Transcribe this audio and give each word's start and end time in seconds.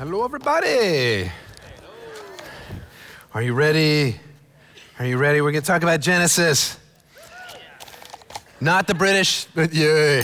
Hello, 0.00 0.24
everybody. 0.24 1.30
Are 3.34 3.42
you 3.42 3.52
ready? 3.52 4.18
Are 4.98 5.04
you 5.04 5.18
ready? 5.18 5.42
We're 5.42 5.52
going 5.52 5.60
to 5.60 5.66
talk 5.66 5.82
about 5.82 6.00
Genesis. 6.00 6.78
Not 8.62 8.86
the 8.86 8.94
British, 8.94 9.44
but 9.54 9.74
yeah, 9.74 10.22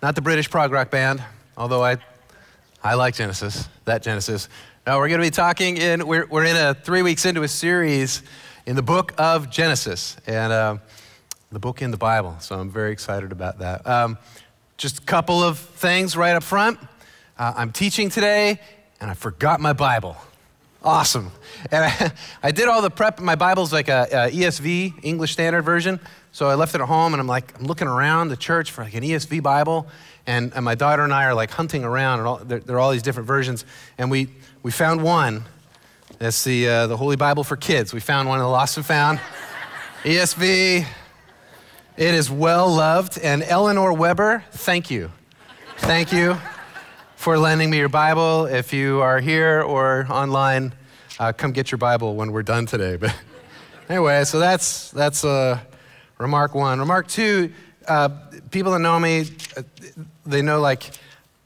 not 0.00 0.14
the 0.14 0.20
British 0.20 0.48
prog 0.48 0.70
rock 0.70 0.92
band, 0.92 1.24
although 1.56 1.82
I, 1.82 1.96
I 2.84 2.94
like 2.94 3.16
Genesis, 3.16 3.68
that 3.84 4.04
Genesis. 4.04 4.48
No, 4.86 4.98
we're 4.98 5.08
going 5.08 5.20
to 5.20 5.26
be 5.26 5.32
talking 5.32 5.76
in, 5.76 6.06
we're, 6.06 6.26
we're 6.26 6.44
in 6.44 6.54
a 6.54 6.74
three 6.74 7.02
weeks 7.02 7.26
into 7.26 7.42
a 7.42 7.48
series 7.48 8.22
in 8.64 8.76
the 8.76 8.82
book 8.82 9.12
of 9.18 9.50
Genesis, 9.50 10.18
and 10.28 10.52
uh, 10.52 10.76
the 11.50 11.58
book 11.58 11.82
in 11.82 11.90
the 11.90 11.96
Bible. 11.96 12.36
So 12.38 12.54
I'm 12.54 12.70
very 12.70 12.92
excited 12.92 13.32
about 13.32 13.58
that. 13.58 13.84
Um, 13.88 14.18
just 14.76 15.00
a 15.00 15.02
couple 15.02 15.42
of 15.42 15.58
things 15.58 16.16
right 16.16 16.36
up 16.36 16.44
front. 16.44 16.78
Uh, 17.36 17.54
I'm 17.56 17.72
teaching 17.72 18.08
today, 18.08 18.60
and 19.00 19.10
I 19.10 19.14
forgot 19.14 19.60
my 19.60 19.72
Bible. 19.72 20.16
Awesome. 20.82 21.30
And 21.70 21.84
I, 21.84 22.12
I 22.42 22.50
did 22.50 22.68
all 22.68 22.82
the 22.82 22.90
prep. 22.90 23.20
My 23.20 23.34
Bible's 23.34 23.72
like 23.72 23.88
a, 23.88 24.06
a, 24.10 24.30
ESV, 24.30 25.00
English 25.02 25.32
Standard 25.32 25.62
Version. 25.62 26.00
So 26.32 26.48
I 26.48 26.54
left 26.54 26.74
it 26.74 26.80
at 26.80 26.86
home, 26.86 27.12
and 27.12 27.20
I'm 27.20 27.26
like, 27.26 27.58
I'm 27.58 27.66
looking 27.66 27.88
around 27.88 28.28
the 28.28 28.36
church 28.36 28.70
for 28.70 28.84
like 28.84 28.94
an 28.94 29.02
ESV 29.02 29.42
Bible. 29.42 29.88
And, 30.26 30.52
and 30.54 30.64
my 30.64 30.74
daughter 30.74 31.02
and 31.02 31.12
I 31.12 31.24
are 31.24 31.34
like 31.34 31.50
hunting 31.50 31.82
around, 31.84 32.20
and 32.20 32.28
all, 32.28 32.36
there, 32.38 32.60
there, 32.60 32.76
are 32.76 32.78
all 32.78 32.92
these 32.92 33.02
different 33.02 33.26
versions. 33.26 33.64
And 33.98 34.10
we, 34.10 34.28
we 34.62 34.70
found 34.70 35.02
one. 35.02 35.44
That's 36.18 36.44
the, 36.44 36.68
uh, 36.68 36.86
the 36.86 36.96
Holy 36.96 37.16
Bible 37.16 37.44
for 37.44 37.56
Kids. 37.56 37.92
We 37.92 38.00
found 38.00 38.28
one 38.28 38.38
in 38.38 38.44
the 38.44 38.50
Lost 38.50 38.76
and 38.76 38.86
Found. 38.86 39.20
ESV. 40.02 40.86
It 41.96 42.14
is 42.14 42.30
well 42.30 42.68
loved. 42.68 43.18
And 43.18 43.42
Eleanor 43.42 43.92
Weber, 43.92 44.44
thank 44.52 44.90
you. 44.90 45.10
Thank 45.78 46.12
you 46.12 46.38
for 47.20 47.38
lending 47.38 47.68
me 47.68 47.76
your 47.76 47.90
Bible. 47.90 48.46
If 48.46 48.72
you 48.72 49.02
are 49.02 49.20
here 49.20 49.60
or 49.60 50.06
online, 50.08 50.72
uh, 51.18 51.34
come 51.34 51.52
get 51.52 51.70
your 51.70 51.76
Bible 51.76 52.16
when 52.16 52.32
we're 52.32 52.42
done 52.42 52.64
today. 52.64 52.96
But 53.00 53.14
anyway, 53.90 54.24
so 54.24 54.38
that's 54.38 54.90
that's 54.92 55.22
uh, 55.22 55.58
remark 56.16 56.54
one. 56.54 56.78
Remark 56.78 57.08
two: 57.08 57.52
uh, 57.86 58.08
people 58.50 58.72
that 58.72 58.78
know 58.78 58.98
me, 58.98 59.26
uh, 59.54 59.62
they 60.24 60.40
know 60.40 60.60
like 60.60 60.92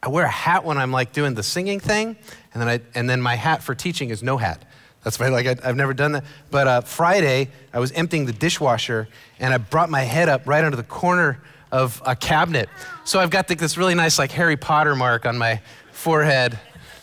I 0.00 0.10
wear 0.10 0.26
a 0.26 0.30
hat 0.30 0.64
when 0.64 0.78
I'm 0.78 0.92
like 0.92 1.12
doing 1.12 1.34
the 1.34 1.42
singing 1.42 1.80
thing, 1.80 2.16
and 2.52 2.62
then 2.62 2.68
I 2.68 2.80
and 2.94 3.10
then 3.10 3.20
my 3.20 3.34
hat 3.34 3.60
for 3.60 3.74
teaching 3.74 4.10
is 4.10 4.22
no 4.22 4.36
hat. 4.36 4.64
That's 5.02 5.18
why 5.18 5.26
like 5.26 5.46
I, 5.46 5.66
have 5.66 5.76
never 5.76 5.92
done 5.92 6.12
that. 6.12 6.24
But 6.52 6.68
uh, 6.68 6.80
Friday, 6.82 7.50
I 7.72 7.80
was 7.80 7.90
emptying 7.92 8.26
the 8.26 8.32
dishwasher, 8.32 9.08
and 9.40 9.52
I 9.52 9.58
brought 9.58 9.90
my 9.90 10.02
head 10.02 10.28
up 10.28 10.46
right 10.46 10.62
under 10.62 10.76
the 10.76 10.84
corner 10.84 11.40
of 11.74 12.00
a 12.06 12.14
cabinet. 12.14 12.68
So 13.02 13.18
I've 13.18 13.30
got 13.30 13.48
this 13.48 13.76
really 13.76 13.96
nice 13.96 14.16
like 14.16 14.30
Harry 14.30 14.56
Potter 14.56 14.94
mark 14.94 15.26
on 15.26 15.36
my 15.36 15.60
forehead. 15.90 16.56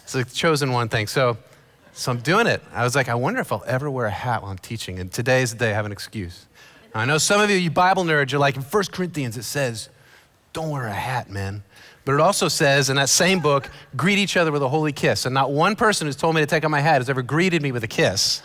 It's 0.04 0.16
a 0.16 0.24
chosen 0.24 0.72
one 0.72 0.88
thing. 0.88 1.08
So, 1.08 1.38
so 1.92 2.10
I'm 2.10 2.20
doing 2.20 2.48
it. 2.48 2.64
I 2.74 2.86
was 2.86 2.96
like, 2.96 3.10
I 3.10 3.16
wonder 3.16 3.42
if 3.42 3.52
I'll 3.52 3.66
ever 3.68 3.92
wear 3.92 4.06
a 4.06 4.12
hat 4.12 4.42
while 4.42 4.50
I'm 4.50 4.58
teaching. 4.58 4.98
And 4.98 5.12
today's 5.12 5.52
the 5.52 5.58
day 5.58 5.72
I 5.72 5.74
have 5.74 5.86
an 5.86 5.92
excuse. 5.92 6.48
I 6.96 7.04
know 7.04 7.18
some 7.18 7.42
of 7.42 7.50
you, 7.50 7.58
you 7.58 7.70
Bible 7.70 8.06
nerds, 8.06 8.32
you're 8.32 8.40
like, 8.40 8.56
in 8.56 8.62
1 8.62 8.84
Corinthians 8.94 9.36
it 9.36 9.44
says, 9.44 9.90
don't 10.54 10.70
wear 10.70 10.88
a 10.88 10.94
hat, 10.94 11.30
man. 11.30 11.64
But 12.06 12.14
it 12.14 12.22
also 12.22 12.48
says 12.48 12.90
in 12.90 12.96
that 12.96 13.10
same 13.10 13.42
book, 13.42 13.70
greet 13.98 14.20
each 14.20 14.38
other 14.38 14.54
with 14.54 14.64
a 14.64 14.70
holy 14.70 14.94
kiss. 14.94 15.26
And 15.26 15.34
not 15.34 15.52
one 15.52 15.76
person 15.76 16.08
who's 16.08 16.16
told 16.16 16.34
me 16.34 16.40
to 16.42 16.48
take 16.48 16.64
off 16.64 16.72
my 16.72 16.80
hat 16.80 17.02
has 17.02 17.10
ever 17.10 17.22
greeted 17.22 17.62
me 17.62 17.74
with 17.74 17.84
a 17.84 17.90
kiss. 17.90 18.42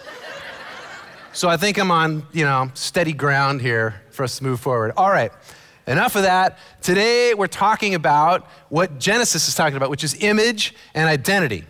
so 1.33 1.49
I 1.49 1.57
think 1.57 1.79
I'm 1.79 1.93
on, 1.93 2.27
you 2.33 2.45
know, 2.45 2.73
steady 2.75 3.13
ground 3.13 3.61
here 3.61 4.03
for 4.11 4.25
us 4.25 4.39
to 4.39 4.45
move 4.45 4.59
forward. 4.59 4.93
All 4.97 5.11
right. 5.11 5.31
Enough 5.87 6.17
of 6.17 6.23
that. 6.23 6.59
Today 6.83 7.33
we're 7.33 7.47
talking 7.47 7.95
about 7.95 8.49
what 8.71 8.99
Genesis 8.99 9.47
is 9.47 9.55
talking 9.55 9.77
about, 9.77 9.89
which 9.89 10.03
is 10.03 10.21
image 10.21 10.75
and 10.95 11.09
identity. 11.09 11.65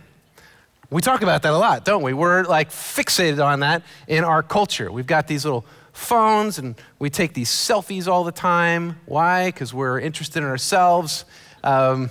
We 0.89 1.01
talk 1.01 1.21
about 1.21 1.43
that 1.43 1.53
a 1.53 1.57
lot, 1.57 1.85
don't 1.85 2.01
we? 2.01 2.13
We're 2.13 2.43
like 2.45 2.71
fixated 2.71 3.45
on 3.45 3.59
that 3.59 3.83
in 4.07 4.23
our 4.23 4.41
culture. 4.41 4.91
We've 4.91 5.05
got 5.05 5.27
these 5.27 5.45
little 5.45 5.67
phones 5.93 6.57
and 6.57 6.73
we 6.97 7.11
take 7.11 7.35
these 7.35 7.51
selfies 7.51 8.07
all 8.07 8.23
the 8.23 8.31
time. 8.31 8.99
Why? 9.05 9.49
Because 9.49 9.71
we're 9.71 9.99
interested 9.99 10.39
in 10.41 10.49
ourselves. 10.49 11.25
Um, 11.63 12.09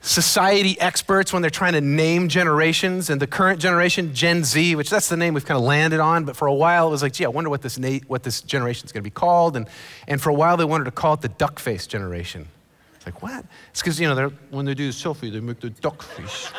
society 0.00 0.80
experts 0.80 1.32
when 1.32 1.42
they're 1.42 1.50
trying 1.50 1.72
to 1.72 1.80
name 1.80 2.28
generations 2.28 3.10
and 3.10 3.20
the 3.20 3.26
current 3.26 3.60
generation 3.60 4.14
gen 4.14 4.44
z 4.44 4.76
which 4.76 4.88
that's 4.88 5.08
the 5.08 5.16
name 5.16 5.34
we've 5.34 5.44
kind 5.44 5.58
of 5.58 5.64
landed 5.64 5.98
on 5.98 6.24
but 6.24 6.36
for 6.36 6.46
a 6.46 6.54
while 6.54 6.86
it 6.86 6.90
was 6.90 7.02
like 7.02 7.12
gee 7.12 7.24
i 7.24 7.28
wonder 7.28 7.50
what 7.50 7.62
this, 7.62 7.78
na- 7.78 7.98
what 8.06 8.22
this 8.22 8.40
generation 8.40 8.86
is 8.86 8.92
going 8.92 9.02
to 9.02 9.04
be 9.04 9.10
called 9.10 9.56
and, 9.56 9.66
and 10.06 10.22
for 10.22 10.30
a 10.30 10.34
while 10.34 10.56
they 10.56 10.64
wanted 10.64 10.84
to 10.84 10.92
call 10.92 11.14
it 11.14 11.20
the 11.20 11.28
duck 11.28 11.58
face 11.58 11.86
generation. 11.86 12.46
It's 12.94 13.06
like 13.06 13.22
what? 13.22 13.44
It's 13.70 13.80
because 13.80 14.00
you 14.00 14.08
know 14.08 14.32
when 14.50 14.66
they 14.66 14.74
do 14.74 14.86
the 14.86 14.92
selfie 14.92 15.32
they 15.32 15.40
make 15.40 15.58
the 15.60 15.70
duck 15.70 16.02
face 16.02 16.52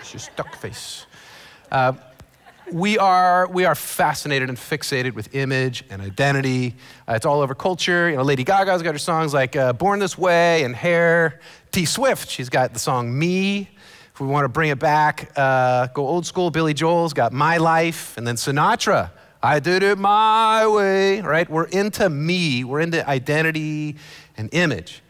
it's 0.00 0.12
just 0.12 0.36
duck 0.36 0.54
face 0.56 1.06
uh, 1.72 1.92
we 2.72 2.98
are, 2.98 3.48
we 3.48 3.64
are 3.64 3.74
fascinated 3.74 4.48
and 4.48 4.58
fixated 4.58 5.14
with 5.14 5.34
image 5.34 5.84
and 5.90 6.00
identity. 6.00 6.76
Uh, 7.08 7.14
it's 7.14 7.26
all 7.26 7.40
over 7.40 7.54
culture. 7.54 8.10
You 8.10 8.16
know, 8.16 8.22
Lady 8.22 8.44
Gaga's 8.44 8.82
got 8.82 8.94
her 8.94 8.98
songs 8.98 9.34
like 9.34 9.56
uh, 9.56 9.72
Born 9.72 9.98
This 9.98 10.16
Way 10.16 10.64
and 10.64 10.74
Hair. 10.74 11.40
T 11.72 11.84
Swift, 11.84 12.28
she's 12.28 12.48
got 12.48 12.72
the 12.72 12.78
song 12.78 13.16
Me. 13.16 13.68
If 14.12 14.20
we 14.20 14.26
want 14.26 14.44
to 14.44 14.48
bring 14.48 14.70
it 14.70 14.78
back, 14.78 15.30
uh, 15.36 15.86
go 15.88 16.06
old 16.06 16.26
school, 16.26 16.50
Billy 16.50 16.74
Joel's 16.74 17.12
got 17.12 17.32
My 17.32 17.56
Life. 17.56 18.16
And 18.16 18.26
then 18.26 18.36
Sinatra, 18.36 19.10
I 19.42 19.60
did 19.60 19.82
it 19.82 19.98
my 19.98 20.66
way, 20.66 21.20
right? 21.20 21.48
We're 21.48 21.64
into 21.64 22.10
me, 22.10 22.64
we're 22.64 22.80
into 22.80 23.08
identity 23.08 23.96
and 24.36 24.48
image. 24.52 25.02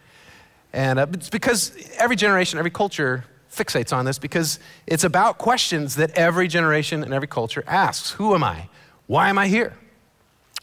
And 0.73 0.99
uh, 0.99 1.07
it's 1.13 1.31
because 1.31 1.73
every 1.99 2.17
generation, 2.17 2.59
every 2.59 2.71
culture 2.71 3.25
fixates 3.51 3.93
on 3.93 4.05
this 4.05 4.19
because 4.19 4.59
it's 4.87 5.05
about 5.05 5.39
questions 5.39 5.97
that 5.97 6.11
every 6.13 6.49
generation 6.49 7.03
and 7.03 7.13
every 7.13 7.29
culture 7.29 7.65
asks 7.67 8.13
Who 8.13 8.35
am 8.35 8.45
I? 8.45 8.69
Why 9.07 9.29
am 9.29 9.39
I 9.39 9.49
here? 9.49 9.77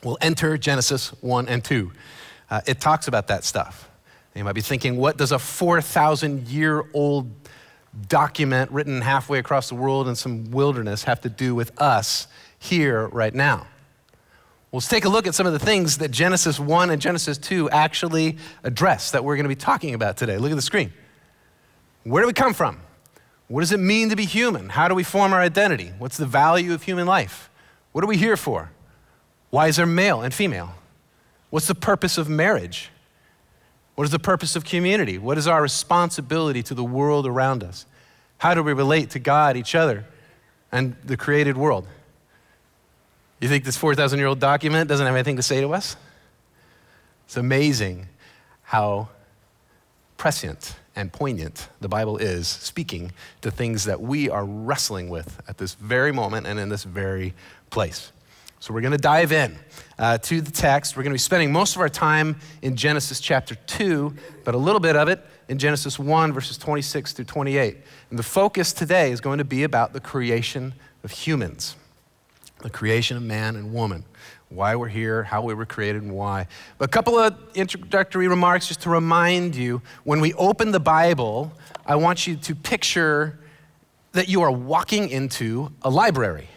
We'll 0.03 0.17
enter 0.21 0.57
Genesis 0.57 1.09
1 1.21 1.47
and 1.49 1.63
2. 1.63 1.91
Uh, 2.49 2.61
it 2.65 2.79
talks 2.79 3.07
about 3.07 3.27
that 3.27 3.43
stuff. 3.43 3.89
You 4.35 4.43
might 4.43 4.53
be 4.53 4.61
thinking, 4.61 4.97
what 4.97 5.17
does 5.17 5.31
a 5.31 5.39
4,000 5.39 6.47
year 6.47 6.85
old 6.93 7.31
document 8.07 8.71
written 8.71 9.01
halfway 9.01 9.39
across 9.39 9.69
the 9.69 9.75
world 9.75 10.07
in 10.07 10.15
some 10.15 10.51
wilderness 10.51 11.03
have 11.05 11.21
to 11.21 11.29
do 11.29 11.55
with 11.55 11.79
us 11.81 12.27
here 12.59 13.07
right 13.07 13.33
now? 13.33 13.67
Well, 14.71 14.79
let's 14.79 14.87
take 14.87 15.05
a 15.05 15.09
look 15.09 15.25
at 15.27 15.33
some 15.33 15.47
of 15.47 15.53
the 15.53 15.59
things 15.59 15.97
that 15.97 16.11
Genesis 16.11 16.59
1 16.59 16.89
and 16.89 17.01
Genesis 17.01 17.37
2 17.37 17.69
actually 17.69 18.37
address 18.63 19.11
that 19.11 19.23
we're 19.23 19.35
going 19.35 19.45
to 19.45 19.49
be 19.49 19.55
talking 19.55 19.93
about 19.93 20.17
today. 20.17 20.37
Look 20.37 20.51
at 20.51 20.55
the 20.55 20.61
screen. 20.61 20.93
Where 22.03 22.23
do 22.23 22.27
we 22.27 22.33
come 22.33 22.53
from? 22.53 22.79
What 23.47 23.61
does 23.61 23.71
it 23.71 23.79
mean 23.79 24.09
to 24.09 24.15
be 24.15 24.25
human? 24.25 24.69
How 24.69 24.87
do 24.87 24.95
we 24.95 25.03
form 25.03 25.33
our 25.33 25.39
identity? 25.39 25.93
What's 25.97 26.17
the 26.17 26.25
value 26.25 26.73
of 26.73 26.83
human 26.83 27.07
life? 27.07 27.49
What 27.91 28.03
are 28.03 28.07
we 28.07 28.17
here 28.17 28.37
for? 28.37 28.71
Why 29.49 29.67
is 29.67 29.77
there 29.77 29.85
male 29.85 30.21
and 30.21 30.33
female? 30.33 30.75
What's 31.49 31.67
the 31.67 31.75
purpose 31.75 32.17
of 32.17 32.27
marriage? 32.27 32.89
What 33.95 34.03
is 34.03 34.11
the 34.11 34.19
purpose 34.19 34.55
of 34.55 34.65
community? 34.65 35.17
What 35.17 35.37
is 35.37 35.47
our 35.47 35.61
responsibility 35.61 36.61
to 36.63 36.73
the 36.73 36.83
world 36.83 37.25
around 37.25 37.63
us? 37.63 37.85
How 38.37 38.53
do 38.53 38.61
we 38.61 38.73
relate 38.73 39.11
to 39.11 39.19
God, 39.19 39.57
each 39.57 39.73
other, 39.73 40.05
and 40.71 40.95
the 41.03 41.17
created 41.17 41.57
world? 41.57 41.87
You 43.39 43.47
think 43.47 43.63
this 43.63 43.77
4,000 43.77 44.19
year 44.19 44.27
old 44.27 44.39
document 44.39 44.89
doesn't 44.89 45.05
have 45.05 45.15
anything 45.15 45.37
to 45.37 45.43
say 45.43 45.61
to 45.61 45.73
us? 45.73 45.95
It's 47.25 47.37
amazing 47.37 48.07
how 48.63 49.09
prescient 50.17 50.75
and 50.97 51.13
poignant 51.13 51.69
the 51.79 51.87
Bible 51.87 52.17
is 52.17 52.47
speaking 52.47 53.11
to 53.41 53.51
things 53.51 53.85
that 53.85 54.01
we 54.01 54.29
are 54.31 54.43
wrestling 54.43 55.09
with 55.09 55.39
at 55.47 55.59
this 55.59 55.75
very 55.75 56.11
moment 56.11 56.47
and 56.47 56.59
in 56.59 56.69
this 56.69 56.83
very 56.83 57.35
place. 57.69 58.11
So 58.59 58.73
we're 58.73 58.81
going 58.81 58.93
to 58.93 58.97
dive 58.97 59.31
in 59.31 59.55
uh, 59.99 60.17
to 60.17 60.41
the 60.41 60.51
text. 60.51 60.97
We're 60.97 61.03
going 61.03 61.11
to 61.11 61.15
be 61.15 61.19
spending 61.19 61.51
most 61.51 61.75
of 61.75 61.81
our 61.81 61.89
time 61.89 62.37
in 62.63 62.75
Genesis 62.75 63.19
chapter 63.19 63.53
2, 63.53 64.11
but 64.43 64.55
a 64.55 64.57
little 64.57 64.79
bit 64.79 64.95
of 64.95 65.07
it 65.07 65.23
in 65.47 65.59
Genesis 65.59 65.99
1, 65.99 66.33
verses 66.33 66.57
26 66.57 67.13
through 67.13 67.25
28. 67.25 67.77
And 68.09 68.17
the 68.17 68.23
focus 68.23 68.73
today 68.73 69.11
is 69.11 69.21
going 69.21 69.37
to 69.37 69.45
be 69.45 69.63
about 69.63 69.93
the 69.93 69.99
creation 69.99 70.73
of 71.03 71.11
humans, 71.11 71.75
the 72.63 72.71
creation 72.71 73.15
of 73.15 73.21
man 73.21 73.55
and 73.55 73.71
woman 73.71 74.03
why 74.49 74.75
we're 74.75 74.87
here, 74.87 75.23
how 75.23 75.41
we 75.41 75.53
were 75.53 75.65
created, 75.65 76.03
and 76.03 76.13
why. 76.13 76.47
But 76.77 76.85
a 76.85 76.91
couple 76.91 77.17
of 77.17 77.35
introductory 77.53 78.27
remarks 78.27 78.67
just 78.67 78.81
to 78.81 78.89
remind 78.89 79.55
you 79.55 79.81
when 80.03 80.21
we 80.21 80.33
open 80.35 80.71
the 80.71 80.79
Bible, 80.79 81.51
I 81.85 81.95
want 81.95 82.27
you 82.27 82.35
to 82.37 82.55
picture 82.55 83.39
that 84.13 84.29
you 84.29 84.41
are 84.41 84.51
walking 84.51 85.09
into 85.09 85.71
a 85.81 85.89
library. 85.89 86.47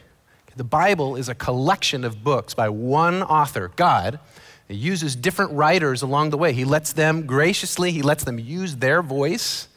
The 0.56 0.64
Bible 0.64 1.16
is 1.16 1.28
a 1.28 1.34
collection 1.34 2.04
of 2.04 2.22
books 2.22 2.54
by 2.54 2.69
one 2.69 3.22
author, 3.22 3.72
God. 3.76 4.20
He 4.69 4.75
uses 4.75 5.16
different 5.16 5.52
writers 5.52 6.02
along 6.02 6.31
the 6.31 6.38
way. 6.38 6.52
He 6.52 6.64
lets 6.64 6.92
them 6.92 7.26
graciously, 7.26 7.90
he 7.90 8.02
lets 8.02 8.25
them 8.25 8.38
use 8.38 8.76
their 8.76 9.02
voice 9.02 9.69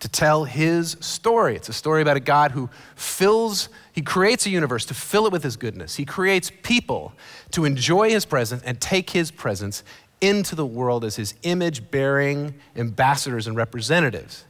to 0.00 0.08
tell 0.08 0.44
his 0.44 0.96
story. 1.00 1.56
It's 1.56 1.68
a 1.68 1.72
story 1.72 2.02
about 2.02 2.16
a 2.16 2.20
God 2.20 2.52
who 2.52 2.68
fills, 2.94 3.68
he 3.92 4.02
creates 4.02 4.46
a 4.46 4.50
universe 4.50 4.84
to 4.86 4.94
fill 4.94 5.26
it 5.26 5.32
with 5.32 5.42
his 5.42 5.56
goodness. 5.56 5.96
He 5.96 6.04
creates 6.04 6.50
people 6.62 7.12
to 7.52 7.64
enjoy 7.64 8.10
his 8.10 8.26
presence 8.26 8.62
and 8.64 8.80
take 8.80 9.10
his 9.10 9.30
presence 9.30 9.82
into 10.20 10.54
the 10.54 10.66
world 10.66 11.04
as 11.04 11.16
his 11.16 11.34
image 11.42 11.90
bearing 11.90 12.54
ambassadors 12.74 13.46
and 13.46 13.56
representatives. 13.56 14.44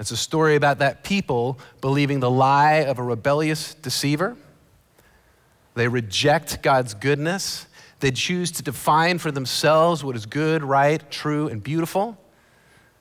It's 0.00 0.10
a 0.10 0.16
story 0.16 0.56
about 0.56 0.78
that 0.80 1.04
people 1.04 1.58
believing 1.80 2.20
the 2.20 2.30
lie 2.30 2.84
of 2.84 2.98
a 2.98 3.02
rebellious 3.02 3.74
deceiver. 3.74 4.36
They 5.74 5.88
reject 5.88 6.62
God's 6.62 6.94
goodness. 6.94 7.66
They 8.00 8.10
choose 8.10 8.50
to 8.52 8.62
define 8.62 9.18
for 9.18 9.30
themselves 9.30 10.04
what 10.04 10.16
is 10.16 10.26
good, 10.26 10.62
right, 10.62 11.08
true, 11.10 11.48
and 11.48 11.62
beautiful. 11.62 12.18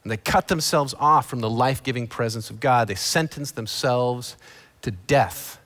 And 0.04 0.12
they 0.12 0.18
cut 0.18 0.50
themselves 0.50 0.94
off 1.00 1.30
from 1.30 1.40
the 1.40 1.50
life 1.50 1.82
giving 1.82 2.08
presence 2.08 2.50
of 2.50 2.60
God. 2.60 2.88
They 2.88 2.96
sentence 2.96 3.52
themselves 3.52 4.36
to 4.82 4.92
death 4.92 5.60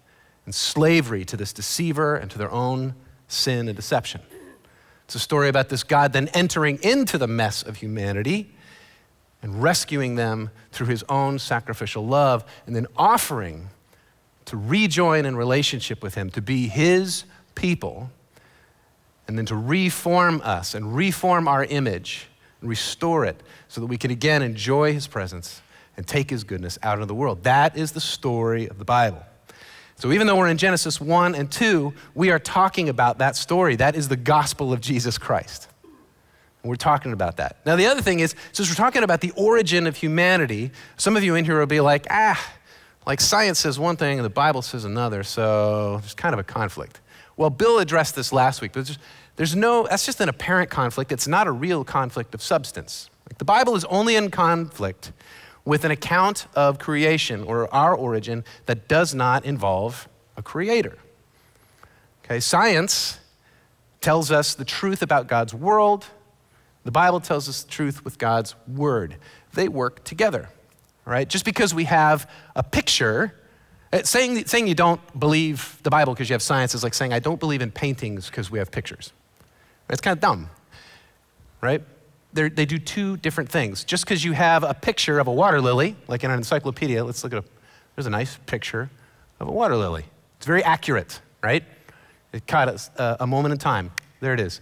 and 0.45 0.54
slavery 0.54 1.25
to 1.25 1.36
this 1.36 1.51
deceiver 1.51 2.16
and 2.16 2.30
to 2.31 2.38
their 2.38 2.51
own 2.51 2.95
sin 3.28 3.68
and 3.68 3.75
deception. 3.75 4.22
It's 5.06 5.16
a 5.16 5.19
story 5.19 5.50
about 5.50 5.69
this 5.69 5.84
God 5.84 6.13
then 6.13 6.28
entering 6.30 6.80
into 6.84 7.18
the 7.18 7.28
mess 7.28 7.63
of 7.63 7.78
humanity 7.78 8.54
and 9.42 9.62
rescuing 9.62 10.16
them 10.16 10.51
through 10.72 10.88
his 10.88 11.04
own 11.10 11.40
sacrificial 11.40 12.06
love 12.06 12.45
and 12.66 12.75
then 12.75 12.88
offering 12.95 13.69
to 14.45 14.57
rejoin 14.57 15.25
in 15.25 15.36
relationship 15.36 16.01
with 16.01 16.16
him, 16.16 16.30
to 16.31 16.42
be 16.42 16.68
his 16.68 17.25
people, 17.56 18.10
and 19.28 19.38
then 19.38 19.45
to 19.45 19.56
reform 19.56 20.42
us 20.44 20.74
and 20.74 20.95
reform 20.95 21.48
our 21.48 21.66
image 21.66 22.28
and 22.62 22.69
restore 22.69 23.25
it 23.25 23.42
so 23.68 23.81
that 23.81 23.88
we 23.88 23.98
can 23.98 24.12
again 24.12 24.42
enjoy 24.42 24.94
his 24.94 25.07
presence 25.07 25.62
and 25.95 26.07
take 26.07 26.30
his 26.30 26.44
goodness 26.44 26.77
out 26.83 26.95
into 26.95 27.06
the 27.06 27.15
world. 27.15 27.44
That 27.44 27.77
is 27.77 27.92
the 27.92 28.01
story 28.01 28.68
of 28.68 28.77
the 28.77 28.86
Bible. 28.86 29.24
So 29.95 30.12
even 30.12 30.27
though 30.27 30.36
we're 30.36 30.50
in 30.50 30.57
Genesis 30.57 31.01
1 31.01 31.33
and 31.33 31.51
2, 31.51 31.92
we 32.13 32.30
are 32.30 32.38
talking 32.38 32.88
about 32.88 33.18
that 33.18 33.36
story. 33.36 33.75
That 33.75 33.95
is 33.95 34.07
the 34.07 34.15
gospel 34.15 34.71
of 34.71 34.80
Jesus 34.80 35.18
Christ. 35.18 35.68
We're 36.63 36.75
talking 36.75 37.13
about 37.13 37.38
that. 37.38 37.57
Now, 37.65 37.75
the 37.75 37.86
other 37.88 38.01
thing 38.01 38.19
is, 38.19 38.36
since 38.51 38.69
we're 38.69 38.75
talking 38.75 39.04
about 39.04 39.21
the 39.21 39.31
origin 39.36 39.88
of 39.88 39.95
humanity, 39.95 40.71
some 40.98 41.15
of 41.15 41.24
you 41.24 41.36
in 41.36 41.45
here 41.45 41.59
will 41.59 41.65
be 41.65 41.80
like, 41.80 42.06
ah, 42.09 42.54
like 43.06 43.21
science 43.21 43.59
says 43.59 43.80
one 43.80 43.95
thing 43.95 44.19
and 44.19 44.25
the 44.25 44.30
Bible 44.30 44.62
says 44.62 44.83
another, 44.83 45.24
so 45.24 45.98
there's 46.00 46.13
kind 46.13 46.33
of 46.33 46.39
a 46.39 46.44
conflict. 46.44 47.00
Well, 47.38 47.50
Bill 47.50 47.80
addressed 47.80 48.15
this 48.15 48.33
last 48.33 48.62
week, 48.62 48.74
but 48.74 48.86
there's, 48.86 49.00
there's 49.38 49.56
no, 49.56 49.88
that's 49.88 50.06
just 50.06 50.19
an 50.19 50.30
apparent 50.30 50.69
conflict. 50.69 51.12
It's 51.12 51.28
not 51.28 51.48
a 51.48 51.51
real 51.51 51.84
conflict 51.84 52.34
of 52.34 52.42
substance. 52.42 53.10
Like 53.30 53.38
the 53.38 53.45
Bible 53.45 53.75
is 53.75 53.86
only 53.86 54.16
in 54.16 54.31
conflict 54.31 55.13
with 55.63 55.86
an 55.86 55.92
account 55.92 56.48
of 56.56 56.80
creation 56.80 57.44
or 57.44 57.72
our 57.74 57.94
origin 57.94 58.44
that 58.66 58.88
does 58.88 59.13
not 59.13 59.45
involve 59.45 60.10
a 60.36 60.42
creator. 60.42 60.98
Okay, 62.25 62.39
science 62.39 63.19
tells 64.01 64.31
us 64.31 64.56
the 64.56 64.66
truth 64.66 65.01
about 65.01 65.28
God's 65.28 65.54
world. 65.54 66.07
The 66.83 66.92
Bible 66.92 67.19
tells 67.19 67.48
us 67.48 67.63
the 67.63 67.69
truth 67.69 68.04
with 68.04 68.18
God's 68.18 68.56
word. 68.68 69.18
They 69.54 69.68
work 69.68 70.04
together, 70.04 70.50
right? 71.06 71.28
Just 71.28 71.45
because 71.45 71.75
we 71.75 71.83
have 71.83 72.30
a 72.56 72.63
picture, 72.63 73.36
eh, 73.92 74.01
saying, 74.04 74.45
saying 74.45 74.68
you 74.68 74.75
don't 74.75 75.01
believe 75.19 75.80
the 75.83 75.90
Bible 75.90 76.13
because 76.13 76.30
you 76.30 76.33
have 76.33 76.42
science 76.42 76.74
is 76.74 76.83
like 76.83 76.95
saying 76.95 77.13
I 77.13 77.19
don't 77.19 77.40
believe 77.40 77.62
in 77.62 77.72
paintings 77.72 78.28
because 78.28 78.50
we 78.50 78.57
have 78.57 78.72
pictures. 78.72 79.12
It's 79.89 80.01
kind 80.01 80.13
of 80.13 80.19
dumb, 80.19 80.50
right? 81.62 81.81
they 82.38 82.50
they 82.50 82.66
do 82.66 82.78
two 82.78 83.18
different 83.18 83.50
things. 83.50 83.84
Just 83.84 84.06
because 84.06 84.24
you 84.24 84.34
have 84.34 84.63
a 84.63 84.74
picture 84.74 85.19
of 85.19 85.28
a 85.28 85.34
water 85.34 85.60
lily, 85.60 85.95
like 86.07 86.24
in 86.24 86.31
an 86.31 86.38
encyclopedia, 86.38 87.04
let's 87.04 87.24
look 87.24 87.34
at 87.34 87.39
a, 87.39 87.45
there's 87.95 88.06
a 88.06 88.12
nice 88.12 88.38
picture 88.45 88.89
of 89.39 89.48
a 89.48 89.51
water 89.51 89.75
lily. 89.75 90.06
It's 90.38 90.45
very 90.45 90.63
accurate, 90.63 91.19
right? 91.42 91.63
It 92.31 92.48
caught 92.48 92.69
us 92.69 92.89
uh, 92.98 93.18
a 93.19 93.28
moment 93.28 93.54
in 93.54 93.57
time. 93.57 93.92
There 94.19 94.34
it 94.34 94.39
is. 94.39 94.62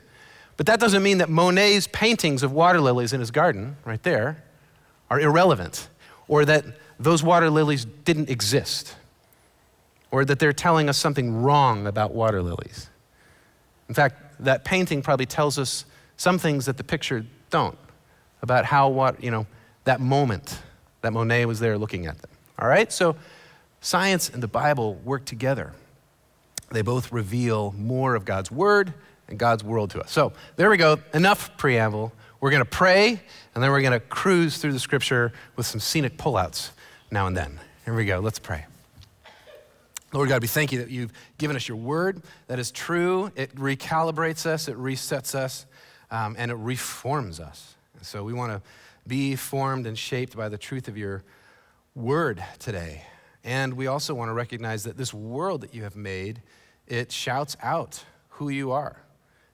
But 0.57 0.67
that 0.67 0.79
doesn't 0.79 1.03
mean 1.03 1.17
that 1.17 1.29
Monet's 1.29 1.87
paintings 1.87 2.41
of 2.41 2.51
water 2.53 2.79
lilies 2.79 3.11
in 3.11 3.19
his 3.19 3.29
garden, 3.29 3.75
right 3.83 4.01
there, 4.03 4.43
are 5.11 5.19
irrelevant, 5.19 5.89
or 6.29 6.45
that 6.45 6.65
those 6.97 7.21
water 7.21 7.49
lilies 7.49 7.83
didn't 7.83 8.29
exist, 8.29 8.95
or 10.11 10.23
that 10.23 10.39
they're 10.39 10.53
telling 10.53 10.87
us 10.87 10.97
something 10.97 11.41
wrong 11.41 11.87
about 11.87 12.13
water 12.13 12.41
lilies. 12.41 12.89
In 13.89 13.95
fact, 13.95 14.21
that 14.39 14.65
painting 14.65 15.01
probably 15.01 15.25
tells 15.25 15.57
us 15.57 15.85
some 16.17 16.37
things 16.37 16.65
that 16.65 16.77
the 16.77 16.83
picture 16.83 17.25
don't 17.49 17.77
about 18.41 18.65
how 18.65 18.89
what, 18.89 19.23
you 19.23 19.31
know, 19.31 19.45
that 19.85 19.99
moment 19.99 20.61
that 21.01 21.13
Monet 21.13 21.45
was 21.45 21.59
there 21.59 21.77
looking 21.77 22.05
at 22.05 22.17
them. 22.19 22.31
All 22.59 22.67
right? 22.67 22.91
So 22.91 23.15
science 23.81 24.29
and 24.29 24.41
the 24.41 24.47
Bible 24.47 24.95
work 25.03 25.25
together. 25.25 25.73
They 26.71 26.81
both 26.81 27.11
reveal 27.11 27.73
more 27.77 28.15
of 28.15 28.25
God's 28.25 28.51
word 28.51 28.93
and 29.27 29.37
God's 29.37 29.63
world 29.63 29.91
to 29.91 30.01
us. 30.01 30.11
So 30.11 30.33
there 30.55 30.69
we 30.69 30.77
go. 30.77 30.99
Enough 31.13 31.57
preamble. 31.57 32.11
We're 32.41 32.51
going 32.51 32.63
to 32.63 32.69
pray, 32.69 33.19
and 33.53 33.63
then 33.63 33.71
we're 33.71 33.81
going 33.81 33.93
to 33.93 33.99
cruise 33.99 34.57
through 34.57 34.73
the 34.73 34.79
scripture 34.79 35.31
with 35.55 35.65
some 35.65 35.79
scenic 35.79 36.17
pullouts 36.17 36.71
now 37.09 37.27
and 37.27 37.35
then. 37.35 37.59
Here 37.85 37.95
we 37.95 38.05
go. 38.05 38.19
Let's 38.19 38.39
pray. 38.39 38.65
Lord 40.15 40.29
God, 40.29 40.41
we 40.41 40.47
thank 40.47 40.71
you 40.71 40.79
that 40.79 40.89
you've 40.89 41.11
given 41.37 41.57
us 41.57 41.67
your 41.67 41.75
word 41.75 42.21
that 42.47 42.57
is 42.57 42.71
true. 42.71 43.33
It 43.35 43.53
recalibrates 43.53 44.45
us, 44.45 44.69
it 44.69 44.77
resets 44.77 45.35
us, 45.35 45.65
um, 46.09 46.37
and 46.39 46.49
it 46.51 46.55
reforms 46.55 47.41
us. 47.41 47.75
So 48.01 48.23
we 48.23 48.31
want 48.31 48.53
to 48.53 48.61
be 49.05 49.35
formed 49.35 49.85
and 49.85 49.97
shaped 49.97 50.37
by 50.37 50.47
the 50.47 50.57
truth 50.57 50.87
of 50.87 50.97
your 50.97 51.23
word 51.95 52.41
today. 52.59 53.03
And 53.43 53.73
we 53.73 53.87
also 53.87 54.13
want 54.13 54.29
to 54.29 54.33
recognize 54.33 54.85
that 54.85 54.95
this 54.95 55.13
world 55.13 55.59
that 55.61 55.75
you 55.75 55.83
have 55.83 55.97
made, 55.97 56.41
it 56.87 57.11
shouts 57.11 57.57
out 57.61 58.05
who 58.29 58.47
you 58.47 58.71
are. 58.71 58.95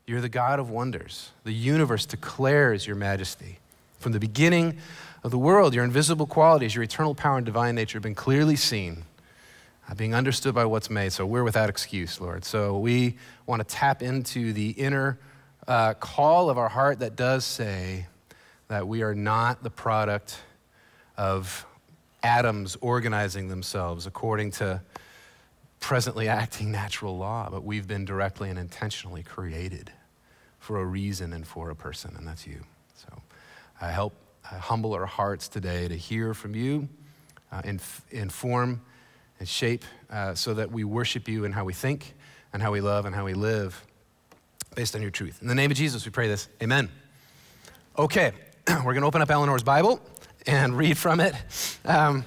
You're 0.06 0.22
the 0.22 0.30
God 0.30 0.60
of 0.60 0.70
wonders. 0.70 1.32
The 1.44 1.54
universe 1.54 2.06
declares 2.06 2.86
your 2.86 2.96
majesty. 2.96 3.58
From 3.98 4.12
the 4.12 4.20
beginning 4.20 4.78
of 5.24 5.32
the 5.32 5.40
world, 5.40 5.74
your 5.74 5.84
invisible 5.84 6.28
qualities, 6.28 6.76
your 6.76 6.84
eternal 6.84 7.16
power 7.16 7.38
and 7.38 7.46
divine 7.48 7.74
nature 7.74 7.98
have 7.98 8.04
been 8.04 8.14
clearly 8.14 8.56
seen, 8.56 9.06
being 9.96 10.16
understood 10.16 10.56
by 10.56 10.66
what's 10.66 10.90
made. 10.90 11.12
So 11.12 11.26
we're 11.26 11.44
without 11.44 11.70
excuse, 11.70 12.22
Lord. 12.22 12.46
So 12.46 12.78
we 12.78 13.18
want 13.46 13.68
to 13.68 13.76
tap 13.76 14.02
into 14.02 14.54
the 14.54 14.70
inner 14.72 15.20
uh, 15.68 15.94
call 15.96 16.50
of 16.50 16.58
our 16.58 16.70
heart 16.70 17.00
that 17.00 17.16
does 17.16 17.46
say 17.46 18.08
that 18.68 18.88
we 18.88 19.02
are 19.02 19.14
not 19.14 19.64
the 19.64 19.70
product 19.70 20.40
of 21.18 21.66
atoms 22.24 22.78
organizing 22.82 23.48
themselves 23.48 24.06
according 24.08 24.52
to 24.52 24.82
presently 25.80 26.28
acting 26.30 26.72
natural 26.72 27.18
law, 27.18 27.50
but 27.50 27.64
we've 27.64 27.88
been 27.88 28.06
directly 28.06 28.50
and 28.50 28.58
intentionally 28.58 29.24
created 29.24 29.92
for 30.60 30.80
a 30.80 30.86
reason 30.86 31.34
and 31.34 31.46
for 31.46 31.72
a 31.72 31.76
person, 31.76 32.16
and 32.16 32.28
that's 32.28 32.46
you. 32.46 32.62
So 32.96 33.22
I 33.82 33.92
help 33.92 34.14
uh, 34.50 34.60
humble 34.60 34.94
our 34.94 35.08
hearts 35.08 35.48
today 35.48 35.88
to 35.88 35.96
hear 35.96 36.34
from 36.34 36.56
you, 36.56 36.88
uh, 37.52 37.62
inf- 37.66 38.06
inform 38.12 38.82
and 39.42 39.50
shape 39.50 39.84
uh, 40.12 40.36
so 40.36 40.54
that 40.54 40.72
we 40.72 40.84
worship 40.84 41.28
you 41.28 41.46
in 41.46 41.52
how 41.52 41.66
we 41.66 41.74
think 41.74 42.14
and 42.54 42.62
how 42.62 42.72
we 42.72 42.80
love 42.80 43.08
and 43.08 43.16
how 43.16 43.26
we 43.26 43.34
live 43.34 43.84
based 44.76 44.96
on 44.96 45.02
your 45.02 45.10
truth. 45.10 45.42
In 45.42 45.48
the 45.48 45.56
name 45.56 45.72
of 45.72 45.78
Jesus, 45.78 46.06
we 46.06 46.12
pray 46.12 46.28
this. 46.28 46.48
Amen. 46.62 46.90
Okay, 47.98 48.34
we're 48.70 48.94
going 48.94 49.02
to 49.02 49.08
open 49.08 49.20
up 49.20 49.32
Eleanor's 49.32 49.64
Bible 49.64 50.00
and 50.46 50.78
read 50.78 50.96
from 50.96 51.20
it. 51.20 51.34
Um, 51.84 52.24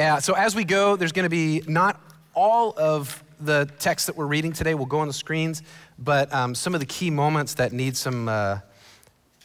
uh, 0.00 0.18
so, 0.18 0.32
as 0.32 0.56
we 0.56 0.64
go, 0.64 0.96
there's 0.96 1.12
going 1.12 1.26
to 1.26 1.30
be 1.30 1.62
not 1.68 2.00
all 2.34 2.74
of 2.76 3.22
the 3.38 3.70
text 3.78 4.08
that 4.08 4.16
we're 4.16 4.26
reading 4.26 4.52
today 4.52 4.74
will 4.74 4.84
go 4.84 4.98
on 4.98 5.06
the 5.06 5.14
screens, 5.14 5.62
but 5.96 6.32
um, 6.34 6.56
some 6.56 6.74
of 6.74 6.80
the 6.80 6.86
key 6.86 7.10
moments 7.10 7.54
that 7.54 7.72
need 7.72 7.96
some, 7.96 8.28
uh, 8.28 8.58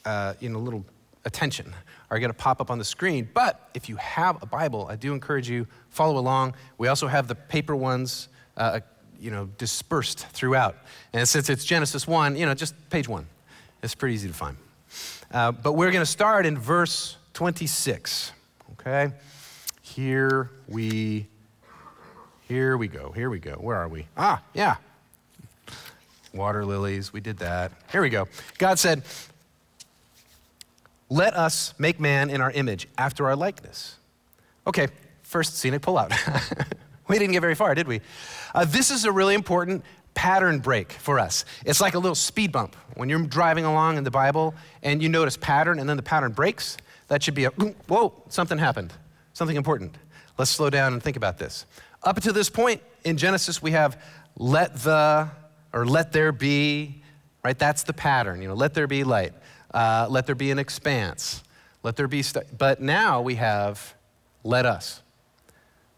uh, 0.04 0.34
you 0.40 0.50
know, 0.50 0.58
little 0.58 0.84
attention 1.26 1.76
are 2.10 2.20
going 2.20 2.32
to 2.32 2.38
pop 2.38 2.62
up 2.62 2.72
on 2.72 2.78
the 2.78 2.86
screen. 2.86 3.30
But 3.34 3.70
if 3.74 3.90
you 3.90 3.98
have 3.98 4.42
a 4.42 4.46
Bible, 4.46 4.88
I 4.90 4.96
do 4.96 5.14
encourage 5.14 5.50
you 5.50 5.68
follow 5.90 6.18
along. 6.18 6.56
We 6.78 6.88
also 6.88 7.08
have 7.08 7.28
the 7.28 7.36
paper 7.36 7.76
ones 7.76 8.30
uh, 8.56 8.80
you 9.20 9.32
know, 9.32 9.50
dispersed 9.58 10.28
throughout. 10.28 10.78
And 11.14 11.28
since 11.28 11.50
it's 11.50 11.66
Genesis 11.66 12.08
1, 12.08 12.36
you 12.36 12.46
know, 12.46 12.54
just 12.54 12.76
page 12.90 13.08
1. 13.08 13.26
It's 13.84 13.96
pretty 13.96 14.16
easy 14.16 14.28
to 14.28 14.34
find. 14.34 14.58
Uh, 15.32 15.52
but 15.52 15.74
we're 15.74 15.92
going 15.92 16.02
to 16.02 16.12
start 16.12 16.46
in 16.46 16.58
verse 16.58 17.18
26. 17.34 18.32
Okay? 18.74 19.12
Here 19.82 20.52
we 20.68 21.28
here 22.48 22.78
we 22.78 22.88
go. 22.88 23.12
Here 23.12 23.30
we 23.30 23.40
go. 23.40 23.56
Where 23.56 23.76
are 23.76 23.90
we? 23.90 24.08
Ah, 24.16 24.42
yeah. 24.54 24.78
Water 26.34 26.64
lilies, 26.64 27.12
we 27.12 27.20
did 27.20 27.40
that. 27.40 27.74
Here 27.92 28.02
we 28.02 28.10
go. 28.10 28.30
God 28.58 28.80
said, 28.80 29.04
"Let 31.10 31.36
us 31.36 31.74
make 31.78 32.00
man 32.00 32.30
in 32.30 32.42
our 32.42 32.52
image, 32.52 32.88
after 32.98 33.28
our 33.28 33.36
likeness." 33.36 33.98
Okay, 34.66 34.88
first 35.24 35.58
scenic 35.58 35.82
pullout. 35.82 36.12
we 37.08 37.20
didn't 37.20 37.34
get 37.34 37.42
very 37.42 37.56
far, 37.56 37.76
did 37.76 37.88
we? 37.88 38.02
Uh, 38.54 38.66
this 38.66 38.92
is 38.92 39.06
a 39.06 39.12
really 39.12 39.34
important 39.36 39.84
pattern 40.14 40.60
break 40.60 40.92
for 40.92 41.20
us. 41.20 41.46
It's 41.64 41.80
like 41.80 41.94
a 41.94 42.00
little 42.00 42.16
speed 42.16 42.52
bump. 42.52 42.76
When 42.96 43.08
you're 43.08 43.22
driving 43.22 43.66
along 43.66 43.98
in 43.98 44.04
the 44.04 44.12
Bible 44.12 44.56
and 44.82 45.02
you 45.02 45.10
notice 45.10 45.38
pattern 45.38 45.80
and 45.80 45.88
then 45.88 45.96
the 45.96 46.04
pattern 46.04 46.32
breaks, 46.32 46.76
that 47.08 47.22
should 47.22 47.36
be 47.36 47.46
a 47.46 47.52
whoa, 47.52 48.14
something 48.30 48.58
happened, 48.58 48.94
something 49.34 49.56
important. 49.56 49.96
Let's 50.38 50.52
slow 50.52 50.70
down 50.70 50.94
and 50.94 51.04
think 51.04 51.18
about 51.18 51.38
this. 51.38 51.66
Up 52.04 52.20
to 52.22 52.32
this 52.32 52.50
point 52.50 52.82
in 53.04 53.18
Genesis, 53.18 53.62
we 53.62 53.72
have 53.72 54.02
let 54.38 54.76
the 54.78 55.30
or 55.72 55.86
let 55.86 56.12
there 56.12 56.32
be, 56.32 57.04
right? 57.44 57.58
That's 57.58 57.84
the 57.84 57.94
pattern. 57.94 58.42
You 58.42 58.48
know, 58.48 58.54
let 58.56 58.74
there 58.74 58.88
be 58.88 59.04
light. 59.04 59.34
Uh, 59.74 60.08
let 60.10 60.26
there 60.26 60.36
be 60.36 60.52
an 60.52 60.60
expanse. 60.60 61.44
Let 61.84 61.96
there 61.96 62.08
be. 62.08 62.22
St- 62.22 62.58
but 62.58 62.82
now 62.82 63.22
we 63.22 63.36
have 63.36 63.96
let 64.44 64.66
us. 64.66 65.02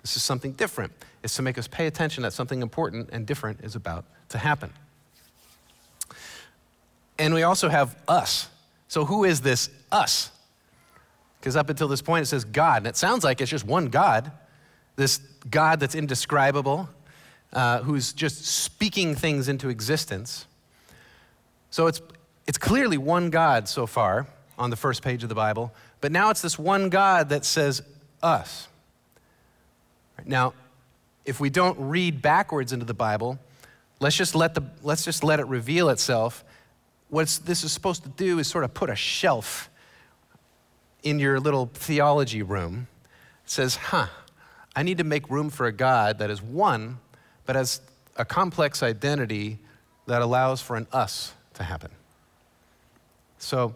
This 0.01 0.15
is 0.15 0.23
something 0.23 0.53
different. 0.53 0.93
It's 1.23 1.35
to 1.35 1.41
make 1.41 1.57
us 1.57 1.67
pay 1.67 1.87
attention 1.87 2.23
that 2.23 2.33
something 2.33 2.61
important 2.61 3.09
and 3.11 3.25
different 3.25 3.61
is 3.61 3.75
about 3.75 4.05
to 4.29 4.37
happen. 4.37 4.71
And 7.17 7.33
we 7.33 7.43
also 7.43 7.67
have 7.67 7.97
us. 8.07 8.47
So, 8.87 9.05
who 9.05 9.25
is 9.25 9.41
this 9.41 9.69
us? 9.91 10.31
Because 11.39 11.55
up 11.55 11.69
until 11.69 11.87
this 11.87 12.01
point, 12.01 12.23
it 12.23 12.25
says 12.27 12.45
God. 12.45 12.77
And 12.77 12.87
it 12.87 12.97
sounds 12.97 13.23
like 13.23 13.41
it's 13.41 13.51
just 13.51 13.65
one 13.65 13.87
God, 13.87 14.31
this 14.95 15.17
God 15.49 15.79
that's 15.79 15.95
indescribable, 15.95 16.89
uh, 17.53 17.81
who's 17.81 18.13
just 18.13 18.45
speaking 18.45 19.15
things 19.15 19.49
into 19.49 19.69
existence. 19.69 20.45
So, 21.71 21.87
it's, 21.87 22.01
it's 22.49 22.57
clearly 22.57 22.97
one 22.97 23.29
God 23.29 23.69
so 23.69 23.85
far 23.85 24.25
on 24.57 24.71
the 24.71 24.75
first 24.75 25.03
page 25.03 25.21
of 25.21 25.29
the 25.29 25.35
Bible, 25.35 25.71
but 26.01 26.11
now 26.11 26.31
it's 26.31 26.41
this 26.41 26.57
one 26.57 26.89
God 26.89 27.29
that 27.29 27.45
says 27.45 27.83
us. 28.23 28.67
Now, 30.25 30.55
if 31.25 31.39
we 31.39 31.51
don't 31.51 31.79
read 31.79 32.23
backwards 32.23 32.73
into 32.73 32.85
the 32.85 32.93
Bible, 32.95 33.37
let's 33.99 34.17
just 34.17 34.33
let, 34.33 34.55
the, 34.55 34.63
let's 34.81 35.05
just 35.05 35.23
let 35.23 35.39
it 35.39 35.45
reveal 35.45 35.89
itself 35.89 36.43
what 37.09 37.27
this 37.45 37.63
is 37.63 37.71
supposed 37.71 38.01
to 38.01 38.09
do 38.09 38.39
is 38.39 38.47
sort 38.47 38.63
of 38.63 38.73
put 38.73 38.89
a 38.89 38.95
shelf 38.95 39.69
in 41.03 41.19
your 41.19 41.39
little 41.39 41.69
theology 41.71 42.41
room. 42.41 42.87
It 43.43 43.51
says, 43.51 43.75
huh, 43.75 44.07
I 44.75 44.81
need 44.81 44.97
to 44.97 45.03
make 45.03 45.29
room 45.29 45.51
for 45.51 45.67
a 45.67 45.71
God 45.71 46.17
that 46.17 46.31
is 46.31 46.41
one, 46.41 46.97
but 47.45 47.55
has 47.55 47.79
a 48.15 48.25
complex 48.25 48.81
identity 48.81 49.59
that 50.07 50.23
allows 50.23 50.61
for 50.61 50.75
an 50.77 50.87
us 50.91 51.35
to 51.53 51.61
happen. 51.61 51.91
So, 53.39 53.75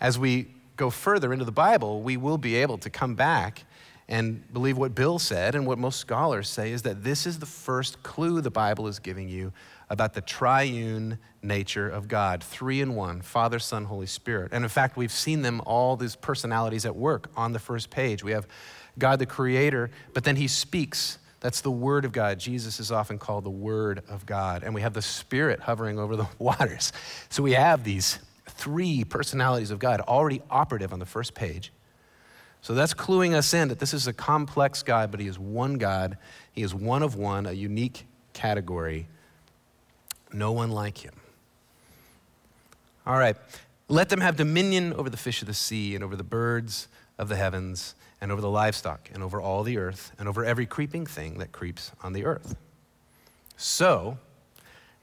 as 0.00 0.18
we 0.18 0.48
go 0.76 0.90
further 0.90 1.32
into 1.32 1.44
the 1.44 1.52
Bible, 1.52 2.02
we 2.02 2.16
will 2.16 2.38
be 2.38 2.56
able 2.56 2.78
to 2.78 2.90
come 2.90 3.14
back 3.14 3.64
and 4.08 4.52
believe 4.52 4.76
what 4.76 4.94
Bill 4.94 5.18
said 5.18 5.54
and 5.54 5.66
what 5.66 5.78
most 5.78 5.98
scholars 5.98 6.48
say 6.48 6.72
is 6.72 6.82
that 6.82 7.04
this 7.04 7.26
is 7.26 7.38
the 7.38 7.46
first 7.46 8.02
clue 8.02 8.40
the 8.40 8.50
Bible 8.50 8.88
is 8.88 8.98
giving 8.98 9.28
you 9.28 9.52
about 9.88 10.14
the 10.14 10.20
triune 10.20 11.18
nature 11.42 11.88
of 11.88 12.08
God 12.08 12.42
three 12.42 12.80
in 12.80 12.94
one 12.94 13.22
Father, 13.22 13.58
Son, 13.58 13.84
Holy 13.84 14.06
Spirit. 14.06 14.52
And 14.52 14.64
in 14.64 14.68
fact, 14.68 14.96
we've 14.96 15.12
seen 15.12 15.42
them, 15.42 15.60
all 15.64 15.96
these 15.96 16.16
personalities 16.16 16.84
at 16.84 16.96
work 16.96 17.30
on 17.36 17.52
the 17.52 17.58
first 17.58 17.90
page. 17.90 18.24
We 18.24 18.32
have 18.32 18.46
God 18.98 19.18
the 19.18 19.26
Creator, 19.26 19.90
but 20.14 20.24
then 20.24 20.36
He 20.36 20.48
speaks. 20.48 21.18
That's 21.40 21.60
the 21.60 21.70
Word 21.70 22.04
of 22.04 22.12
God. 22.12 22.38
Jesus 22.38 22.80
is 22.80 22.92
often 22.92 23.18
called 23.18 23.44
the 23.44 23.50
Word 23.50 24.02
of 24.08 24.26
God. 24.26 24.62
And 24.62 24.74
we 24.74 24.80
have 24.80 24.94
the 24.94 25.02
Spirit 25.02 25.60
hovering 25.60 25.98
over 25.98 26.16
the 26.16 26.28
waters. 26.38 26.92
So 27.28 27.42
we 27.42 27.52
have 27.52 27.84
these 27.84 28.18
three 28.52 29.04
personalities 29.04 29.70
of 29.70 29.78
God 29.78 30.00
already 30.00 30.42
operative 30.50 30.92
on 30.92 30.98
the 30.98 31.06
first 31.06 31.34
page. 31.34 31.72
So 32.60 32.74
that's 32.74 32.94
cluing 32.94 33.34
us 33.34 33.52
in 33.54 33.68
that 33.68 33.80
this 33.80 33.92
is 33.92 34.06
a 34.06 34.12
complex 34.12 34.82
God, 34.82 35.10
but 35.10 35.18
He 35.18 35.26
is 35.26 35.38
one 35.38 35.78
God. 35.78 36.16
He 36.52 36.62
is 36.62 36.74
one 36.74 37.02
of 37.02 37.16
one, 37.16 37.46
a 37.46 37.52
unique 37.52 38.06
category 38.32 39.08
no 40.34 40.52
one 40.52 40.70
like 40.70 40.98
him. 40.98 41.14
All 43.06 43.18
right. 43.18 43.36
Let 43.88 44.08
them 44.08 44.20
have 44.20 44.36
dominion 44.36 44.92
over 44.94 45.10
the 45.10 45.16
fish 45.16 45.42
of 45.42 45.48
the 45.48 45.54
sea 45.54 45.94
and 45.94 46.02
over 46.02 46.16
the 46.16 46.24
birds 46.24 46.88
of 47.18 47.28
the 47.28 47.36
heavens 47.36 47.94
and 48.20 48.32
over 48.32 48.40
the 48.40 48.50
livestock 48.50 49.10
and 49.12 49.22
over 49.22 49.40
all 49.40 49.62
the 49.62 49.76
earth 49.76 50.12
and 50.18 50.28
over 50.28 50.44
every 50.44 50.66
creeping 50.66 51.04
thing 51.04 51.38
that 51.38 51.52
creeps 51.52 51.92
on 52.02 52.12
the 52.12 52.24
earth. 52.24 52.56
So, 53.56 54.18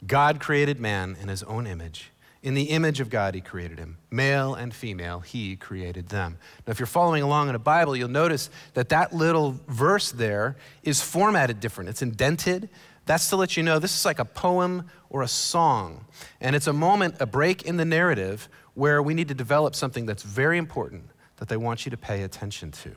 God 0.08 0.40
created 0.40 0.80
man 0.80 1.18
in 1.22 1.28
his 1.28 1.44
own 1.44 1.68
image. 1.68 2.12
In 2.42 2.54
the 2.54 2.70
image 2.70 3.02
of 3.02 3.10
God, 3.10 3.36
he 3.36 3.42
created 3.42 3.80
him. 3.80 3.98
Male 4.10 4.56
and 4.56 4.74
female, 4.74 5.20
he 5.20 5.58
created 5.58 6.08
them. 6.08 6.38
Now, 6.66 6.72
if 6.72 6.80
you're 6.80 6.86
following 6.88 7.22
along 7.22 7.50
in 7.50 7.56
a 7.56 7.60
Bible, 7.60 7.96
you'll 7.98 8.08
notice 8.08 8.50
that 8.76 8.90
that 8.90 9.14
little 9.14 9.60
verse 9.68 10.12
there 10.12 10.56
is 10.84 11.02
formatted 11.02 11.60
different. 11.60 11.90
It's 11.90 12.02
indented, 12.02 12.70
that's 13.06 13.30
to 13.30 13.36
let 13.36 13.58
you 13.58 13.64
know 13.64 13.80
this 13.80 13.98
is 13.98 14.06
like 14.06 14.20
a 14.20 14.26
poem 14.26 14.88
or 15.10 15.24
a 15.24 15.28
song. 15.28 16.06
And 16.40 16.56
it's 16.56 16.68
a 16.68 16.74
moment, 16.74 17.16
a 17.20 17.26
break 17.26 17.64
in 17.64 17.78
the 17.78 17.84
narrative 17.84 18.48
where 18.74 19.02
we 19.02 19.14
need 19.14 19.28
to 19.28 19.34
develop 19.34 19.76
something 19.76 20.06
that's 20.06 20.24
very 20.24 20.58
important 20.58 21.10
that 21.38 21.50
they 21.50 21.58
want 21.58 21.86
you 21.86 21.90
to 21.90 21.98
pay 21.98 22.24
attention 22.24 22.72
to. 22.72 22.92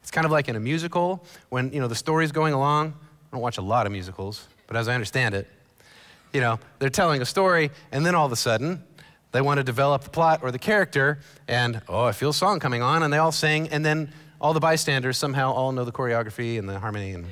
It's 0.00 0.10
kind 0.10 0.24
of 0.24 0.30
like 0.30 0.48
in 0.48 0.56
a 0.56 0.60
musical 0.60 1.24
when, 1.48 1.72
you 1.72 1.80
know, 1.80 1.88
the 1.88 1.94
story's 1.94 2.32
going 2.32 2.54
along. 2.54 2.94
I 3.30 3.36
don't 3.36 3.42
watch 3.42 3.58
a 3.58 3.62
lot 3.62 3.84
of 3.84 3.92
musicals, 3.92 4.46
but 4.66 4.76
as 4.76 4.88
I 4.88 4.94
understand 4.94 5.34
it, 5.34 5.46
you 6.32 6.40
know, 6.40 6.58
they're 6.78 6.90
telling 6.90 7.22
a 7.22 7.26
story 7.26 7.70
and 7.92 8.04
then 8.04 8.14
all 8.14 8.26
of 8.26 8.32
a 8.32 8.36
sudden 8.36 8.82
they 9.32 9.40
want 9.40 9.58
to 9.58 9.64
develop 9.64 10.04
the 10.04 10.10
plot 10.10 10.40
or 10.42 10.50
the 10.50 10.58
character 10.58 11.20
and 11.46 11.82
oh, 11.88 12.04
I 12.04 12.12
feel 12.12 12.30
a 12.30 12.34
song 12.34 12.60
coming 12.60 12.82
on 12.82 13.02
and 13.02 13.12
they 13.12 13.18
all 13.18 13.32
sing 13.32 13.68
and 13.68 13.84
then 13.84 14.12
all 14.40 14.52
the 14.52 14.60
bystanders 14.60 15.18
somehow 15.18 15.52
all 15.52 15.72
know 15.72 15.84
the 15.84 15.92
choreography 15.92 16.58
and 16.58 16.68
the 16.68 16.78
harmony 16.78 17.12
and 17.12 17.26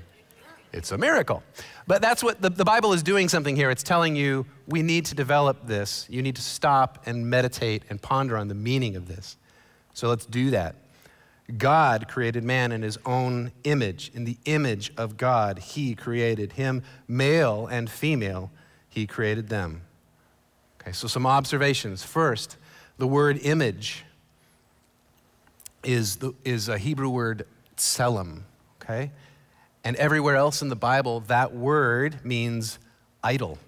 it's 0.72 0.92
a 0.92 0.98
miracle. 0.98 1.42
But 1.86 2.02
that's 2.02 2.22
what 2.22 2.42
the, 2.42 2.50
the 2.50 2.64
Bible 2.64 2.92
is 2.92 3.02
doing 3.02 3.28
something 3.28 3.56
here. 3.56 3.70
It's 3.70 3.82
telling 3.82 4.14
you 4.14 4.44
we 4.66 4.82
need 4.82 5.06
to 5.06 5.14
develop 5.14 5.66
this. 5.66 6.06
You 6.10 6.20
need 6.22 6.36
to 6.36 6.42
stop 6.42 7.04
and 7.06 7.30
meditate 7.30 7.84
and 7.88 8.02
ponder 8.02 8.36
on 8.36 8.48
the 8.48 8.54
meaning 8.54 8.96
of 8.96 9.08
this. 9.08 9.36
So 9.94 10.08
let's 10.08 10.26
do 10.26 10.50
that. 10.50 10.74
God 11.56 12.08
created 12.08 12.42
man 12.42 12.72
in 12.72 12.82
his 12.82 12.98
own 13.06 13.52
image. 13.64 14.10
In 14.12 14.24
the 14.24 14.36
image 14.44 14.92
of 14.96 15.16
God, 15.16 15.60
he 15.60 15.94
created 15.94 16.52
him, 16.52 16.82
male 17.06 17.68
and 17.68 17.88
female, 17.88 18.50
he 18.96 19.06
created 19.06 19.50
them. 19.50 19.82
Okay, 20.80 20.92
so 20.92 21.06
some 21.06 21.26
observations. 21.26 22.02
First, 22.02 22.56
the 22.96 23.06
word 23.06 23.38
image 23.42 24.06
is, 25.84 26.16
the, 26.16 26.32
is 26.46 26.70
a 26.70 26.78
Hebrew 26.78 27.10
word 27.10 27.46
tselem, 27.76 28.40
okay? 28.80 29.10
And 29.84 29.96
everywhere 29.96 30.36
else 30.36 30.62
in 30.62 30.70
the 30.70 30.76
Bible, 30.76 31.20
that 31.20 31.54
word 31.54 32.24
means 32.24 32.78
idol. 33.22 33.58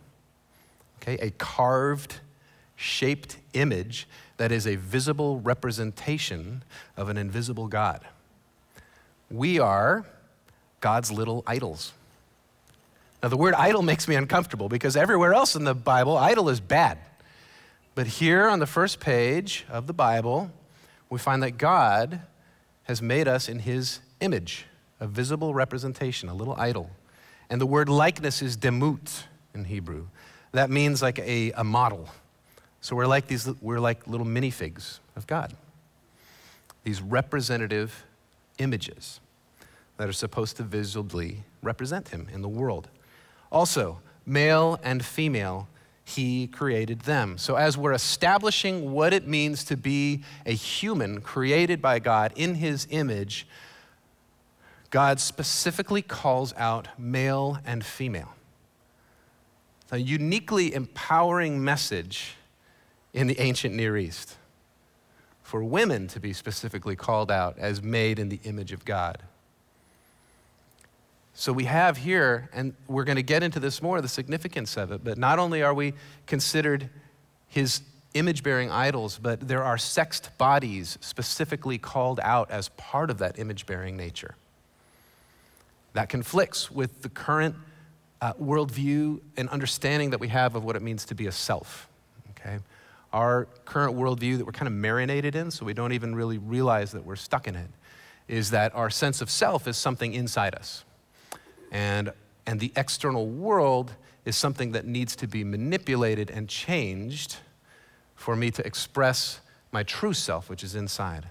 Okay, 1.02 1.18
a 1.20 1.30
carved, 1.32 2.20
shaped 2.74 3.36
image 3.52 4.08
that 4.38 4.50
is 4.50 4.66
a 4.66 4.76
visible 4.76 5.40
representation 5.40 6.62
of 6.96 7.10
an 7.10 7.18
invisible 7.18 7.68
God. 7.68 8.00
We 9.30 9.58
are 9.58 10.06
God's 10.80 11.12
little 11.12 11.44
idols. 11.46 11.92
Now, 13.22 13.28
the 13.28 13.36
word 13.36 13.54
idol 13.54 13.82
makes 13.82 14.06
me 14.06 14.14
uncomfortable 14.14 14.68
because 14.68 14.96
everywhere 14.96 15.34
else 15.34 15.56
in 15.56 15.64
the 15.64 15.74
Bible, 15.74 16.16
idol 16.16 16.48
is 16.48 16.60
bad. 16.60 16.98
But 17.94 18.06
here 18.06 18.48
on 18.48 18.60
the 18.60 18.66
first 18.66 19.00
page 19.00 19.66
of 19.68 19.88
the 19.88 19.92
Bible, 19.92 20.52
we 21.10 21.18
find 21.18 21.42
that 21.42 21.58
God 21.58 22.20
has 22.84 23.02
made 23.02 23.26
us 23.26 23.48
in 23.48 23.60
his 23.60 24.00
image 24.20 24.66
a 25.00 25.06
visible 25.06 25.52
representation, 25.52 26.28
a 26.28 26.34
little 26.34 26.54
idol. 26.56 26.90
And 27.50 27.60
the 27.60 27.66
word 27.66 27.88
likeness 27.88 28.40
is 28.40 28.56
demut 28.56 29.24
in 29.54 29.64
Hebrew. 29.64 30.06
That 30.52 30.70
means 30.70 31.02
like 31.02 31.18
a, 31.18 31.52
a 31.52 31.64
model. 31.64 32.08
So 32.80 32.94
we're 32.94 33.06
like 33.06 33.26
these, 33.26 33.48
we're 33.60 33.80
like 33.80 34.06
little 34.06 34.26
minifigs 34.26 35.00
of 35.16 35.26
God. 35.26 35.54
These 36.84 37.02
representative 37.02 38.04
images 38.58 39.20
that 39.96 40.08
are 40.08 40.12
supposed 40.12 40.56
to 40.58 40.62
visibly 40.62 41.42
represent 41.62 42.08
him 42.08 42.28
in 42.32 42.42
the 42.42 42.48
world. 42.48 42.88
Also, 43.50 44.00
male 44.26 44.78
and 44.82 45.04
female, 45.04 45.68
he 46.04 46.46
created 46.46 47.00
them. 47.00 47.36
So, 47.38 47.56
as 47.56 47.76
we're 47.76 47.92
establishing 47.92 48.92
what 48.92 49.12
it 49.12 49.26
means 49.26 49.64
to 49.64 49.76
be 49.76 50.22
a 50.46 50.52
human 50.52 51.20
created 51.20 51.82
by 51.82 51.98
God 51.98 52.32
in 52.34 52.56
his 52.56 52.86
image, 52.90 53.46
God 54.90 55.20
specifically 55.20 56.02
calls 56.02 56.54
out 56.56 56.88
male 56.98 57.58
and 57.66 57.84
female. 57.84 58.34
A 59.90 59.98
uniquely 59.98 60.72
empowering 60.72 61.62
message 61.62 62.36
in 63.12 63.26
the 63.26 63.38
ancient 63.40 63.74
Near 63.74 63.96
East 63.96 64.36
for 65.42 65.64
women 65.64 66.08
to 66.08 66.20
be 66.20 66.32
specifically 66.32 66.96
called 66.96 67.30
out 67.30 67.58
as 67.58 67.82
made 67.82 68.18
in 68.18 68.28
the 68.28 68.40
image 68.44 68.72
of 68.72 68.84
God. 68.84 69.22
So 71.38 71.52
we 71.52 71.66
have 71.66 71.98
here, 71.98 72.50
and 72.52 72.74
we're 72.88 73.04
going 73.04 73.14
to 73.14 73.22
get 73.22 73.44
into 73.44 73.60
this 73.60 73.80
more, 73.80 74.00
the 74.00 74.08
significance 74.08 74.76
of 74.76 74.90
it, 74.90 75.04
but 75.04 75.16
not 75.16 75.38
only 75.38 75.62
are 75.62 75.72
we 75.72 75.94
considered 76.26 76.90
his 77.46 77.82
image 78.14 78.42
bearing 78.42 78.72
idols, 78.72 79.20
but 79.22 79.46
there 79.46 79.62
are 79.62 79.78
sexed 79.78 80.36
bodies 80.36 80.98
specifically 81.00 81.78
called 81.78 82.18
out 82.24 82.50
as 82.50 82.70
part 82.70 83.08
of 83.08 83.18
that 83.18 83.38
image 83.38 83.66
bearing 83.66 83.96
nature. 83.96 84.34
That 85.92 86.08
conflicts 86.08 86.72
with 86.72 87.02
the 87.02 87.08
current 87.08 87.54
uh, 88.20 88.32
worldview 88.32 89.20
and 89.36 89.48
understanding 89.50 90.10
that 90.10 90.18
we 90.18 90.26
have 90.26 90.56
of 90.56 90.64
what 90.64 90.74
it 90.74 90.82
means 90.82 91.04
to 91.04 91.14
be 91.14 91.28
a 91.28 91.32
self. 91.32 91.88
Okay? 92.30 92.58
Our 93.12 93.46
current 93.64 93.96
worldview 93.96 94.38
that 94.38 94.44
we're 94.44 94.50
kind 94.50 94.66
of 94.66 94.74
marinated 94.74 95.36
in, 95.36 95.52
so 95.52 95.64
we 95.64 95.72
don't 95.72 95.92
even 95.92 96.16
really 96.16 96.38
realize 96.38 96.90
that 96.90 97.06
we're 97.06 97.14
stuck 97.14 97.46
in 97.46 97.54
it, 97.54 97.70
is 98.26 98.50
that 98.50 98.74
our 98.74 98.90
sense 98.90 99.20
of 99.20 99.30
self 99.30 99.68
is 99.68 99.76
something 99.76 100.14
inside 100.14 100.56
us. 100.56 100.84
And, 101.78 102.12
and 102.44 102.58
the 102.58 102.72
external 102.74 103.28
world 103.28 103.92
is 104.24 104.36
something 104.36 104.72
that 104.72 104.84
needs 104.84 105.14
to 105.14 105.28
be 105.28 105.44
manipulated 105.44 106.28
and 106.28 106.48
changed 106.48 107.36
for 108.16 108.34
me 108.34 108.50
to 108.50 108.66
express 108.66 109.40
my 109.70 109.84
true 109.84 110.12
self, 110.12 110.50
which 110.50 110.64
is 110.64 110.74
inside. 110.74 111.28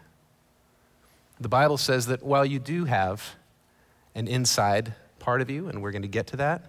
the 1.38 1.50
Bible 1.50 1.78
says 1.78 2.06
that 2.06 2.24
while 2.24 2.46
you 2.46 2.60
do 2.60 2.86
have 2.86 3.36
an 4.16 4.28
inside 4.28 4.94
part 5.20 5.42
of 5.42 5.50
you, 5.50 5.68
and 5.68 5.82
we're 5.82 5.92
going 5.92 6.02
to 6.02 6.08
get 6.08 6.28
to 6.28 6.38
that, 6.38 6.62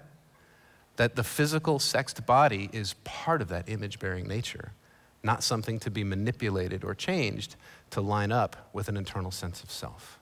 that 0.97 1.15
the 1.15 1.23
physical 1.23 1.79
sexed 1.79 2.27
body 2.27 2.69
is 2.73 2.95
part 3.05 3.41
of 3.41 3.49
that 3.49 3.69
image 3.69 4.01
bearing 4.01 4.27
nature, 4.27 4.73
not 5.23 5.45
something 5.45 5.79
to 5.79 5.91
be 5.91 6.03
manipulated 6.03 6.83
or 6.83 6.97
changed 6.97 7.55
to 7.91 8.01
line 8.01 8.33
up 8.33 8.69
with 8.73 8.89
an 8.89 8.97
internal 8.97 9.31
sense 9.31 9.63
of 9.63 9.71
self. 9.71 10.19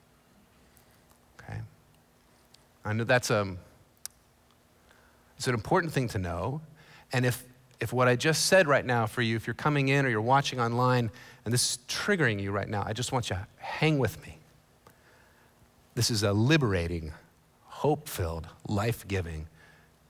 I 2.87 2.93
know 2.93 3.03
that's 3.03 3.29
a, 3.29 3.41
um, 3.41 3.59
it's 5.35 5.47
an 5.47 5.53
important 5.53 5.91
thing 5.91 6.07
to 6.09 6.17
know. 6.17 6.61
And 7.11 7.25
if, 7.25 7.43
if 7.81 7.91
what 7.91 8.07
I 8.07 8.15
just 8.15 8.45
said 8.45 8.65
right 8.65 8.85
now 8.85 9.05
for 9.05 9.21
you, 9.21 9.35
if 9.35 9.45
you're 9.45 9.53
coming 9.53 9.89
in 9.89 10.05
or 10.05 10.09
you're 10.09 10.21
watching 10.21 10.61
online 10.61 11.11
and 11.43 11.53
this 11.53 11.71
is 11.71 11.79
triggering 11.89 12.41
you 12.41 12.51
right 12.51 12.67
now, 12.67 12.83
I 12.85 12.93
just 12.93 13.11
want 13.11 13.29
you 13.29 13.35
to 13.35 13.47
hang 13.57 13.99
with 13.99 14.21
me. 14.25 14.37
This 15.95 16.09
is 16.09 16.23
a 16.23 16.31
liberating, 16.31 17.11
hope 17.65 18.07
filled, 18.07 18.47
life 18.69 19.05
giving 19.05 19.47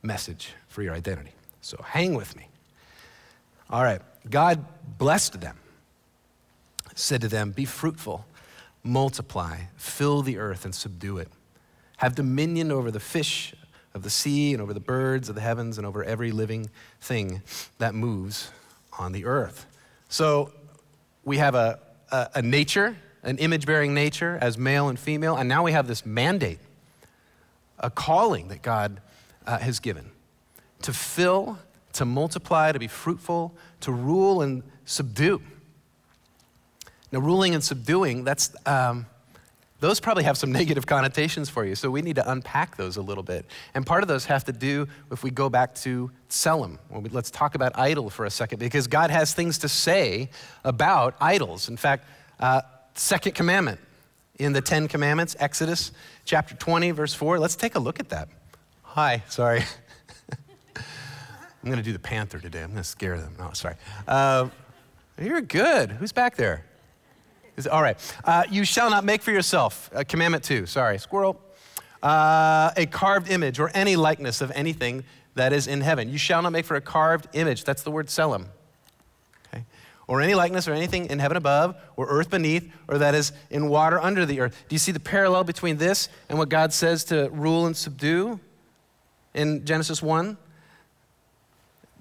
message 0.04 0.54
for 0.68 0.84
your 0.84 0.94
identity. 0.94 1.32
So 1.62 1.82
hang 1.84 2.14
with 2.14 2.36
me. 2.36 2.48
All 3.72 3.84
right. 3.84 4.02
God 4.30 4.64
blessed 5.00 5.42
them, 5.42 5.58
said 6.94 7.22
to 7.22 7.28
them, 7.28 7.52
Be 7.52 7.66
fruitful, 7.66 8.26
multiply, 8.84 9.62
fill 9.78 10.22
the 10.22 10.38
earth, 10.38 10.64
and 10.64 10.76
subdue 10.76 11.18
it. 11.18 11.30
Have 11.98 12.16
dominion 12.16 12.72
over 12.72 12.92
the 12.92 13.00
fish 13.00 13.54
of 13.94 14.04
the 14.04 14.10
sea, 14.10 14.54
and 14.54 14.62
over 14.62 14.74
the 14.74 14.80
birds 14.80 15.28
of 15.30 15.36
the 15.36 15.42
heavens, 15.42 15.78
and 15.78 15.88
over 15.88 16.04
every 16.04 16.32
living 16.32 16.70
thing 17.02 17.42
that 17.80 17.96
moves 17.96 18.52
on 19.00 19.12
the 19.12 19.26
earth. 19.26 19.66
So 20.08 20.54
we 21.24 21.38
have 21.38 21.56
a, 21.56 21.80
a, 22.12 22.30
a 22.36 22.42
nature, 22.44 22.96
an 23.24 23.40
image 23.40 23.66
bearing 23.66 23.96
nature 23.96 24.38
as 24.40 24.58
male 24.58 24.88
and 24.88 25.00
female, 25.00 25.36
and 25.36 25.50
now 25.50 25.64
we 25.64 25.72
have 25.72 25.88
this 25.88 26.06
mandate, 26.06 26.60
a 27.80 27.90
calling 27.90 28.50
that 28.50 28.62
God 28.62 29.02
uh, 29.48 29.58
has 29.58 29.80
given 29.80 30.12
to 30.84 30.94
fill, 30.94 31.58
to 31.94 32.06
multiply, 32.06 32.72
to 32.72 32.80
be 32.80 32.88
fruitful, 32.88 33.56
to 33.80 33.92
rule 33.92 34.44
and 34.44 34.62
subdue. 34.86 35.42
Now, 37.12 37.20
ruling 37.20 37.56
and 37.56 37.64
subduing, 37.64 38.24
that's. 38.24 38.56
Um, 38.66 39.08
those 39.80 40.00
probably 40.00 40.24
have 40.24 40.38
some 40.38 40.52
negative 40.62 40.86
connotations 40.86 41.50
for 41.50 41.66
you, 41.66 41.76
so 41.76 41.90
we 41.90 42.02
need 42.02 42.16
to 42.16 42.32
unpack 42.32 42.78
those 42.78 42.98
a 42.98 43.02
little 43.02 43.24
bit. 43.24 43.46
And 43.74 43.86
part 43.86 44.04
of 44.04 44.08
those 44.08 44.26
have 44.26 44.44
to 44.46 44.52
do 44.52 44.88
if 45.12 45.24
we 45.24 45.32
go 45.32 45.50
back 45.50 45.76
to 45.76 46.12
Tselem. 46.30 46.78
Well, 46.90 47.04
let's 47.12 47.32
talk 47.32 47.56
about 47.56 47.78
idol 47.78 48.10
for 48.10 48.26
a 48.26 48.30
second, 48.30 48.60
because 48.60 48.88
God 48.88 49.12
has 49.12 49.34
things 49.34 49.58
to 49.60 49.70
say 49.70 50.30
about 50.64 51.16
idols. 51.22 51.70
In 51.70 51.78
fact, 51.78 52.06
uh, 52.40 52.62
second 52.96 53.34
commandment 53.34 53.80
in 54.40 54.54
the 54.54 54.62
Ten 54.62 54.88
Commandments, 54.88 55.36
Exodus 55.40 55.92
chapter 56.26 56.56
20, 56.56 56.92
verse 56.92 57.14
4. 57.14 57.40
Let's 57.40 57.56
take 57.56 57.76
a 57.76 57.80
look 57.80 58.00
at 58.00 58.10
that. 58.10 58.30
Hi, 58.84 59.24
sorry. 59.28 59.64
I'm 60.76 60.84
going 61.66 61.78
to 61.78 61.84
do 61.84 61.94
the 61.94 62.00
panther 62.00 62.40
today. 62.40 62.62
I'm 62.62 62.72
going 62.72 62.84
to 62.84 62.88
scare 62.88 63.20
them. 63.20 63.36
No, 63.38 63.52
sorry. 63.54 63.76
Uh, 64.08 64.50
you're 65.20 65.42
good. 65.42 65.92
Who's 65.92 66.12
back 66.12 66.36
there? 66.36 66.64
Is, 67.58 67.66
all 67.66 67.82
right. 67.82 67.98
Uh, 68.24 68.44
you 68.52 68.64
shall 68.64 68.92
not 68.92 69.04
make 69.04 69.24
for 69.24 69.32
yourself, 69.32 69.90
uh, 69.94 70.04
commandment 70.08 70.44
two, 70.44 70.68
sorry, 70.68 71.00
squirrel, 71.00 71.42
uh, 72.04 72.70
a 72.78 72.86
carved 72.86 73.32
image 73.32 73.60
or 73.60 73.72
any 73.74 73.96
likeness 73.96 74.42
of 74.42 74.52
anything 74.52 75.04
that 75.34 75.54
is 75.54 75.68
in 75.68 75.82
heaven. 75.82 76.08
You 76.10 76.20
shall 76.20 76.44
not 76.44 76.52
make 76.52 76.66
for 76.66 76.76
a 76.76 76.82
carved 76.82 77.28
image. 77.34 77.64
That's 77.64 77.82
the 77.82 77.90
word 77.90 78.08
tselem. 78.08 78.46
Okay? 79.48 79.66
Or 80.08 80.22
any 80.22 80.36
likeness 80.36 80.68
or 80.68 80.74
anything 80.74 81.08
in 81.08 81.18
heaven 81.18 81.36
above 81.36 81.76
or 81.96 82.08
earth 82.08 82.30
beneath 82.30 82.72
or 82.88 83.00
that 83.00 83.16
is 83.16 83.32
in 83.50 83.70
water 83.70 84.00
under 84.00 84.24
the 84.24 84.40
earth. 84.40 84.66
Do 84.70 84.76
you 84.76 84.80
see 84.80 84.92
the 84.92 85.00
parallel 85.00 85.44
between 85.44 85.78
this 85.78 86.10
and 86.30 86.38
what 86.38 86.50
God 86.50 86.74
says 86.74 87.04
to 87.06 87.30
rule 87.30 87.66
and 87.66 87.76
subdue 87.76 88.40
in 89.34 89.66
Genesis 89.66 90.02
1? 90.02 90.38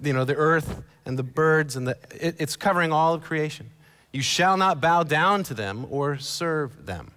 You 0.03 0.13
know, 0.13 0.27
the 0.27 0.37
earth 0.37 0.83
and 1.07 1.19
the 1.19 1.23
birds 1.23 1.77
and 1.77 1.89
the, 1.89 1.97
it, 2.11 2.37
it's 2.39 2.57
covering 2.57 2.93
all 2.93 3.15
of 3.15 3.23
creation. 3.23 3.71
You 4.17 4.23
shall 4.23 4.57
not 4.57 4.81
bow 4.81 5.03
down 5.03 5.43
to 5.43 5.53
them 5.53 5.87
or 5.91 6.17
serve 6.17 6.87
them. 6.87 7.11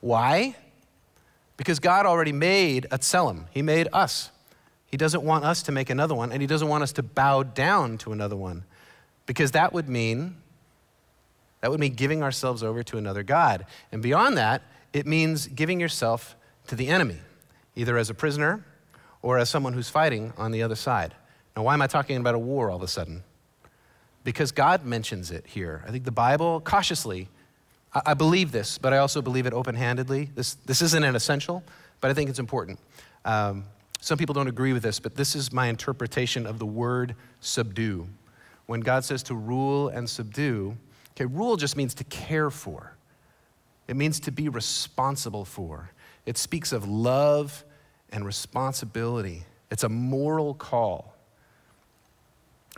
Why? 0.00 0.56
Because 1.58 1.80
God 1.80 2.06
already 2.06 2.32
made 2.32 2.86
a 2.86 2.98
tselem. 2.98 3.44
He 3.50 3.60
made 3.60 3.88
us. 3.92 4.30
He 4.86 4.96
doesn't 4.96 5.22
want 5.22 5.44
us 5.44 5.62
to 5.64 5.70
make 5.70 5.90
another 5.90 6.14
one, 6.14 6.32
and 6.32 6.40
He 6.40 6.46
doesn't 6.46 6.66
want 6.66 6.82
us 6.82 6.92
to 6.92 7.02
bow 7.02 7.42
down 7.42 7.98
to 7.98 8.12
another 8.12 8.36
one. 8.36 8.64
Because 9.26 9.50
that 9.50 9.74
would 9.74 9.86
mean 9.86 10.36
that 11.60 11.70
would 11.70 11.78
mean 11.78 11.92
giving 11.92 12.22
ourselves 12.22 12.62
over 12.62 12.82
to 12.84 12.96
another 12.96 13.22
God. 13.22 13.66
And 13.92 14.02
beyond 14.02 14.38
that, 14.38 14.62
it 14.94 15.06
means 15.06 15.46
giving 15.46 15.78
yourself 15.78 16.36
to 16.68 16.74
the 16.74 16.88
enemy, 16.88 17.18
either 17.76 17.98
as 17.98 18.08
a 18.08 18.14
prisoner 18.14 18.64
or 19.20 19.36
as 19.36 19.50
someone 19.50 19.74
who's 19.74 19.90
fighting 19.90 20.32
on 20.38 20.52
the 20.52 20.62
other 20.62 20.74
side. 20.74 21.12
Now, 21.54 21.64
why 21.64 21.74
am 21.74 21.82
I 21.82 21.86
talking 21.86 22.16
about 22.16 22.34
a 22.34 22.38
war 22.38 22.70
all 22.70 22.76
of 22.76 22.82
a 22.82 22.88
sudden? 22.88 23.24
Because 24.24 24.52
God 24.52 24.84
mentions 24.84 25.30
it 25.30 25.46
here. 25.46 25.84
I 25.86 25.90
think 25.90 26.04
the 26.04 26.12
Bible, 26.12 26.60
cautiously, 26.60 27.28
I, 27.94 28.02
I 28.06 28.14
believe 28.14 28.52
this, 28.52 28.78
but 28.78 28.92
I 28.92 28.98
also 28.98 29.22
believe 29.22 29.46
it 29.46 29.52
open 29.52 29.74
handedly. 29.74 30.30
This, 30.34 30.54
this 30.54 30.82
isn't 30.82 31.04
an 31.04 31.16
essential, 31.16 31.62
but 32.00 32.10
I 32.10 32.14
think 32.14 32.30
it's 32.30 32.38
important. 32.38 32.78
Um, 33.24 33.64
some 34.00 34.18
people 34.18 34.34
don't 34.34 34.48
agree 34.48 34.72
with 34.72 34.82
this, 34.82 34.98
but 34.98 35.14
this 35.14 35.36
is 35.36 35.52
my 35.52 35.68
interpretation 35.68 36.46
of 36.46 36.58
the 36.58 36.66
word 36.66 37.14
subdue. 37.40 38.08
When 38.66 38.80
God 38.80 39.04
says 39.04 39.22
to 39.24 39.34
rule 39.34 39.88
and 39.88 40.08
subdue, 40.08 40.76
okay, 41.12 41.26
rule 41.26 41.56
just 41.56 41.76
means 41.76 41.94
to 41.94 42.04
care 42.04 42.50
for, 42.50 42.96
it 43.88 43.96
means 43.96 44.20
to 44.20 44.32
be 44.32 44.48
responsible 44.48 45.44
for. 45.44 45.90
It 46.26 46.38
speaks 46.38 46.72
of 46.72 46.88
love 46.88 47.64
and 48.10 48.24
responsibility, 48.24 49.44
it's 49.70 49.84
a 49.84 49.88
moral 49.88 50.54
call. 50.54 51.11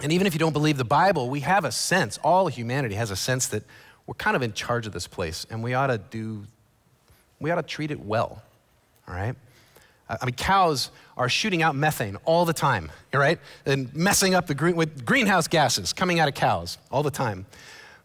And 0.02 0.12
even 0.12 0.26
if 0.26 0.34
you 0.34 0.38
don't 0.38 0.52
believe 0.52 0.76
the 0.76 0.84
Bible, 0.84 1.30
we 1.30 1.40
have 1.40 1.64
a 1.64 1.72
sense, 1.72 2.18
all 2.24 2.48
humanity 2.48 2.96
has 2.96 3.10
a 3.10 3.16
sense 3.16 3.46
that 3.48 3.62
we're 4.06 4.14
kind 4.14 4.36
of 4.36 4.42
in 4.42 4.52
charge 4.52 4.86
of 4.86 4.92
this 4.92 5.06
place 5.06 5.46
and 5.50 5.62
we 5.62 5.74
ought 5.74 5.86
to 5.86 5.98
do, 5.98 6.44
we 7.40 7.50
ought 7.50 7.56
to 7.56 7.62
treat 7.62 7.90
it 7.90 8.00
well, 8.00 8.42
all 9.06 9.14
right? 9.14 9.36
I 10.08 10.26
mean, 10.26 10.34
cows 10.34 10.90
are 11.16 11.28
shooting 11.28 11.62
out 11.62 11.74
methane 11.74 12.16
all 12.24 12.44
the 12.44 12.52
time, 12.52 12.90
all 13.14 13.20
right? 13.20 13.38
And 13.64 13.94
messing 13.94 14.34
up 14.34 14.46
the 14.46 14.54
green, 14.54 14.76
with 14.76 15.06
greenhouse 15.06 15.48
gases 15.48 15.92
coming 15.92 16.20
out 16.20 16.28
of 16.28 16.34
cows 16.34 16.76
all 16.90 17.02
the 17.02 17.10
time. 17.10 17.46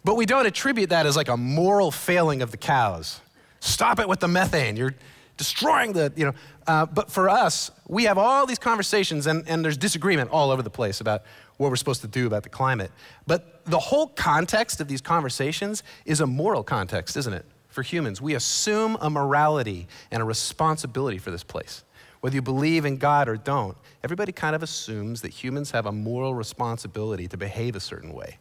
But 0.06 0.16
we 0.16 0.26
don't 0.26 0.46
attribute 0.46 0.92
that 0.92 1.06
as 1.06 1.18
like 1.18 1.28
a 1.28 1.36
moral 1.36 1.92
failing 1.92 2.42
of 2.42 2.52
the 2.52 2.58
cows. 2.58 3.20
Stop 3.60 4.00
it 4.00 4.08
with 4.08 4.22
the 4.22 4.30
methane. 4.30 4.78
You're 4.78 4.96
destroying 5.36 5.92
the, 5.92 6.14
you 6.16 6.26
know. 6.26 6.34
Uh, 6.66 6.86
but 6.86 7.12
for 7.12 7.30
us, 7.30 7.72
we 7.88 8.06
have 8.06 8.18
all 8.18 8.46
these 8.46 8.60
conversations 8.60 9.28
and, 9.28 9.48
and 9.50 9.66
there's 9.66 9.78
disagreement 9.78 10.30
all 10.30 10.52
over 10.52 10.62
the 10.62 10.70
place 10.70 11.02
about 11.02 11.24
what 11.60 11.70
we're 11.70 11.76
supposed 11.76 12.02
to 12.02 12.08
do 12.08 12.26
about 12.26 12.44
the 12.44 12.50
climate. 12.50 12.90
But 13.28 13.66
the 13.66 13.80
whole 13.80 14.08
context 14.08 14.80
of 14.80 14.88
these 14.88 15.02
conversations 15.02 15.84
is 16.06 16.22
a 16.22 16.26
moral 16.26 16.64
context, 16.64 17.18
isn't 17.18 17.34
it? 17.34 17.46
For 17.68 17.84
humans, 17.84 18.22
we 18.22 18.34
assume 18.34 18.98
a 19.02 19.10
morality 19.10 19.88
and 20.10 20.22
a 20.22 20.26
responsibility 20.26 21.18
for 21.18 21.32
this 21.32 21.44
place. 21.44 21.84
Whether 22.22 22.36
you 22.36 22.42
believe 22.42 22.86
in 22.86 22.96
God 22.96 23.28
or 23.28 23.36
don't, 23.36 23.76
everybody 24.06 24.32
kind 24.32 24.56
of 24.56 24.64
assumes 24.64 25.22
that 25.22 25.30
humans 25.32 25.72
have 25.72 25.86
a 25.86 25.92
moral 25.92 26.34
responsibility 26.34 27.28
to 27.28 27.36
behave 27.36 27.76
a 27.76 27.82
certain 27.82 28.14
way. 28.14 28.38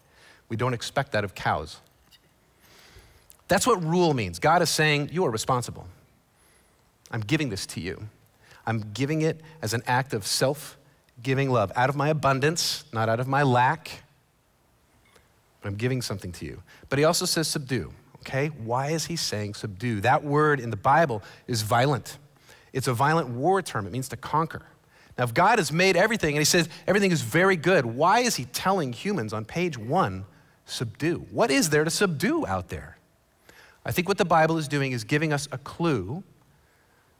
We 0.48 0.56
don't 0.56 0.72
expect 0.72 1.10
that 1.12 1.24
of 1.24 1.34
cows. 1.34 1.80
That's 3.48 3.66
what 3.66 3.82
rule 3.82 4.14
means. 4.14 4.38
God 4.38 4.62
is 4.62 4.70
saying, 4.70 5.10
You 5.10 5.24
are 5.24 5.30
responsible. 5.30 5.88
I'm 7.10 7.20
giving 7.20 7.48
this 7.48 7.66
to 7.66 7.80
you. 7.80 8.08
I'm 8.64 8.92
giving 8.92 9.22
it 9.22 9.40
as 9.60 9.74
an 9.74 9.82
act 9.88 10.14
of 10.14 10.24
self 10.24 10.76
giving 11.22 11.50
love 11.50 11.72
out 11.76 11.88
of 11.88 11.96
my 11.96 12.08
abundance, 12.08 12.84
not 12.92 13.08
out 13.08 13.20
of 13.20 13.28
my 13.28 13.42
lack. 13.42 14.02
I'm 15.64 15.74
giving 15.74 16.02
something 16.02 16.32
to 16.32 16.44
you. 16.44 16.62
But 16.88 16.98
he 16.98 17.04
also 17.04 17.24
says 17.24 17.48
subdue. 17.48 17.92
Okay? 18.20 18.48
Why 18.48 18.90
is 18.90 19.06
he 19.06 19.16
saying 19.16 19.54
subdue? 19.54 20.00
That 20.00 20.24
word 20.24 20.60
in 20.60 20.70
the 20.70 20.76
Bible 20.76 21.22
is 21.46 21.62
violent. 21.62 22.18
It's 22.72 22.88
a 22.88 22.92
violent 22.92 23.28
war 23.28 23.62
term. 23.62 23.86
It 23.86 23.92
means 23.92 24.08
to 24.10 24.16
conquer. 24.16 24.66
Now, 25.16 25.24
if 25.24 25.34
God 25.34 25.58
has 25.58 25.72
made 25.72 25.96
everything 25.96 26.36
and 26.36 26.40
he 26.40 26.44
says 26.44 26.68
everything 26.86 27.10
is 27.10 27.22
very 27.22 27.56
good, 27.56 27.84
why 27.84 28.20
is 28.20 28.36
he 28.36 28.44
telling 28.44 28.92
humans 28.92 29.32
on 29.32 29.44
page 29.44 29.76
one, 29.76 30.26
subdue? 30.64 31.26
What 31.30 31.50
is 31.50 31.70
there 31.70 31.82
to 31.82 31.90
subdue 31.90 32.46
out 32.46 32.68
there? 32.68 32.98
I 33.84 33.90
think 33.90 34.06
what 34.06 34.18
the 34.18 34.24
Bible 34.24 34.58
is 34.58 34.68
doing 34.68 34.92
is 34.92 35.02
giving 35.02 35.32
us 35.32 35.48
a 35.50 35.58
clue 35.58 36.22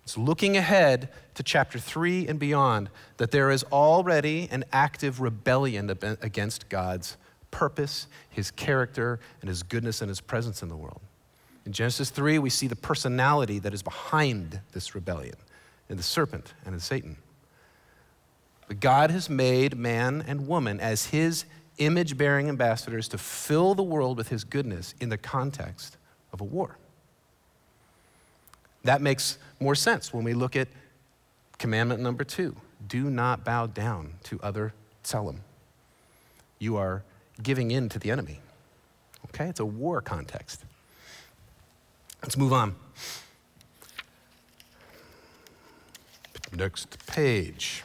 it's 0.08 0.16
looking 0.16 0.56
ahead 0.56 1.10
to 1.34 1.42
chapter 1.42 1.78
3 1.78 2.28
and 2.28 2.38
beyond 2.38 2.88
that 3.18 3.30
there 3.30 3.50
is 3.50 3.62
already 3.64 4.48
an 4.50 4.64
active 4.72 5.20
rebellion 5.20 5.90
against 6.22 6.70
God's 6.70 7.18
purpose, 7.50 8.06
his 8.30 8.50
character, 8.50 9.20
and 9.42 9.50
his 9.50 9.62
goodness 9.62 10.00
and 10.00 10.08
his 10.08 10.22
presence 10.22 10.62
in 10.62 10.70
the 10.70 10.76
world. 10.78 11.02
In 11.66 11.72
Genesis 11.72 12.08
3, 12.08 12.38
we 12.38 12.48
see 12.48 12.66
the 12.66 12.74
personality 12.74 13.58
that 13.58 13.74
is 13.74 13.82
behind 13.82 14.62
this 14.72 14.94
rebellion 14.94 15.34
in 15.90 15.98
the 15.98 16.02
serpent 16.02 16.54
and 16.64 16.72
in 16.72 16.80
Satan. 16.80 17.18
But 18.66 18.80
God 18.80 19.10
has 19.10 19.28
made 19.28 19.76
man 19.76 20.24
and 20.26 20.48
woman 20.48 20.80
as 20.80 21.04
his 21.04 21.44
image 21.76 22.16
bearing 22.16 22.48
ambassadors 22.48 23.08
to 23.08 23.18
fill 23.18 23.74
the 23.74 23.82
world 23.82 24.16
with 24.16 24.30
his 24.30 24.44
goodness 24.44 24.94
in 25.00 25.10
the 25.10 25.18
context 25.18 25.98
of 26.32 26.40
a 26.40 26.44
war. 26.44 26.78
That 28.88 29.02
makes 29.02 29.36
more 29.60 29.74
sense 29.74 30.14
when 30.14 30.24
we 30.24 30.32
look 30.32 30.56
at 30.56 30.68
commandment 31.58 32.00
number 32.00 32.24
two 32.24 32.56
do 32.86 33.10
not 33.10 33.44
bow 33.44 33.66
down 33.66 34.14
to 34.24 34.40
other 34.42 34.72
tselem. 35.04 35.40
You 36.58 36.76
are 36.76 37.02
giving 37.42 37.70
in 37.70 37.90
to 37.90 37.98
the 37.98 38.10
enemy. 38.10 38.40
Okay? 39.26 39.46
It's 39.46 39.60
a 39.60 39.66
war 39.66 40.00
context. 40.00 40.64
Let's 42.22 42.36
move 42.36 42.52
on. 42.52 42.76
Next 46.56 47.06
page. 47.06 47.84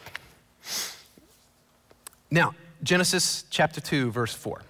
Now, 2.32 2.56
Genesis 2.82 3.44
chapter 3.50 3.82
2, 3.82 4.10
verse 4.12 4.34
4. 4.34 4.62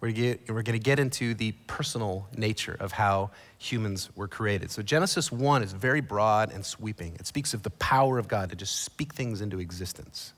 We're 0.00 0.12
going 0.12 0.64
to 0.64 0.78
get 0.78 0.98
into 0.98 1.34
the 1.34 1.52
personal 1.66 2.28
nature 2.34 2.76
of 2.80 2.92
how 2.92 3.30
humans 3.70 4.10
were 4.14 4.28
created. 4.28 4.70
So, 4.70 4.82
Genesis 4.82 5.30
1 5.30 5.62
is 5.62 5.72
very 5.72 6.00
broad 6.00 6.52
and 6.52 6.64
sweeping. 6.64 7.14
It 7.16 7.26
speaks 7.26 7.54
of 7.54 7.62
the 7.62 7.70
power 7.70 8.18
of 8.18 8.28
God 8.28 8.50
to 8.50 8.56
just 8.56 8.84
speak 8.84 9.14
things 9.14 9.40
into 9.40 9.60
existence. 9.60 10.32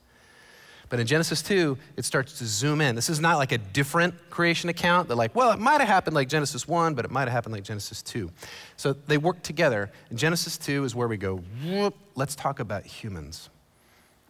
But 0.89 0.99
in 0.99 1.05
Genesis 1.05 1.43
2, 1.43 1.77
it 1.97 2.05
starts 2.05 2.39
to 2.39 2.45
zoom 2.45 2.81
in. 2.81 2.95
This 2.95 3.09
is 3.09 3.19
not 3.19 3.37
like 3.37 3.51
a 3.51 3.59
different 3.59 4.15
creation 4.31 4.69
account. 4.69 5.07
They're 5.07 5.15
like, 5.15 5.35
well, 5.35 5.51
it 5.51 5.59
might 5.59 5.79
have 5.79 5.87
happened 5.87 6.15
like 6.15 6.27
Genesis 6.27 6.67
1, 6.67 6.95
but 6.95 7.05
it 7.05 7.11
might 7.11 7.21
have 7.21 7.31
happened 7.31 7.53
like 7.53 7.63
Genesis 7.63 8.01
2. 8.01 8.31
So 8.75 8.93
they 8.93 9.19
work 9.19 9.43
together. 9.43 9.91
And 10.09 10.17
Genesis 10.17 10.57
2 10.57 10.83
is 10.83 10.95
where 10.95 11.07
we 11.07 11.17
go, 11.17 11.37
whoop, 11.63 11.95
let's 12.15 12.35
talk 12.35 12.59
about 12.59 12.85
humans. 12.85 13.49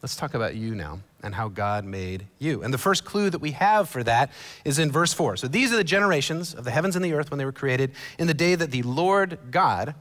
Let's 0.01 0.15
talk 0.15 0.33
about 0.33 0.55
you 0.55 0.75
now 0.75 0.99
and 1.23 1.35
how 1.35 1.49
God 1.49 1.83
made 1.83 2.25
you. 2.39 2.63
And 2.63 2.73
the 2.73 2.77
first 2.77 3.03
clue 3.03 3.29
that 3.29 3.39
we 3.39 3.51
have 3.51 3.89
for 3.89 4.01
that 4.03 4.31
is 4.63 4.79
in 4.79 4.91
verse 4.91 5.13
4. 5.13 5.35
So 5.35 5.47
these 5.47 5.73
are 5.73 5.75
the 5.75 5.83
generations 5.83 6.53
of 6.53 6.63
the 6.63 6.71
heavens 6.71 6.95
and 6.95 7.03
the 7.03 7.13
earth 7.13 7.29
when 7.31 7.37
they 7.37 7.45
were 7.45 7.51
created 7.51 7.91
in 8.17 8.27
the 8.27 8.33
day 8.33 8.55
that 8.55 8.71
the 8.71 8.81
Lord 8.83 9.37
God 9.51 9.95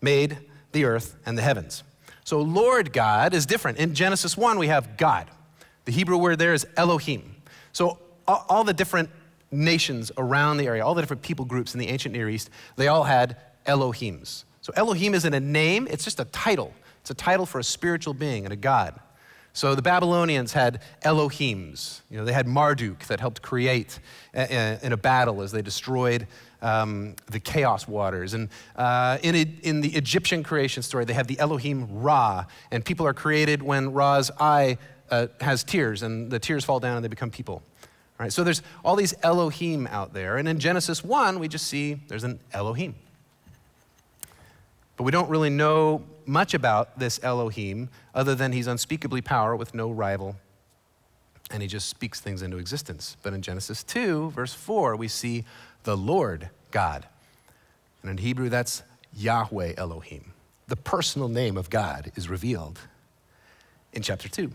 made 0.00 0.38
the 0.70 0.84
earth 0.84 1.16
and 1.26 1.36
the 1.36 1.42
heavens. 1.42 1.82
So 2.24 2.40
Lord 2.40 2.92
God 2.92 3.34
is 3.34 3.46
different. 3.46 3.78
In 3.78 3.94
Genesis 3.94 4.36
1, 4.36 4.58
we 4.58 4.68
have 4.68 4.96
God. 4.96 5.28
The 5.86 5.92
Hebrew 5.92 6.18
word 6.18 6.38
there 6.38 6.54
is 6.54 6.64
Elohim. 6.76 7.34
So 7.72 7.98
all, 8.28 8.62
the 8.62 8.72
different 8.72 9.10
nations 9.50 10.12
around 10.16 10.58
the 10.58 10.66
area, 10.66 10.84
all 10.84 10.94
the 10.94 11.02
different 11.02 11.22
people 11.22 11.44
groups 11.44 11.74
in 11.74 11.80
the 11.80 11.88
ancient 11.88 12.14
Near 12.14 12.28
East, 12.28 12.50
they 12.76 12.86
all 12.86 13.02
had 13.02 13.36
Elohims. 13.66 14.44
So 14.60 14.72
Elohim 14.76 15.14
isn't 15.14 15.34
a 15.34 15.40
name, 15.40 15.88
it's 15.90 16.04
just 16.04 16.20
a 16.20 16.24
title. 16.26 16.72
It's 17.00 17.10
a 17.10 17.14
title 17.14 17.46
for 17.46 17.58
a 17.58 17.64
spiritual 17.64 18.14
being 18.14 18.44
and 18.44 18.52
a 18.52 18.56
God. 18.56 19.00
So 19.54 19.74
the 19.74 19.82
Babylonians 19.82 20.52
had 20.54 20.80
Elohims. 21.02 22.00
You 22.10 22.18
know, 22.18 22.24
they 22.24 22.32
had 22.32 22.46
Marduk 22.46 23.04
that 23.06 23.20
helped 23.20 23.42
create 23.42 23.98
in 24.34 24.92
a 24.92 24.96
battle 24.96 25.42
as 25.42 25.52
they 25.52 25.60
destroyed 25.60 26.26
um, 26.62 27.16
the 27.26 27.40
chaos 27.40 27.86
waters. 27.86 28.32
And 28.34 28.48
uh, 28.76 29.18
in, 29.22 29.34
a, 29.34 29.46
in 29.62 29.80
the 29.82 29.90
Egyptian 29.90 30.42
creation 30.42 30.82
story, 30.82 31.04
they 31.04 31.12
have 31.12 31.26
the 31.26 31.38
Elohim 31.38 32.00
Ra, 32.00 32.46
and 32.70 32.84
people 32.84 33.06
are 33.06 33.12
created 33.12 33.62
when 33.62 33.92
Ra's 33.92 34.30
eye 34.40 34.78
uh, 35.10 35.26
has 35.40 35.64
tears, 35.64 36.02
and 36.02 36.30
the 36.30 36.38
tears 36.38 36.64
fall 36.64 36.80
down 36.80 36.96
and 36.96 37.04
they 37.04 37.08
become 37.08 37.30
people. 37.30 37.62
All 38.18 38.24
right, 38.24 38.32
so 38.32 38.44
there's 38.44 38.62
all 38.84 38.96
these 38.96 39.14
Elohim 39.22 39.86
out 39.88 40.14
there, 40.14 40.38
and 40.38 40.48
in 40.48 40.58
Genesis 40.58 41.04
1, 41.04 41.38
we 41.38 41.48
just 41.48 41.66
see 41.66 42.00
there's 42.08 42.24
an 42.24 42.40
Elohim. 42.52 42.94
But 44.96 45.04
we 45.04 45.10
don't 45.10 45.28
really 45.30 45.50
know 45.50 46.02
much 46.26 46.54
about 46.54 46.98
this 46.98 47.18
Elohim 47.22 47.88
other 48.14 48.34
than 48.34 48.52
he's 48.52 48.66
unspeakably 48.66 49.20
power 49.20 49.56
with 49.56 49.74
no 49.74 49.90
rival 49.90 50.36
and 51.52 51.62
he 51.62 51.68
just 51.68 51.88
speaks 51.88 52.20
things 52.20 52.42
into 52.42 52.58
existence. 52.58 53.16
But 53.22 53.34
in 53.34 53.42
Genesis 53.42 53.82
2, 53.84 54.30
verse 54.30 54.54
4, 54.54 54.96
we 54.96 55.08
see 55.08 55.44
the 55.84 55.96
Lord 55.96 56.48
God. 56.70 57.06
And 58.00 58.10
in 58.10 58.18
Hebrew, 58.18 58.48
that's 58.48 58.82
Yahweh 59.14 59.74
Elohim. 59.76 60.32
The 60.68 60.76
personal 60.76 61.28
name 61.28 61.56
of 61.56 61.68
God 61.68 62.10
is 62.16 62.28
revealed 62.28 62.80
in 63.92 64.02
chapter 64.02 64.28
2. 64.28 64.50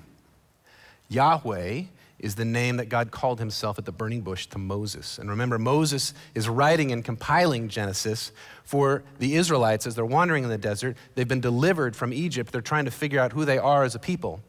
Yahweh 1.10 1.84
is 2.20 2.36
the 2.36 2.46
name 2.46 2.78
that 2.78 2.90
God 2.90 3.12
called 3.12 3.40
himself 3.40 3.78
at 3.78 3.86
the 3.86 3.92
burning 3.92 4.22
bush 4.22 4.48
to 4.48 4.58
Moses. 4.58 5.20
And 5.20 5.30
remember, 5.30 5.60
Moses 5.60 6.14
is 6.34 6.50
writing 6.50 6.92
and 6.92 7.06
compiling 7.06 7.70
Genesis 7.70 8.32
for 8.64 9.04
the 9.20 9.36
Israelites 9.36 9.86
as 9.86 9.96
they're 9.96 10.06
wandering 10.06 10.44
in 10.44 10.50
the 10.50 10.58
desert. 10.58 10.98
They've 11.16 11.28
been 11.28 11.42
delivered 11.42 11.96
from 11.96 12.12
Egypt. 12.12 12.52
They're 12.52 12.62
trying 12.62 12.86
to 12.86 12.92
figure 12.92 13.20
out 13.20 13.34
who 13.34 13.46
they 13.46 13.60
are 13.60 13.84
as 13.84 13.94
a 13.94 14.00
people. 14.00 14.42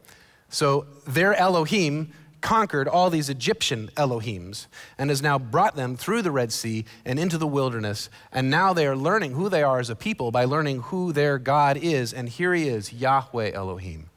So 0.49 0.87
their 1.05 1.35
Elohim 1.35 2.11
conquered 2.41 2.87
all 2.87 3.09
these 3.09 3.29
Egyptian 3.29 3.89
Elohims 3.95 4.67
and 4.97 5.09
has 5.09 5.21
now 5.21 5.37
brought 5.37 5.75
them 5.75 5.95
through 5.95 6.21
the 6.21 6.31
Red 6.31 6.51
Sea 6.51 6.85
and 7.05 7.19
into 7.19 7.37
the 7.37 7.47
wilderness. 7.47 8.09
And 8.31 8.49
now 8.49 8.73
they 8.73 8.87
are 8.87 8.95
learning 8.95 9.33
who 9.33 9.49
they 9.49 9.61
are 9.61 9.79
as 9.79 9.89
a 9.89 9.95
people 9.95 10.31
by 10.31 10.45
learning 10.45 10.81
who 10.83 11.11
their 11.11 11.37
God 11.37 11.77
is. 11.77 12.13
And 12.13 12.29
here 12.29 12.53
he 12.53 12.67
is, 12.67 12.93
Yahweh 12.93 13.51
Elohim. 13.51 14.09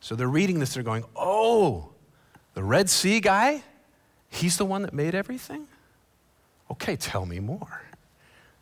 So 0.00 0.14
they're 0.14 0.28
reading 0.28 0.58
this, 0.58 0.74
they're 0.74 0.82
going, 0.82 1.04
oh, 1.16 1.93
the 2.54 2.62
Red 2.62 2.88
Sea 2.88 3.20
guy, 3.20 3.62
he's 4.28 4.56
the 4.56 4.64
one 4.64 4.82
that 4.82 4.92
made 4.92 5.14
everything? 5.14 5.66
Okay, 6.70 6.96
tell 6.96 7.26
me 7.26 7.40
more. 7.40 7.82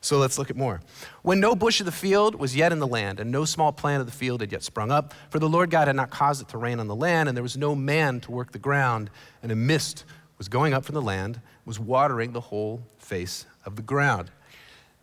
So 0.01 0.19
let's 0.19 0.37
look 0.37 0.51
at 0.51 0.57
more. 0.57 0.81
When 1.23 1.39
no 1.39 1.55
bush 1.55 1.79
of 1.79 1.87
the 1.87 1.93
field 1.93 2.35
was 2.35 2.57
yet 2.57 2.73
in 2.73 2.81
the 2.81 2.87
land, 2.89 3.21
and 3.21 3.31
no 3.31 3.45
small 3.45 3.71
plant 3.71 4.01
of 4.01 4.07
the 4.07 4.13
field 4.13 4.41
had 4.41 4.51
yet 4.51 4.65
sprung 4.65 4.91
up, 4.91 5.15
for 5.31 5.39
the 5.39 5.49
Lord 5.49 5.71
God 5.71 5.87
had 5.87 5.95
not 5.95 6.11
caused 6.11 6.43
it 6.43 6.49
to 6.49 6.59
rain 6.59 6.81
on 6.81 6.89
the 6.89 6.95
land, 6.95 7.29
and 7.29 7.37
there 7.37 7.43
was 7.43 7.57
no 7.57 7.77
man 7.77 8.19
to 8.21 8.33
work 8.33 8.51
the 8.51 8.59
ground, 8.59 9.11
and 9.45 9.53
a 9.53 9.57
mist 9.57 10.05
was 10.39 10.49
going 10.49 10.75
up 10.75 10.85
from 10.85 10.97
the 10.97 11.03
land, 11.03 11.41
was 11.65 11.79
watering 11.79 12.33
the 12.33 12.41
whole 12.41 12.83
face 12.99 13.47
of 13.65 13.77
the 13.77 13.83
ground. 13.83 14.33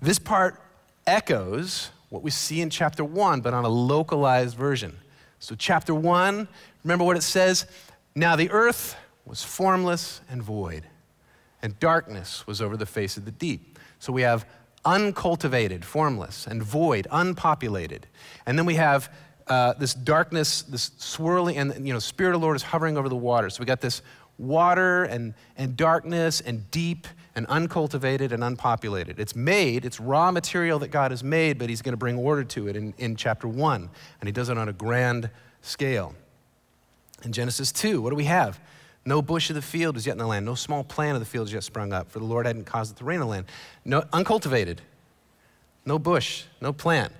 This 0.01 0.19
part 0.19 0.61
echoes 1.07 1.91
what 2.09 2.21
we 2.21 2.31
see 2.31 2.59
in 2.59 2.69
chapter 2.69 3.05
1, 3.05 3.39
but 3.39 3.53
on 3.53 3.63
a 3.63 3.69
localized 3.69 4.57
version. 4.57 4.97
So, 5.39 5.55
chapter 5.55 5.95
1, 5.95 6.45
remember 6.83 7.05
what 7.05 7.15
it 7.15 7.23
says? 7.23 7.65
Now 8.15 8.35
the 8.35 8.49
earth 8.51 8.95
was 9.25 9.43
formless 9.43 10.21
and 10.29 10.41
void, 10.41 10.83
and 11.61 11.79
darkness 11.79 12.47
was 12.47 12.61
over 12.61 12.75
the 12.75 12.85
face 12.85 13.17
of 13.17 13.25
the 13.25 13.31
deep. 13.31 13.77
So 13.99 14.11
we 14.11 14.23
have 14.23 14.45
uncultivated, 14.85 15.85
formless, 15.85 16.47
and 16.47 16.63
void, 16.63 17.07
unpopulated. 17.11 18.07
And 18.45 18.57
then 18.57 18.65
we 18.65 18.75
have 18.75 19.13
uh, 19.47 19.73
this 19.73 19.93
darkness, 19.93 20.61
this 20.61 20.91
swirling, 20.97 21.57
and 21.57 21.85
you 21.85 21.93
know, 21.93 21.99
Spirit 21.99 22.35
of 22.35 22.41
the 22.41 22.45
Lord 22.45 22.55
is 22.55 22.63
hovering 22.63 22.97
over 22.97 23.09
the 23.09 23.15
water. 23.15 23.49
So 23.49 23.59
we 23.59 23.65
got 23.65 23.81
this 23.81 24.01
water 24.37 25.03
and, 25.03 25.33
and 25.57 25.75
darkness 25.75 26.39
and 26.39 26.69
deep 26.71 27.07
and 27.35 27.45
uncultivated 27.47 28.31
and 28.31 28.43
unpopulated. 28.43 29.19
It's 29.19 29.35
made, 29.35 29.85
it's 29.85 29.99
raw 29.99 30.31
material 30.31 30.79
that 30.79 30.89
God 30.89 31.11
has 31.11 31.23
made, 31.23 31.57
but 31.57 31.69
He's 31.69 31.81
going 31.81 31.93
to 31.93 31.97
bring 31.97 32.17
order 32.17 32.43
to 32.43 32.67
it 32.67 32.75
in, 32.75 32.93
in 32.97 33.15
chapter 33.15 33.47
one. 33.47 33.89
And 34.21 34.27
He 34.27 34.31
does 34.31 34.49
it 34.49 34.57
on 34.57 34.69
a 34.69 34.73
grand 34.73 35.29
scale. 35.61 36.15
In 37.23 37.31
Genesis 37.31 37.71
2, 37.71 38.01
what 38.01 38.11
do 38.11 38.15
we 38.15 38.25
have? 38.25 38.59
No 39.05 39.21
bush 39.21 39.49
of 39.49 39.55
the 39.55 39.61
field 39.61 39.97
is 39.97 40.05
yet 40.05 40.13
in 40.13 40.17
the 40.17 40.27
land, 40.27 40.45
no 40.45 40.55
small 40.55 40.83
plant 40.83 41.15
of 41.15 41.19
the 41.19 41.25
field 41.25 41.47
is 41.47 41.53
yet 41.53 41.63
sprung 41.63 41.93
up, 41.93 42.11
for 42.11 42.19
the 42.19 42.25
Lord 42.25 42.45
hadn't 42.45 42.65
caused 42.65 42.95
it 42.95 42.97
to 42.99 43.05
rain 43.05 43.15
in 43.15 43.21
the 43.21 43.27
land. 43.27 43.45
No, 43.85 44.03
uncultivated, 44.13 44.81
no 45.85 45.97
bush, 45.97 46.43
no 46.61 46.73
plant. 46.73 47.13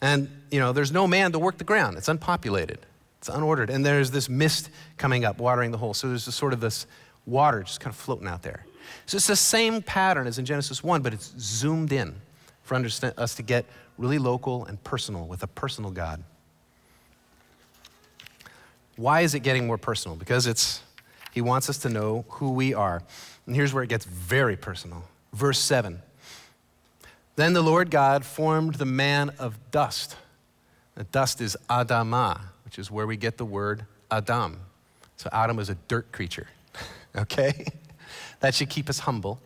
And, 0.00 0.30
you 0.50 0.58
know, 0.58 0.72
there's 0.72 0.92
no 0.92 1.06
man 1.06 1.32
to 1.32 1.38
work 1.38 1.58
the 1.58 1.64
ground. 1.64 1.96
It's 1.96 2.08
unpopulated, 2.08 2.78
it's 3.18 3.28
unordered. 3.28 3.68
And 3.70 3.84
there's 3.84 4.10
this 4.10 4.28
mist 4.28 4.70
coming 4.96 5.24
up, 5.24 5.38
watering 5.38 5.70
the 5.70 5.78
whole. 5.78 5.94
So 5.94 6.08
there's 6.08 6.32
sort 6.34 6.52
of 6.52 6.60
this 6.60 6.86
water 7.26 7.62
just 7.62 7.80
kind 7.80 7.92
of 7.92 8.00
floating 8.00 8.26
out 8.26 8.42
there. 8.42 8.64
So 9.06 9.16
it's 9.16 9.26
the 9.26 9.36
same 9.36 9.82
pattern 9.82 10.26
as 10.26 10.38
in 10.38 10.44
Genesis 10.44 10.82
1, 10.82 11.02
but 11.02 11.12
it's 11.12 11.34
zoomed 11.38 11.92
in 11.92 12.14
for 12.62 12.74
us 12.74 13.34
to 13.34 13.42
get 13.42 13.66
really 13.98 14.18
local 14.18 14.64
and 14.64 14.82
personal 14.82 15.26
with 15.26 15.42
a 15.42 15.46
personal 15.46 15.90
God. 15.90 16.22
Why 18.98 19.20
is 19.20 19.34
it 19.34 19.40
getting 19.40 19.66
more 19.66 19.78
personal? 19.78 20.16
Because 20.16 20.46
it's 20.46 20.82
he 21.30 21.40
wants 21.40 21.70
us 21.70 21.78
to 21.78 21.88
know 21.88 22.24
who 22.28 22.50
we 22.50 22.74
are. 22.74 23.00
And 23.46 23.54
here's 23.54 23.72
where 23.72 23.84
it 23.84 23.88
gets 23.88 24.04
very 24.04 24.56
personal. 24.56 25.04
Verse 25.32 25.60
7. 25.60 26.02
Then 27.36 27.52
the 27.52 27.62
Lord 27.62 27.92
God 27.92 28.24
formed 28.24 28.74
the 28.74 28.84
man 28.84 29.30
of 29.38 29.56
dust. 29.70 30.16
The 30.96 31.04
dust 31.04 31.40
is 31.40 31.56
Adamah, 31.70 32.40
which 32.64 32.76
is 32.76 32.90
where 32.90 33.06
we 33.06 33.16
get 33.16 33.38
the 33.38 33.44
word 33.44 33.86
Adam. 34.10 34.58
So 35.16 35.30
Adam 35.32 35.56
was 35.56 35.70
a 35.70 35.76
dirt 35.86 36.10
creature. 36.10 36.48
okay? 37.16 37.66
That 38.40 38.54
should 38.54 38.68
keep 38.68 38.90
us 38.90 38.98
humble. 38.98 39.40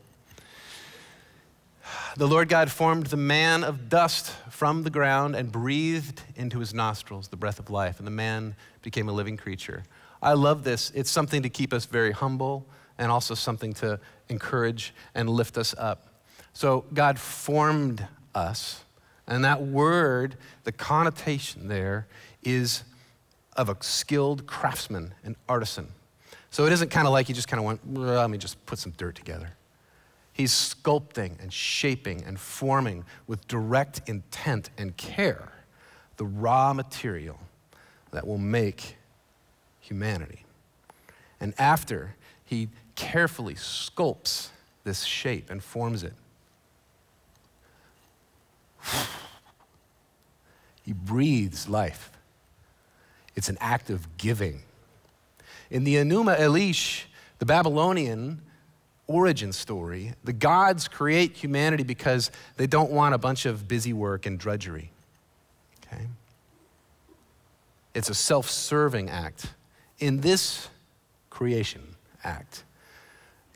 The 2.17 2.29
Lord 2.29 2.49
God 2.49 2.71
formed 2.71 3.07
the 3.07 3.17
man 3.17 3.65
of 3.65 3.89
dust 3.89 4.33
from 4.51 4.83
the 4.83 4.91
ground 4.91 5.35
and 5.35 5.51
breathed 5.51 6.23
into 6.37 6.59
his 6.59 6.75
nostrils 6.75 7.29
the 7.29 7.37
breath 7.37 7.59
of 7.59 7.71
life, 7.71 7.99
and 7.99 8.07
the 8.07 8.13
man 8.13 8.55
became 8.83 9.09
a 9.09 9.13
living 9.13 9.37
creature. 9.37 9.85
I 10.21 10.35
love 10.35 10.63
this. 10.63 10.93
It's 10.95 11.11
something 11.11 11.43
to 11.43 11.49
keep 11.49 11.73
us 11.73 11.87
very 11.87 12.13
humble 12.13 12.67
and 12.99 13.11
also 13.11 13.35
something 13.35 13.73
to 13.75 13.99
encourage 14.29 14.95
and 15.15 15.29
lift 15.29 15.57
us 15.57 15.75
up. 15.79 16.09
So, 16.53 16.85
God 16.93 17.19
formed 17.19 18.07
us, 18.35 18.85
and 19.27 19.45
that 19.45 19.63
word, 19.63 20.37
the 20.65 20.73
connotation 20.73 21.69
there 21.69 22.07
is 22.43 22.85
of 23.57 23.69
a 23.69 23.77
skilled 23.81 24.47
craftsman, 24.47 25.15
an 25.25 25.37
artisan. 25.49 25.89
So, 26.51 26.67
it 26.67 26.73
isn't 26.73 26.91
kind 26.91 27.07
of 27.07 27.13
like 27.13 27.29
you 27.29 27.35
just 27.35 27.49
kind 27.49 27.59
of 27.59 27.65
went, 27.65 27.95
let 27.95 28.29
me 28.29 28.37
just 28.37 28.65
put 28.67 28.79
some 28.79 28.93
dirt 28.93 29.15
together. 29.15 29.55
He's 30.43 30.51
sculpting 30.51 31.41
and 31.41 31.53
shaping 31.53 32.25
and 32.25 32.37
forming 32.37 33.05
with 33.29 33.47
direct 33.47 34.09
intent 34.09 34.71
and 34.77 34.97
care 34.97 35.53
the 36.17 36.25
raw 36.25 36.73
material 36.73 37.39
that 38.11 38.27
will 38.27 38.39
make 38.39 38.97
humanity. 39.79 40.45
And 41.39 41.55
after 41.59 42.17
he 42.45 42.71
carefully 42.97 43.55
sculpts 43.55 44.49
this 44.83 45.05
shape 45.05 45.49
and 45.49 45.63
forms 45.63 46.03
it, 46.03 46.15
he 50.83 50.93
breathes 50.93 51.69
life. 51.69 52.11
It's 53.37 53.49
an 53.49 53.59
act 53.61 53.91
of 53.91 54.17
giving. 54.17 54.63
In 55.71 55.85
the 55.85 55.95
Enuma 55.95 56.37
Elish, 56.37 57.05
the 57.39 57.47
Babylonian 57.47 58.43
origin 59.13 59.53
story, 59.53 60.15
the 60.25 60.33
gods 60.33 60.89
create 60.89 61.37
humanity 61.37 61.83
because 61.83 62.31
they 62.57 62.67
don't 62.67 62.91
want 62.91 63.15
a 63.15 63.19
bunch 63.19 63.47
of 63.47 63.69
busy 63.69 63.93
work 63.93 64.27
and 64.27 64.39
drudgery. 64.39 64.91
Okay? 65.87 66.07
It's 67.95 68.09
a 68.09 68.15
self 68.15 68.49
serving 68.51 69.11
act. 69.11 69.47
In 69.99 70.21
this 70.21 70.69
creation 71.31 71.97
act, 72.25 72.65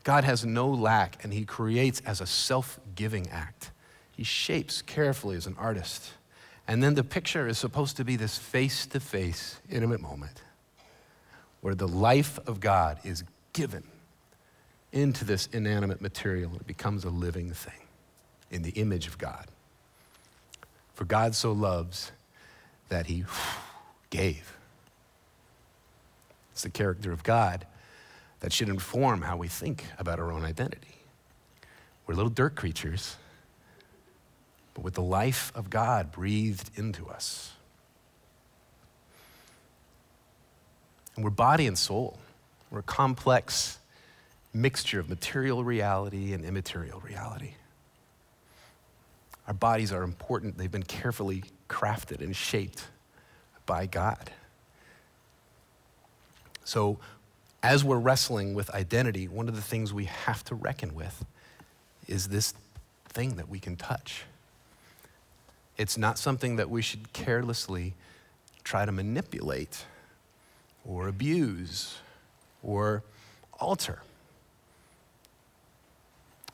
God 0.03 0.23
has 0.23 0.45
no 0.45 0.69
lack 0.69 1.23
and 1.23 1.33
he 1.33 1.43
creates 1.43 2.01
as 2.05 2.21
a 2.21 2.25
self 2.25 2.79
giving 2.95 3.29
act. 3.29 3.71
He 4.11 4.23
shapes 4.23 4.81
carefully 4.81 5.35
as 5.35 5.47
an 5.47 5.55
artist. 5.57 6.13
And 6.67 6.83
then 6.83 6.95
the 6.95 7.03
picture 7.03 7.47
is 7.47 7.57
supposed 7.57 7.97
to 7.97 8.03
be 8.03 8.15
this 8.15 8.37
face 8.37 8.85
to 8.87 8.99
face, 8.99 9.59
intimate 9.69 10.01
moment 10.01 10.41
where 11.61 11.75
the 11.75 11.87
life 11.87 12.39
of 12.47 12.59
God 12.59 12.99
is 13.03 13.23
given 13.53 13.83
into 14.91 15.25
this 15.25 15.47
inanimate 15.51 16.01
material 16.01 16.51
and 16.51 16.61
it 16.61 16.67
becomes 16.67 17.03
a 17.03 17.09
living 17.09 17.51
thing 17.51 17.87
in 18.51 18.61
the 18.61 18.71
image 18.71 19.07
of 19.07 19.17
God. 19.17 19.47
For 20.93 21.05
God 21.05 21.35
so 21.35 21.51
loves 21.51 22.11
that 22.89 23.07
he 23.07 23.25
gave. 24.09 24.55
It's 26.53 26.63
the 26.63 26.69
character 26.69 27.11
of 27.11 27.23
God 27.23 27.67
that 28.39 28.53
should 28.53 28.69
inform 28.69 29.21
how 29.21 29.37
we 29.37 29.47
think 29.47 29.85
about 29.99 30.19
our 30.19 30.31
own 30.31 30.43
identity. 30.43 30.95
We're 32.05 32.15
little 32.15 32.29
dirt 32.29 32.55
creatures 32.55 33.17
but 34.77 34.83
with 34.83 34.93
the 34.93 35.01
life 35.01 35.51
of 35.55 35.71
God 35.71 36.11
breathed 36.11 36.69
into 36.75 37.07
us. 37.07 37.51
And 41.15 41.23
we're 41.23 41.31
body 41.31 41.65
and 41.65 41.75
soul. 41.75 42.19
We're 42.69 42.83
complex 42.83 43.79
mixture 44.57 44.99
of 44.99 45.09
material 45.09 45.63
reality 45.63 46.33
and 46.33 46.43
immaterial 46.43 46.99
reality. 47.01 47.51
Our 49.47 49.53
bodies 49.53 49.93
are 49.93 50.03
important, 50.03 50.57
they've 50.57 50.71
been 50.71 50.83
carefully 50.83 51.43
crafted 51.69 52.21
and 52.21 52.35
shaped 52.35 52.87
by 53.65 53.85
God. 53.85 54.31
So, 56.63 56.99
as 57.63 57.83
we're 57.83 57.97
wrestling 57.97 58.53
with 58.53 58.69
identity, 58.71 59.27
one 59.27 59.47
of 59.47 59.55
the 59.55 59.61
things 59.61 59.93
we 59.93 60.05
have 60.05 60.43
to 60.45 60.55
reckon 60.55 60.93
with 60.93 61.25
is 62.07 62.27
this 62.27 62.53
thing 63.07 63.35
that 63.37 63.49
we 63.49 63.59
can 63.59 63.75
touch. 63.75 64.23
It's 65.77 65.97
not 65.97 66.17
something 66.17 66.57
that 66.57 66.69
we 66.69 66.81
should 66.81 67.13
carelessly 67.13 67.93
try 68.63 68.85
to 68.85 68.91
manipulate 68.91 69.85
or 70.85 71.07
abuse 71.07 71.99
or 72.63 73.03
alter. 73.59 74.01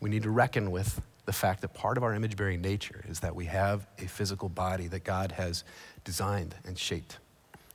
We 0.03 0.09
need 0.09 0.23
to 0.23 0.31
reckon 0.31 0.71
with 0.71 1.01
the 1.25 1.31
fact 1.31 1.61
that 1.61 1.73
part 1.73 1.95
of 1.95 2.03
our 2.03 2.13
image 2.13 2.35
bearing 2.35 2.59
nature 2.59 3.05
is 3.07 3.21
that 3.21 3.33
we 3.33 3.45
have 3.45 3.87
a 3.97 4.05
physical 4.05 4.49
body 4.49 4.87
that 4.87 5.05
God 5.05 5.31
has 5.31 5.63
designed 6.03 6.55
and 6.65 6.77
shaped. 6.77 7.19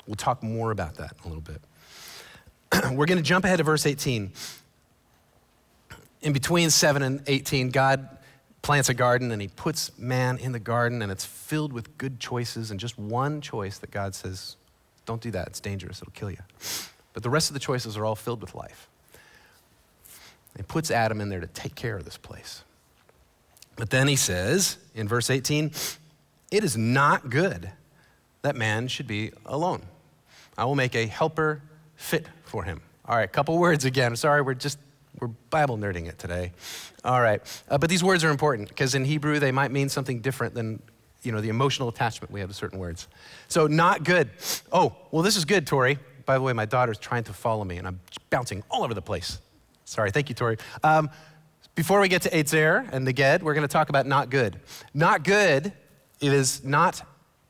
We'll 0.07 0.15
talk 0.15 0.43
more 0.43 0.71
about 0.71 0.97
that 0.97 1.13
in 1.13 1.25
a 1.25 1.35
little 1.35 1.41
bit. 1.41 1.63
We're 2.95 3.07
going 3.07 3.17
to 3.17 3.25
jump 3.25 3.47
ahead 3.47 3.57
to 3.59 3.65
verse 3.65 3.87
18. 3.87 4.31
In 6.21 6.33
between 6.35 6.69
7 6.69 7.03
and 7.03 7.23
18, 7.27 7.71
God 7.71 8.07
plants 8.61 8.91
a 8.91 8.95
garden 8.95 9.33
and 9.33 9.41
he 9.41 9.49
puts 9.49 9.97
man 9.99 10.37
in 10.37 10.53
the 10.53 10.59
garden 10.59 11.01
and 11.01 11.11
it's 11.11 11.25
filled 11.25 11.73
with 11.73 11.97
good 11.97 12.21
choices 12.21 12.71
and 12.71 12.79
just 12.79 12.99
one 12.99 13.41
choice 13.41 13.79
that 13.79 13.91
God 13.91 14.15
says, 14.15 14.57
don't 15.07 15.23
do 15.23 15.31
that, 15.31 15.47
it's 15.47 15.61
dangerous, 15.61 16.03
it'll 16.03 16.13
kill 16.13 16.31
you. 16.31 16.43
But 17.15 17.23
the 17.23 17.31
rest 17.31 17.49
of 17.49 17.55
the 17.55 17.61
choices 17.61 17.97
are 17.97 18.05
all 18.05 18.17
filled 18.17 18.43
with 18.43 18.55
life. 18.55 18.88
He 20.59 20.65
puts 20.65 20.91
Adam 20.91 21.21
in 21.21 21.31
there 21.31 21.41
to 21.41 21.47
take 21.47 21.75
care 21.77 21.97
of 21.97 22.05
this 22.05 22.19
place. 22.19 22.65
But 23.77 23.91
then 23.91 24.09
he 24.09 24.17
says 24.17 24.77
in 24.95 25.07
verse 25.07 25.31
18, 25.31 25.71
it 26.51 26.65
is 26.65 26.77
not 26.77 27.31
good 27.31 27.71
that 28.43 28.57
man 28.57 28.89
should 28.89 29.07
be 29.07 29.31
alone. 29.47 29.83
I 30.57 30.65
will 30.65 30.75
make 30.75 30.97
a 30.97 31.07
helper 31.07 31.63
fit 31.95 32.27
for 32.43 32.65
him. 32.65 32.81
All 33.05 33.17
right, 33.17 33.33
couple 33.33 33.57
words 33.57 33.85
again. 33.85 34.17
Sorry, 34.17 34.43
we're 34.43 34.55
just 34.55 34.79
we're 35.21 35.29
Bible 35.29 35.79
nerding 35.79 36.09
it 36.09 36.19
today. 36.19 36.53
All 37.05 37.21
right. 37.21 37.41
Uh, 37.69 37.79
but 37.79 37.89
these 37.89 38.05
words 38.05 38.25
are 38.25 38.31
important 38.31 38.69
because 38.69 38.95
in 38.95 39.05
Hebrew 39.05 39.39
they 39.39 39.53
might 39.53 39.71
mean 39.71 39.89
something 39.89 40.21
different 40.21 40.55
than 40.55 40.83
you 41.23 41.33
know 41.33 41.41
the 41.41 41.49
emotional 41.49 41.89
attachment 41.89 42.33
we 42.33 42.41
have 42.41 42.49
to 42.49 42.55
certain 42.55 42.81
words. 42.81 43.07
So 43.47 43.69
not 43.69 44.03
good. 44.03 44.31
Oh, 44.73 44.97
well 45.13 45.23
this 45.23 45.37
is 45.37 45.45
good, 45.45 45.67
Tori. 45.67 45.99
By 46.27 46.35
the 46.35 46.43
way, 46.43 46.53
my 46.53 46.67
daughter's 46.67 46.99
trying 46.99 47.25
to 47.25 47.33
follow 47.33 47.65
me 47.65 47.79
and 47.79 47.87
I'm 47.87 48.01
bouncing 48.29 48.65
all 48.71 48.83
over 48.83 48.95
the 48.95 49.03
place. 49.03 49.39
Sorry, 49.89 50.11
thank 50.11 50.29
you, 50.29 50.35
Tori. 50.35 50.59
Um, 50.85 51.09
before 51.75 51.99
we 52.01 52.09
get 52.09 52.21
to 52.23 52.31
Eitzer 52.31 52.87
and 52.93 53.07
the 53.07 53.13
Ged, 53.13 53.43
we're 53.43 53.55
going 53.55 53.67
to 53.67 53.73
talk 53.73 53.89
about 53.89 54.07
not 54.07 54.29
good. 54.29 54.61
Not 54.93 55.25
good 55.25 55.73
is 56.21 56.63
not 56.63 57.01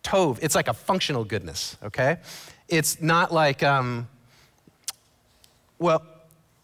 tov. 0.04 0.38
It's 0.40 0.54
like 0.54 0.68
a 0.68 0.72
functional 0.72 1.24
goodness, 1.24 1.76
okay? 1.82 2.18
It's 2.68 3.02
not 3.02 3.34
like, 3.34 3.64
um, 3.64 4.08
well, 5.80 6.06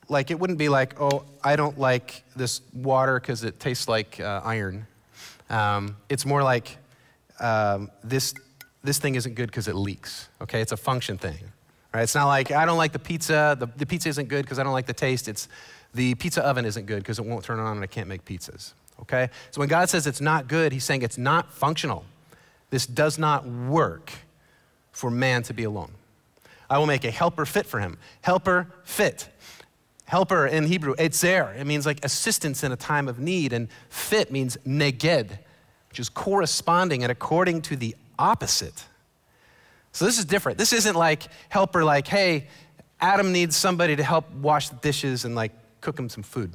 like 0.08 0.30
it 0.30 0.38
wouldn't 0.38 0.60
be 0.60 0.68
like, 0.68 1.00
oh, 1.00 1.24
I 1.42 1.56
don't 1.56 1.76
like 1.76 2.22
this 2.36 2.60
water 2.72 3.18
because 3.18 3.42
it 3.42 3.58
tastes 3.58 3.88
like 3.88 4.20
uh, 4.20 4.42
iron. 4.44 4.86
Um, 5.50 5.96
it's 6.08 6.24
more 6.24 6.44
like 6.44 6.78
um, 7.40 7.90
this, 8.04 8.32
this 8.84 8.98
thing 8.98 9.16
isn't 9.16 9.34
good 9.34 9.46
because 9.46 9.66
it 9.66 9.74
leaks. 9.74 10.28
Okay, 10.40 10.60
it's 10.60 10.72
a 10.72 10.76
function 10.76 11.18
thing. 11.18 11.50
Right? 11.94 12.02
It's 12.02 12.14
not 12.14 12.26
like 12.26 12.50
I 12.50 12.66
don't 12.66 12.76
like 12.76 12.92
the 12.92 12.98
pizza. 12.98 13.56
The, 13.58 13.68
the 13.76 13.86
pizza 13.86 14.08
isn't 14.08 14.28
good 14.28 14.44
because 14.44 14.58
I 14.58 14.64
don't 14.64 14.72
like 14.72 14.86
the 14.86 14.92
taste. 14.92 15.28
It's 15.28 15.48
the 15.94 16.16
pizza 16.16 16.44
oven 16.44 16.64
isn't 16.64 16.86
good 16.86 16.98
because 16.98 17.20
it 17.20 17.24
won't 17.24 17.44
turn 17.44 17.60
on 17.60 17.76
and 17.76 17.84
I 17.84 17.86
can't 17.86 18.08
make 18.08 18.24
pizzas. 18.24 18.72
Okay, 19.00 19.28
so 19.50 19.60
when 19.60 19.68
God 19.68 19.88
says 19.88 20.06
it's 20.06 20.20
not 20.20 20.48
good, 20.48 20.72
He's 20.72 20.84
saying 20.84 21.02
it's 21.02 21.18
not 21.18 21.52
functional. 21.52 22.04
This 22.70 22.86
does 22.86 23.18
not 23.18 23.46
work 23.46 24.12
for 24.90 25.10
man 25.10 25.42
to 25.44 25.54
be 25.54 25.64
alone. 25.64 25.92
I 26.68 26.78
will 26.78 26.86
make 26.86 27.04
a 27.04 27.10
helper 27.10 27.44
fit 27.44 27.66
for 27.66 27.78
him. 27.78 27.98
Helper 28.22 28.68
fit. 28.84 29.28
Helper 30.06 30.46
in 30.46 30.64
Hebrew, 30.66 30.94
etzer, 30.96 31.56
it 31.58 31.64
means 31.64 31.86
like 31.86 32.04
assistance 32.04 32.64
in 32.64 32.72
a 32.72 32.76
time 32.76 33.08
of 33.08 33.18
need. 33.18 33.52
And 33.52 33.68
fit 33.88 34.32
means 34.32 34.56
neged, 34.66 35.38
which 35.88 36.00
is 36.00 36.08
corresponding 36.08 37.02
and 37.02 37.12
according 37.12 37.62
to 37.62 37.76
the 37.76 37.94
opposite. 38.18 38.84
So 39.94 40.04
this 40.04 40.18
is 40.18 40.24
different. 40.24 40.58
This 40.58 40.72
isn't 40.72 40.96
like 40.96 41.28
helper, 41.48 41.84
like, 41.84 42.08
hey, 42.08 42.48
Adam 43.00 43.32
needs 43.32 43.54
somebody 43.56 43.94
to 43.94 44.02
help 44.02 44.30
wash 44.32 44.68
the 44.68 44.76
dishes 44.76 45.24
and 45.24 45.36
like 45.36 45.52
cook 45.80 45.96
him 45.96 46.08
some 46.08 46.24
food. 46.24 46.52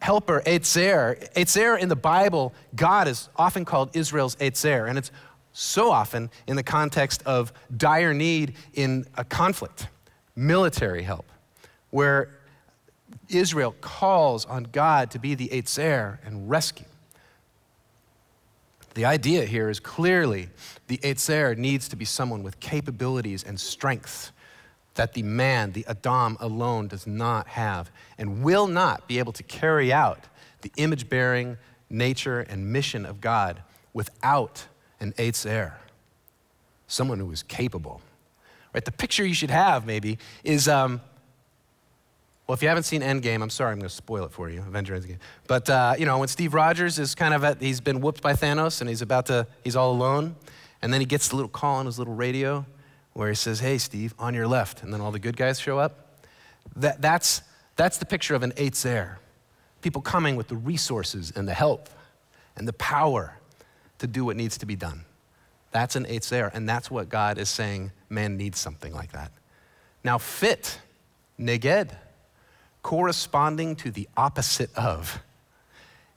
Helper, 0.00 0.40
etzer. 0.46 1.32
Etzer 1.32 1.78
in 1.78 1.88
the 1.88 1.96
Bible, 1.96 2.54
God 2.76 3.08
is 3.08 3.28
often 3.34 3.64
called 3.64 3.90
Israel's 3.94 4.36
etzer, 4.36 4.88
and 4.88 4.96
it's 4.96 5.10
so 5.52 5.90
often 5.90 6.30
in 6.46 6.54
the 6.54 6.62
context 6.62 7.24
of 7.26 7.52
dire 7.76 8.14
need 8.14 8.54
in 8.74 9.04
a 9.16 9.24
conflict, 9.24 9.88
military 10.36 11.02
help 11.02 11.26
where 11.90 12.28
Israel 13.28 13.74
calls 13.80 14.44
on 14.44 14.64
God 14.64 15.10
to 15.12 15.18
be 15.18 15.34
the 15.34 15.48
Eitzer 15.48 16.18
and 16.24 16.48
rescue. 16.48 16.86
The 18.96 19.04
idea 19.04 19.44
here 19.44 19.68
is 19.68 19.78
clearly 19.78 20.48
the 20.86 20.96
Eitzer 20.96 21.54
needs 21.54 21.86
to 21.88 21.96
be 21.96 22.06
someone 22.06 22.42
with 22.42 22.58
capabilities 22.60 23.44
and 23.44 23.60
strength 23.60 24.32
that 24.94 25.12
the 25.12 25.22
man, 25.22 25.72
the 25.72 25.84
Adam 25.86 26.38
alone, 26.40 26.88
does 26.88 27.06
not 27.06 27.46
have 27.48 27.90
and 28.16 28.42
will 28.42 28.66
not 28.66 29.06
be 29.06 29.18
able 29.18 29.34
to 29.34 29.42
carry 29.42 29.92
out 29.92 30.24
the 30.62 30.72
image 30.78 31.10
bearing 31.10 31.58
nature 31.90 32.40
and 32.40 32.72
mission 32.72 33.04
of 33.04 33.20
God 33.20 33.62
without 33.92 34.64
an 34.98 35.12
Eitzer, 35.18 35.74
someone 36.86 37.18
who 37.18 37.30
is 37.30 37.42
capable. 37.42 38.00
Right? 38.72 38.86
The 38.86 38.92
picture 38.92 39.26
you 39.26 39.34
should 39.34 39.50
have, 39.50 39.84
maybe, 39.84 40.16
is. 40.42 40.68
Um, 40.68 41.02
well, 42.46 42.54
if 42.54 42.62
you 42.62 42.68
haven't 42.68 42.84
seen 42.84 43.02
Endgame, 43.02 43.42
I'm 43.42 43.50
sorry, 43.50 43.72
I'm 43.72 43.78
going 43.78 43.88
to 43.88 43.94
spoil 43.94 44.24
it 44.24 44.32
for 44.32 44.48
you, 44.48 44.60
Avenger 44.60 44.98
Endgame. 44.98 45.18
But, 45.48 45.68
uh, 45.68 45.94
you 45.98 46.06
know, 46.06 46.18
when 46.18 46.28
Steve 46.28 46.54
Rogers 46.54 46.98
is 46.98 47.14
kind 47.16 47.34
of 47.34 47.42
at, 47.42 47.60
he's 47.60 47.80
been 47.80 48.00
whooped 48.00 48.22
by 48.22 48.34
Thanos 48.34 48.80
and 48.80 48.88
he's 48.88 49.02
about 49.02 49.26
to, 49.26 49.48
he's 49.64 49.74
all 49.74 49.90
alone. 49.90 50.36
And 50.80 50.92
then 50.92 51.00
he 51.00 51.06
gets 51.06 51.28
the 51.28 51.36
little 51.36 51.48
call 51.48 51.76
on 51.76 51.86
his 51.86 51.98
little 51.98 52.14
radio 52.14 52.64
where 53.14 53.28
he 53.28 53.34
says, 53.34 53.58
Hey, 53.58 53.78
Steve, 53.78 54.14
on 54.18 54.32
your 54.32 54.46
left. 54.46 54.84
And 54.84 54.92
then 54.92 55.00
all 55.00 55.10
the 55.10 55.18
good 55.18 55.36
guys 55.36 55.58
show 55.58 55.78
up. 55.78 56.20
That, 56.76 57.02
that's, 57.02 57.42
that's 57.74 57.98
the 57.98 58.06
picture 58.06 58.36
of 58.36 58.44
an 58.44 58.52
Eitzer. 58.52 59.16
People 59.82 60.02
coming 60.02 60.36
with 60.36 60.46
the 60.46 60.56
resources 60.56 61.32
and 61.34 61.48
the 61.48 61.54
help 61.54 61.88
and 62.56 62.68
the 62.68 62.72
power 62.74 63.38
to 63.98 64.06
do 64.06 64.24
what 64.24 64.36
needs 64.36 64.58
to 64.58 64.66
be 64.66 64.76
done. 64.76 65.04
That's 65.72 65.96
an 65.96 66.04
Eitzer, 66.04 66.50
and 66.54 66.68
that's 66.68 66.90
what 66.90 67.08
God 67.08 67.38
is 67.38 67.48
saying 67.48 67.90
man 68.08 68.36
needs 68.36 68.58
something 68.58 68.94
like 68.94 69.12
that. 69.12 69.32
Now, 70.04 70.18
fit, 70.18 70.78
neged, 71.38 71.90
corresponding 72.86 73.74
to 73.74 73.90
the 73.90 74.08
opposite 74.16 74.72
of. 74.76 75.20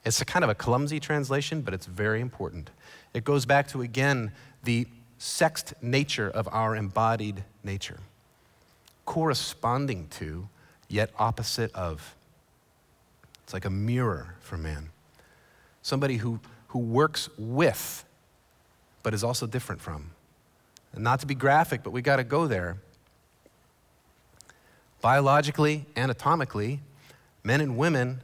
It's 0.04 0.20
a 0.20 0.24
kind 0.24 0.44
of 0.44 0.50
a 0.50 0.54
clumsy 0.54 1.00
translation, 1.00 1.62
but 1.62 1.74
it's 1.74 1.86
very 1.86 2.20
important. 2.20 2.70
It 3.12 3.24
goes 3.24 3.44
back 3.44 3.66
to, 3.70 3.82
again, 3.82 4.30
the 4.62 4.86
sexed 5.18 5.74
nature 5.82 6.30
of 6.30 6.48
our 6.52 6.76
embodied 6.76 7.42
nature, 7.64 7.98
corresponding 9.04 10.06
to, 10.10 10.48
yet 10.88 11.10
opposite 11.18 11.74
of. 11.74 12.14
It's 13.42 13.52
like 13.52 13.64
a 13.64 13.70
mirror 13.70 14.36
for 14.38 14.56
man. 14.56 14.90
Somebody 15.82 16.18
who, 16.18 16.38
who 16.68 16.78
works 16.78 17.28
with, 17.36 18.04
but 19.02 19.12
is 19.12 19.24
also 19.24 19.48
different 19.48 19.80
from. 19.80 20.12
And 20.92 21.02
not 21.02 21.18
to 21.18 21.26
be 21.26 21.34
graphic, 21.34 21.82
but 21.82 21.90
we 21.90 22.00
got 22.00 22.18
to 22.18 22.24
go 22.24 22.46
there. 22.46 22.76
Biologically, 25.00 25.86
anatomically, 25.96 26.80
men 27.42 27.60
and 27.60 27.76
women, 27.76 28.20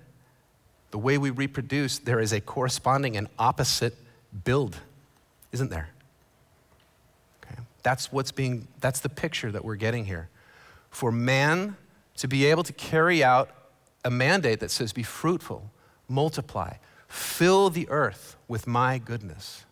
the 0.90 0.98
way 0.98 1.18
we 1.18 1.30
reproduce, 1.30 1.98
there 1.98 2.20
is 2.20 2.32
a 2.32 2.40
corresponding 2.40 3.16
and 3.16 3.28
opposite 3.38 3.94
build, 4.44 4.76
isn't 5.52 5.70
there? 5.70 5.88
Okay. 7.42 7.60
That's 7.82 8.12
what's 8.12 8.32
being, 8.32 8.68
that's 8.80 9.00
the 9.00 9.08
picture 9.08 9.50
that 9.52 9.64
we're 9.64 9.76
getting 9.76 10.04
here. 10.04 10.28
For 10.90 11.10
man 11.10 11.76
to 12.16 12.28
be 12.28 12.46
able 12.46 12.62
to 12.64 12.72
carry 12.72 13.22
out 13.22 13.50
a 14.04 14.10
mandate 14.10 14.60
that 14.60 14.70
says, 14.70 14.92
be 14.92 15.02
fruitful, 15.02 15.70
multiply, 16.08 16.74
fill 17.08 17.70
the 17.70 17.88
earth 17.88 18.36
with 18.48 18.66
my 18.66 18.98
goodness. 18.98 19.64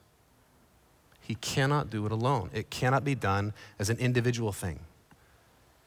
He 1.21 1.37
cannot 1.37 1.89
do 1.89 2.05
it 2.05 2.13
alone. 2.13 2.51
It 2.53 2.69
cannot 2.69 3.05
be 3.05 3.15
done 3.15 3.55
as 3.79 3.89
an 3.89 3.97
individual 3.99 4.53
thing. 4.53 4.81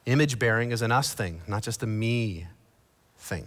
Image 0.08 0.38
bearing 0.38 0.72
is 0.72 0.80
an 0.80 0.90
us 0.90 1.12
thing, 1.12 1.42
not 1.46 1.62
just 1.62 1.82
a 1.82 1.86
me 1.86 2.46
thing. 3.18 3.46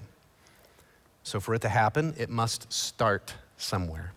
So, 1.24 1.40
for 1.40 1.56
it 1.56 1.62
to 1.64 1.70
happen, 1.70 2.14
it 2.20 2.30
must 2.30 2.72
start 2.72 3.34
somewhere. 3.58 4.14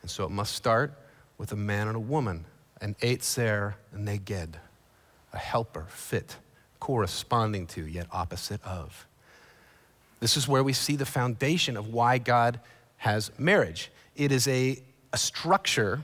And 0.00 0.10
so, 0.10 0.24
it 0.24 0.30
must 0.30 0.54
start 0.54 0.94
with 1.36 1.52
a 1.52 1.56
man 1.56 1.88
and 1.88 1.96
a 1.96 2.00
woman, 2.00 2.46
an 2.80 2.96
Eitzer, 3.02 3.74
a 3.92 3.98
Neged, 3.98 4.54
a 5.34 5.36
helper, 5.36 5.84
fit, 5.90 6.36
corresponding 6.80 7.66
to, 7.66 7.86
yet 7.86 8.06
opposite 8.12 8.64
of. 8.64 9.06
This 10.20 10.38
is 10.38 10.48
where 10.48 10.64
we 10.64 10.72
see 10.72 10.96
the 10.96 11.04
foundation 11.04 11.76
of 11.76 11.92
why 11.92 12.16
God 12.16 12.60
has 12.96 13.30
marriage. 13.38 13.90
It 14.16 14.32
is 14.32 14.48
a, 14.48 14.78
a 15.12 15.18
structure 15.18 16.00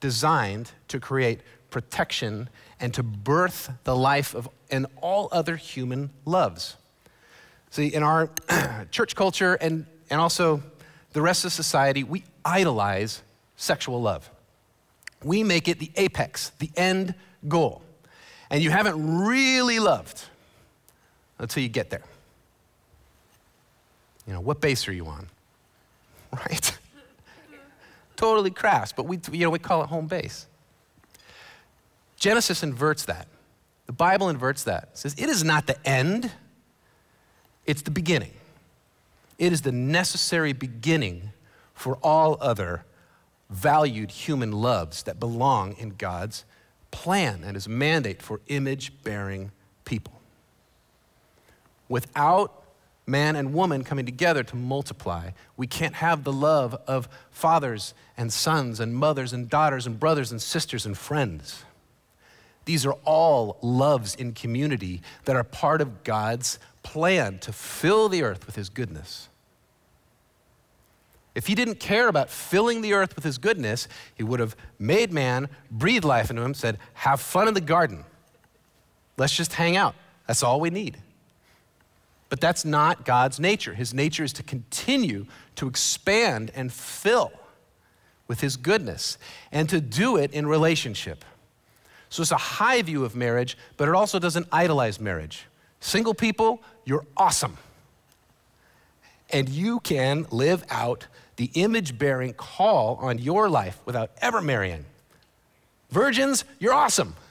designed 0.00 0.70
to 0.88 0.98
create 0.98 1.40
protection 1.68 2.48
and 2.80 2.94
to 2.94 3.02
birth 3.02 3.70
the 3.84 3.96
life 3.96 4.34
of 4.34 4.48
and 4.70 4.86
all 5.00 5.28
other 5.32 5.56
human 5.56 6.10
loves. 6.24 6.76
See, 7.70 7.88
in 7.88 8.02
our 8.02 8.30
church 8.90 9.14
culture 9.14 9.54
and, 9.54 9.86
and 10.10 10.20
also 10.20 10.62
the 11.12 11.22
rest 11.22 11.44
of 11.44 11.52
society, 11.52 12.04
we 12.04 12.24
idolize 12.44 13.22
sexual 13.56 14.00
love. 14.00 14.30
We 15.22 15.42
make 15.42 15.68
it 15.68 15.78
the 15.78 15.90
apex, 15.96 16.50
the 16.58 16.70
end 16.76 17.14
goal. 17.46 17.82
And 18.50 18.62
you 18.62 18.70
haven't 18.70 19.26
really 19.26 19.78
loved 19.78 20.24
until 21.38 21.62
you 21.62 21.68
get 21.68 21.90
there. 21.90 22.04
You 24.26 24.34
know, 24.34 24.40
what 24.40 24.60
base 24.60 24.88
are 24.88 24.92
you 24.92 25.06
on? 25.06 25.28
Right? 26.30 26.78
totally 28.16 28.50
crass, 28.50 28.92
but 28.92 29.06
we, 29.06 29.18
you 29.32 29.44
know, 29.46 29.50
we 29.50 29.58
call 29.58 29.82
it 29.82 29.86
home 29.86 30.08
base. 30.08 30.46
Genesis 32.18 32.62
inverts 32.62 33.04
that. 33.04 33.28
The 33.86 33.92
Bible 33.92 34.28
inverts 34.28 34.64
that. 34.64 34.90
It 34.92 34.98
says 34.98 35.14
it 35.16 35.28
is 35.28 35.44
not 35.44 35.66
the 35.66 35.88
end, 35.88 36.30
it's 37.64 37.82
the 37.82 37.90
beginning. 37.90 38.32
It 39.38 39.52
is 39.52 39.62
the 39.62 39.72
necessary 39.72 40.52
beginning 40.52 41.30
for 41.74 41.96
all 42.02 42.36
other 42.40 42.84
valued 43.48 44.10
human 44.10 44.50
loves 44.50 45.04
that 45.04 45.20
belong 45.20 45.74
in 45.78 45.90
God's 45.90 46.44
plan 46.90 47.44
and 47.44 47.54
his 47.54 47.68
mandate 47.68 48.20
for 48.20 48.40
image 48.48 48.92
bearing 49.04 49.52
people. 49.84 50.20
Without 51.88 52.58
man 53.08 53.36
and 53.36 53.54
woman 53.54 53.82
coming 53.82 54.04
together 54.04 54.42
to 54.44 54.54
multiply. 54.54 55.30
We 55.56 55.66
can't 55.66 55.94
have 55.94 56.24
the 56.24 56.32
love 56.32 56.78
of 56.86 57.08
fathers 57.30 57.94
and 58.16 58.32
sons 58.32 58.78
and 58.78 58.94
mothers 58.94 59.32
and 59.32 59.48
daughters 59.48 59.86
and 59.86 59.98
brothers 59.98 60.30
and 60.30 60.40
sisters 60.40 60.84
and 60.86 60.96
friends. 60.96 61.64
These 62.68 62.84
are 62.84 62.98
all 63.06 63.56
loves 63.62 64.14
in 64.14 64.34
community 64.34 65.00
that 65.24 65.34
are 65.34 65.42
part 65.42 65.80
of 65.80 66.04
God's 66.04 66.58
plan 66.82 67.38
to 67.38 67.50
fill 67.50 68.10
the 68.10 68.22
earth 68.22 68.44
with 68.44 68.56
His 68.56 68.68
goodness. 68.68 69.30
If 71.34 71.46
He 71.46 71.54
didn't 71.54 71.80
care 71.80 72.08
about 72.08 72.28
filling 72.28 72.82
the 72.82 72.92
earth 72.92 73.14
with 73.14 73.24
His 73.24 73.38
goodness, 73.38 73.88
He 74.14 74.22
would 74.22 74.38
have 74.38 74.54
made 74.78 75.14
man, 75.14 75.48
breathed 75.70 76.04
life 76.04 76.28
into 76.28 76.42
him, 76.42 76.52
said, 76.52 76.76
Have 76.92 77.22
fun 77.22 77.48
in 77.48 77.54
the 77.54 77.62
garden. 77.62 78.04
Let's 79.16 79.34
just 79.34 79.54
hang 79.54 79.74
out. 79.74 79.94
That's 80.26 80.42
all 80.42 80.60
we 80.60 80.68
need. 80.68 80.98
But 82.28 82.38
that's 82.38 82.66
not 82.66 83.06
God's 83.06 83.40
nature. 83.40 83.72
His 83.72 83.94
nature 83.94 84.24
is 84.24 84.34
to 84.34 84.42
continue 84.42 85.24
to 85.54 85.68
expand 85.68 86.50
and 86.54 86.70
fill 86.70 87.32
with 88.26 88.42
His 88.42 88.58
goodness 88.58 89.16
and 89.50 89.70
to 89.70 89.80
do 89.80 90.18
it 90.18 90.32
in 90.32 90.46
relationship. 90.46 91.24
So 92.10 92.22
it's 92.22 92.30
a 92.30 92.36
high 92.36 92.82
view 92.82 93.04
of 93.04 93.14
marriage, 93.14 93.56
but 93.76 93.88
it 93.88 93.94
also 93.94 94.18
doesn't 94.18 94.46
idolize 94.50 95.00
marriage. 95.00 95.46
Single 95.80 96.14
people, 96.14 96.62
you're 96.84 97.04
awesome. 97.16 97.56
And 99.30 99.48
you 99.48 99.80
can 99.80 100.26
live 100.30 100.64
out 100.70 101.06
the 101.36 101.50
image 101.54 101.98
bearing 101.98 102.32
call 102.32 102.96
on 102.96 103.18
your 103.18 103.48
life 103.48 103.78
without 103.84 104.10
ever 104.20 104.40
marrying. 104.40 104.84
Virgins, 105.90 106.44
you're 106.58 106.74
awesome. 106.74 107.14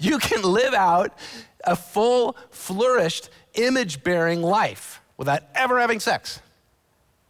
You 0.00 0.18
can 0.18 0.42
live 0.42 0.74
out 0.74 1.16
a 1.62 1.76
full, 1.76 2.36
flourished, 2.50 3.30
image 3.54 4.02
bearing 4.02 4.42
life 4.42 5.00
without 5.16 5.44
ever 5.54 5.78
having 5.78 6.00
sex. 6.00 6.40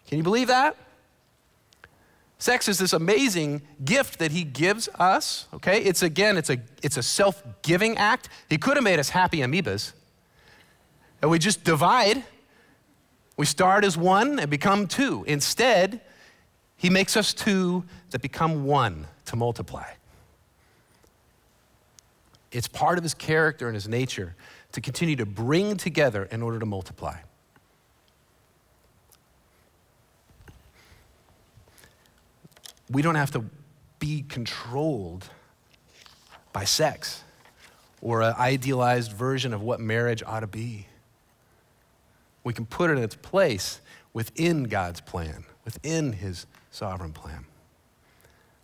Can 0.06 0.16
you 0.16 0.24
believe 0.24 0.48
that? 0.48 0.74
Sex 2.38 2.68
is 2.68 2.78
this 2.78 2.92
amazing 2.92 3.62
gift 3.84 4.20
that 4.20 4.30
he 4.30 4.44
gives 4.44 4.88
us, 4.94 5.46
okay? 5.52 5.82
It's 5.82 6.02
again, 6.02 6.36
it's 6.36 6.50
a, 6.50 6.58
it's 6.82 6.96
a 6.96 7.02
self 7.02 7.42
giving 7.62 7.98
act. 7.98 8.28
He 8.48 8.58
could 8.58 8.76
have 8.76 8.84
made 8.84 9.00
us 9.00 9.10
happy 9.10 9.38
amoebas. 9.38 9.92
And 11.20 11.30
we 11.30 11.40
just 11.40 11.64
divide. 11.64 12.22
We 13.36 13.44
start 13.44 13.84
as 13.84 13.96
one 13.96 14.38
and 14.38 14.50
become 14.50 14.86
two. 14.86 15.24
Instead, 15.26 16.00
he 16.76 16.90
makes 16.90 17.16
us 17.16 17.34
two 17.34 17.84
that 18.10 18.22
become 18.22 18.64
one 18.64 19.08
to 19.26 19.36
multiply. 19.36 19.90
It's 22.52 22.68
part 22.68 22.98
of 22.98 23.04
his 23.04 23.14
character 23.14 23.66
and 23.66 23.74
his 23.74 23.88
nature 23.88 24.36
to 24.72 24.80
continue 24.80 25.16
to 25.16 25.26
bring 25.26 25.76
together 25.76 26.24
in 26.30 26.40
order 26.40 26.60
to 26.60 26.66
multiply. 26.66 27.16
We 32.90 33.02
don't 33.02 33.16
have 33.16 33.30
to 33.32 33.44
be 33.98 34.22
controlled 34.22 35.28
by 36.52 36.64
sex 36.64 37.22
or 38.00 38.22
an 38.22 38.34
idealized 38.38 39.12
version 39.12 39.52
of 39.52 39.60
what 39.62 39.80
marriage 39.80 40.22
ought 40.24 40.40
to 40.40 40.46
be. 40.46 40.86
We 42.44 42.54
can 42.54 42.66
put 42.66 42.90
it 42.90 42.94
in 42.94 43.02
its 43.02 43.16
place 43.16 43.80
within 44.12 44.64
God's 44.64 45.00
plan, 45.00 45.44
within 45.64 46.12
His 46.12 46.46
sovereign 46.70 47.12
plan. 47.12 47.44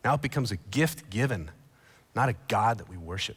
Now 0.04 0.14
it 0.14 0.22
becomes 0.22 0.52
a 0.52 0.56
gift 0.56 1.10
given, 1.10 1.50
not 2.14 2.28
a 2.28 2.34
God 2.48 2.78
that 2.78 2.88
we 2.88 2.96
worship. 2.96 3.36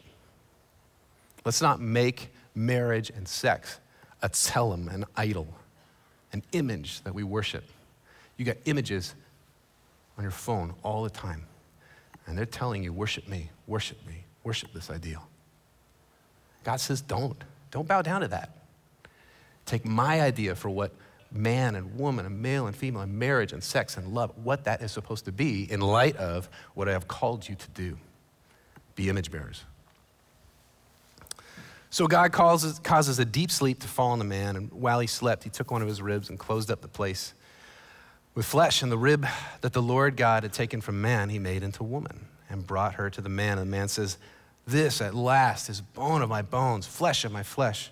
Let's 1.44 1.62
not 1.62 1.80
make 1.80 2.34
marriage 2.56 3.10
and 3.10 3.28
sex 3.28 3.80
a 4.22 4.30
tselem, 4.30 4.94
an 4.94 5.06
idol, 5.16 5.48
an 6.34 6.44
image 6.52 7.02
that 7.04 7.14
we 7.14 7.24
worship. 7.24 7.64
You 8.36 8.46
got 8.46 8.58
images 8.66 9.16
on 10.18 10.24
your 10.24 10.32
phone 10.32 10.74
all 10.84 11.04
the 11.04 11.10
time, 11.10 11.44
and 12.26 12.38
they're 12.38 12.46
telling 12.46 12.84
you, 12.84 12.92
worship 12.92 13.28
me, 13.28 13.50
worship 13.68 14.06
me, 14.08 14.26
worship 14.44 14.74
this 14.74 14.90
ideal. 14.90 15.28
God 16.64 16.80
says, 16.80 17.02
don't. 17.02 17.42
Don't 17.72 17.88
bow 17.88 18.02
down 18.02 18.22
to 18.22 18.28
that. 18.30 18.58
Take 19.66 19.86
my 19.86 20.22
idea 20.22 20.56
for 20.56 20.70
what 20.70 20.92
man 21.32 21.76
and 21.76 22.00
woman 22.00 22.26
and 22.26 22.42
male 22.42 22.68
and 22.68 22.76
female 22.76 23.02
and 23.02 23.14
marriage 23.14 23.52
and 23.54 23.64
sex 23.64 23.98
and 23.98 24.14
love, 24.14 24.32
what 24.44 24.64
that 24.64 24.82
is 24.82 24.92
supposed 24.92 25.26
to 25.26 25.32
be 25.32 25.70
in 25.72 25.82
light 25.82 26.16
of 26.16 26.50
what 26.74 26.88
I 26.88 26.94
have 26.94 27.08
called 27.08 27.48
you 27.48 27.56
to 27.56 27.70
do. 27.72 27.98
Be 28.96 29.10
image 29.10 29.30
bearers. 29.30 29.64
So 31.90 32.08
God 32.08 32.32
causes, 32.32 32.80
causes 32.80 33.20
a 33.20 33.26
deep 33.26 33.52
sleep 33.52 33.80
to 33.82 33.88
fall 33.88 34.12
on 34.12 34.20
the 34.20 34.26
man, 34.26 34.56
and 34.56 34.72
while 34.72 35.00
he 35.00 35.08
slept, 35.08 35.44
he 35.44 35.50
took 35.50 35.72
one 35.72 35.82
of 35.82 35.88
his 35.88 36.02
ribs 36.02 36.30
and 36.30 36.38
closed 36.38 36.70
up 36.70 36.82
the 36.82 36.88
place 36.88 37.34
with 38.38 38.46
flesh, 38.46 38.84
and 38.84 38.92
the 38.92 38.98
rib 39.00 39.26
that 39.62 39.74
the 39.74 39.82
Lord 39.82 40.16
God 40.16 40.44
had 40.44 40.54
taken 40.54 40.80
from 40.80 41.02
man, 41.02 41.30
he 41.30 41.40
made 41.40 41.64
into 41.64 41.84
woman. 41.84 42.28
and 42.52 42.66
brought 42.66 42.94
her 42.94 43.10
to 43.10 43.20
the 43.20 43.28
man. 43.28 43.58
And 43.58 43.68
the 43.68 43.72
man 43.72 43.88
says, 43.88 44.18
This 44.68 45.02
at 45.02 45.16
last 45.16 45.70
is 45.70 45.82
bone 45.82 46.22
of 46.22 46.30
my 46.30 46.44
bones, 46.44 46.86
flesh 46.86 47.26
of 47.26 47.32
my 47.32 47.42
flesh. 47.42 47.92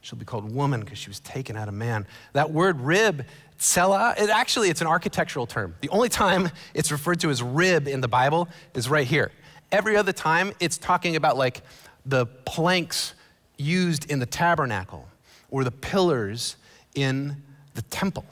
She'll 0.00 0.18
be 0.18 0.24
called 0.24 0.50
woman 0.52 0.80
because 0.80 0.98
she 0.98 1.10
was 1.10 1.20
taken 1.20 1.56
out 1.58 1.68
of 1.68 1.74
man. 1.74 2.06
That 2.32 2.50
word 2.50 2.80
rib, 2.80 3.26
tsela, 3.58 4.18
it 4.18 4.30
actually 4.30 4.70
it's 4.70 4.80
an 4.80 4.86
architectural 4.86 5.46
term. 5.46 5.76
The 5.82 5.90
only 5.90 6.08
time 6.08 6.48
it's 6.74 6.90
referred 6.90 7.20
to 7.20 7.30
as 7.30 7.42
rib 7.42 7.86
in 7.86 8.00
the 8.00 8.08
Bible 8.08 8.48
is 8.74 8.88
right 8.88 9.06
here. 9.06 9.30
Every 9.70 9.96
other 9.96 10.12
time 10.12 10.52
it's 10.58 10.78
talking 10.78 11.16
about 11.16 11.36
like 11.36 11.60
the 12.06 12.24
planks 12.24 13.12
used 13.58 14.10
in 14.10 14.20
the 14.20 14.26
tabernacle 14.26 15.06
or 15.50 15.62
the 15.62 15.70
pillars 15.70 16.56
in 16.94 17.42
the 17.74 17.82
temple. 17.82 18.24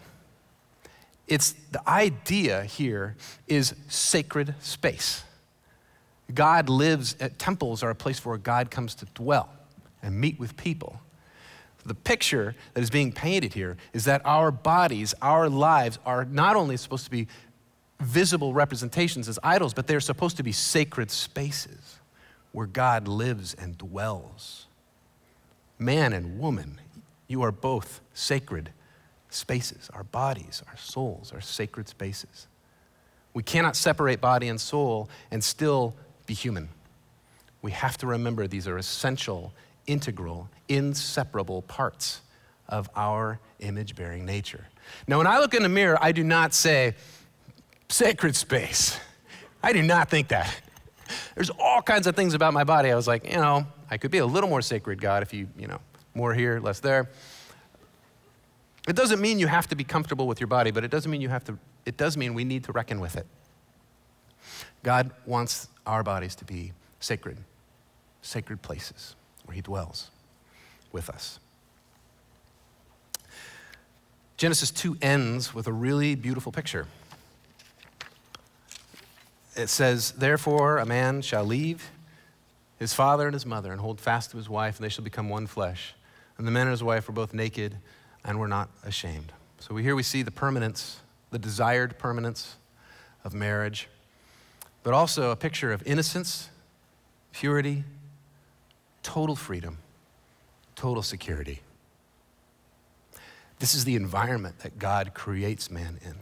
It's 1.30 1.52
the 1.70 1.88
idea 1.88 2.64
here 2.64 3.16
is 3.46 3.74
sacred 3.88 4.56
space. 4.58 5.22
God 6.34 6.68
lives 6.68 7.16
at 7.20 7.38
temples 7.38 7.84
are 7.84 7.90
a 7.90 7.94
place 7.94 8.24
where 8.24 8.36
God 8.36 8.70
comes 8.70 8.96
to 8.96 9.06
dwell 9.14 9.48
and 10.02 10.20
meet 10.20 10.40
with 10.40 10.56
people. 10.56 11.00
The 11.86 11.94
picture 11.94 12.56
that 12.74 12.82
is 12.82 12.90
being 12.90 13.12
painted 13.12 13.54
here 13.54 13.76
is 13.92 14.04
that 14.06 14.22
our 14.24 14.50
bodies, 14.50 15.14
our 15.22 15.48
lives 15.48 16.00
are 16.04 16.24
not 16.24 16.56
only 16.56 16.76
supposed 16.76 17.04
to 17.04 17.10
be 17.12 17.28
visible 18.00 18.52
representations 18.52 19.28
as 19.28 19.38
idols, 19.44 19.72
but 19.72 19.86
they're 19.86 20.00
supposed 20.00 20.36
to 20.38 20.42
be 20.42 20.52
sacred 20.52 21.12
spaces 21.12 22.00
where 22.50 22.66
God 22.66 23.06
lives 23.06 23.54
and 23.54 23.78
dwells. 23.78 24.66
Man 25.78 26.12
and 26.12 26.40
woman, 26.40 26.80
you 27.28 27.42
are 27.42 27.52
both 27.52 28.00
sacred 28.14 28.72
spaces. 29.30 29.90
Our 29.94 30.04
bodies, 30.04 30.62
our 30.68 30.76
souls 30.76 31.32
our 31.32 31.40
sacred 31.40 31.88
spaces. 31.88 32.46
We 33.32 33.42
cannot 33.42 33.76
separate 33.76 34.20
body 34.20 34.48
and 34.48 34.60
soul 34.60 35.08
and 35.30 35.42
still 35.42 35.94
be 36.26 36.34
human. 36.34 36.68
We 37.62 37.70
have 37.72 37.96
to 37.98 38.06
remember 38.06 38.46
these 38.46 38.66
are 38.66 38.76
essential, 38.76 39.52
integral, 39.86 40.48
inseparable 40.68 41.62
parts 41.62 42.22
of 42.68 42.88
our 42.96 43.38
image 43.60 43.94
bearing 43.94 44.24
nature. 44.24 44.66
Now, 45.06 45.18
when 45.18 45.26
I 45.26 45.38
look 45.38 45.54
in 45.54 45.62
the 45.62 45.68
mirror, 45.68 45.98
I 46.00 46.12
do 46.12 46.24
not 46.24 46.54
say, 46.54 46.94
sacred 47.88 48.34
space. 48.34 48.98
I 49.62 49.72
do 49.72 49.82
not 49.82 50.08
think 50.08 50.28
that. 50.28 50.60
There's 51.34 51.50
all 51.50 51.82
kinds 51.82 52.06
of 52.06 52.16
things 52.16 52.34
about 52.34 52.54
my 52.54 52.64
body. 52.64 52.90
I 52.90 52.94
was 52.94 53.06
like, 53.06 53.28
you 53.28 53.36
know, 53.36 53.66
I 53.90 53.98
could 53.98 54.10
be 54.10 54.18
a 54.18 54.26
little 54.26 54.48
more 54.48 54.62
sacred, 54.62 55.00
God, 55.00 55.22
if 55.22 55.34
you, 55.34 55.48
you 55.58 55.66
know, 55.66 55.80
more 56.14 56.34
here, 56.34 56.60
less 56.60 56.80
there. 56.80 57.10
It 58.88 58.96
doesn't 58.96 59.20
mean 59.20 59.38
you 59.38 59.46
have 59.46 59.68
to 59.68 59.76
be 59.76 59.84
comfortable 59.84 60.26
with 60.26 60.40
your 60.40 60.46
body, 60.46 60.70
but 60.70 60.84
it 60.84 60.90
doesn't 60.90 61.10
mean 61.10 61.20
you 61.20 61.28
have 61.28 61.44
to, 61.44 61.58
it 61.84 61.96
does 61.96 62.16
mean 62.16 62.34
we 62.34 62.44
need 62.44 62.64
to 62.64 62.72
reckon 62.72 63.00
with 63.00 63.16
it. 63.16 63.26
God 64.82 65.10
wants 65.26 65.68
our 65.86 66.02
bodies 66.02 66.34
to 66.36 66.44
be 66.44 66.72
sacred, 66.98 67.38
sacred 68.22 68.62
places 68.62 69.14
where 69.44 69.54
He 69.54 69.60
dwells 69.60 70.10
with 70.92 71.10
us. 71.10 71.38
Genesis 74.36 74.70
2 74.70 74.96
ends 75.02 75.54
with 75.54 75.66
a 75.66 75.72
really 75.72 76.14
beautiful 76.14 76.50
picture. 76.50 76.86
It 79.54 79.68
says, 79.68 80.12
Therefore, 80.12 80.78
a 80.78 80.86
man 80.86 81.20
shall 81.20 81.44
leave 81.44 81.90
his 82.78 82.94
father 82.94 83.26
and 83.26 83.34
his 83.34 83.44
mother 83.44 83.70
and 83.72 83.80
hold 83.80 84.00
fast 84.00 84.30
to 84.30 84.38
his 84.38 84.48
wife, 84.48 84.76
and 84.76 84.84
they 84.84 84.88
shall 84.88 85.04
become 85.04 85.28
one 85.28 85.46
flesh. 85.46 85.94
And 86.38 86.46
the 86.46 86.50
man 86.50 86.62
and 86.62 86.70
his 86.70 86.82
wife 86.82 87.06
were 87.06 87.12
both 87.12 87.34
naked 87.34 87.76
and 88.24 88.38
we're 88.38 88.46
not 88.46 88.68
ashamed. 88.84 89.32
So 89.58 89.76
here 89.76 89.94
we 89.94 90.02
see 90.02 90.22
the 90.22 90.30
permanence, 90.30 91.00
the 91.30 91.38
desired 91.38 91.98
permanence 91.98 92.56
of 93.24 93.34
marriage, 93.34 93.88
but 94.82 94.94
also 94.94 95.30
a 95.30 95.36
picture 95.36 95.72
of 95.72 95.82
innocence, 95.86 96.48
purity, 97.32 97.84
total 99.02 99.36
freedom, 99.36 99.78
total 100.74 101.02
security. 101.02 101.60
This 103.58 103.74
is 103.74 103.84
the 103.84 103.96
environment 103.96 104.60
that 104.60 104.78
God 104.78 105.12
creates 105.12 105.70
man 105.70 105.98
in. 106.02 106.14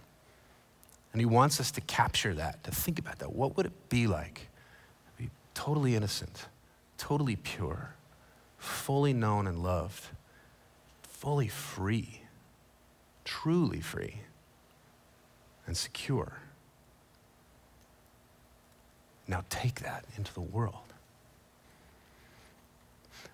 And 1.12 1.20
he 1.20 1.26
wants 1.26 1.60
us 1.60 1.70
to 1.72 1.80
capture 1.80 2.34
that, 2.34 2.62
to 2.64 2.70
think 2.70 2.98
about 2.98 3.20
that. 3.20 3.32
What 3.32 3.56
would 3.56 3.66
it 3.66 3.88
be 3.88 4.06
like 4.06 4.48
to 5.16 5.22
be 5.22 5.30
totally 5.54 5.94
innocent, 5.94 6.46
totally 6.98 7.36
pure, 7.36 7.94
fully 8.58 9.12
known 9.12 9.46
and 9.46 9.62
loved, 9.62 10.08
fully 11.18 11.48
free, 11.48 12.20
truly 13.24 13.80
free, 13.80 14.20
and 15.66 15.76
secure? 15.76 16.38
Now 19.26 19.44
take 19.50 19.80
that 19.80 20.04
into 20.16 20.32
the 20.32 20.40
world. 20.40 20.74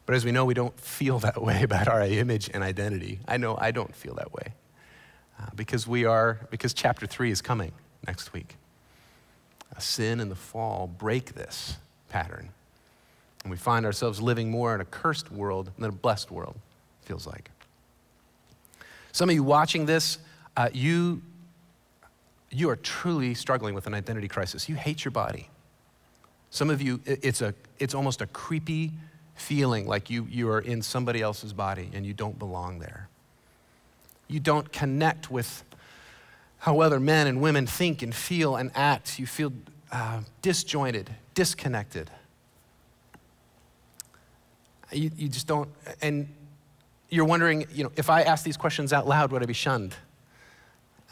But 0.06 0.14
as 0.14 0.24
we 0.24 0.32
know, 0.32 0.44
we 0.44 0.54
don't 0.54 0.78
feel 0.80 1.18
that 1.20 1.42
way 1.42 1.62
about 1.62 1.88
our 1.88 2.02
image 2.02 2.50
and 2.52 2.62
identity. 2.62 3.20
I 3.28 3.36
know 3.36 3.56
I 3.58 3.70
don't 3.70 3.94
feel 3.94 4.14
that 4.14 4.32
way 4.32 4.54
uh, 5.38 5.46
because 5.54 5.86
we 5.86 6.04
are, 6.04 6.40
because 6.50 6.74
chapter 6.74 7.06
three 7.06 7.30
is 7.30 7.42
coming 7.42 7.72
next 8.06 8.32
week. 8.32 8.56
A 9.76 9.80
sin 9.80 10.20
and 10.20 10.30
the 10.30 10.36
fall 10.36 10.86
break 10.86 11.34
this 11.34 11.76
pattern. 12.08 12.50
And 13.42 13.50
we 13.50 13.56
find 13.58 13.84
ourselves 13.84 14.22
living 14.22 14.50
more 14.50 14.74
in 14.74 14.80
a 14.80 14.86
cursed 14.86 15.30
world 15.30 15.70
than 15.76 15.90
a 15.90 15.92
blessed 15.92 16.30
world, 16.30 16.56
feels 17.02 17.26
like. 17.26 17.50
Some 19.14 19.30
of 19.30 19.34
you 19.34 19.42
watching 19.42 19.86
this, 19.86 20.18
uh, 20.58 20.68
you, 20.74 21.22
you 22.50 22.68
are 22.68 22.76
truly 22.76 23.32
struggling 23.32 23.74
with 23.74 23.86
an 23.86 23.94
identity 23.94 24.28
crisis. 24.28 24.68
You 24.68 24.74
hate 24.74 25.06
your 25.06 25.12
body. 25.12 25.48
Some 26.50 26.68
of 26.68 26.82
you, 26.82 27.00
it's, 27.06 27.40
a, 27.40 27.54
it's 27.78 27.94
almost 27.94 28.20
a 28.20 28.26
creepy 28.26 28.92
feeling 29.34 29.86
like 29.86 30.10
you, 30.10 30.28
you 30.30 30.50
are 30.50 30.60
in 30.60 30.82
somebody 30.82 31.22
else's 31.22 31.54
body 31.54 31.88
and 31.94 32.04
you 32.04 32.12
don't 32.12 32.38
belong 32.38 32.78
there 32.80 33.08
you 34.28 34.40
don't 34.40 34.72
connect 34.72 35.30
with 35.30 35.64
how 36.58 36.80
other 36.80 36.98
men 36.98 37.26
and 37.26 37.40
women 37.40 37.66
think 37.66 38.02
and 38.02 38.14
feel 38.14 38.56
and 38.56 38.70
act. 38.74 39.18
You 39.18 39.26
feel 39.26 39.52
uh, 39.92 40.20
disjointed, 40.42 41.10
disconnected. 41.34 42.10
You, 44.90 45.10
you 45.16 45.28
just 45.28 45.46
don't, 45.46 45.68
and 46.00 46.28
you're 47.14 47.24
wondering, 47.24 47.66
you 47.72 47.84
know, 47.84 47.92
if 47.96 48.10
I 48.10 48.22
ask 48.22 48.44
these 48.44 48.56
questions 48.56 48.92
out 48.92 49.06
loud, 49.06 49.30
would 49.30 49.42
I 49.42 49.46
be 49.46 49.54
shunned? 49.54 49.94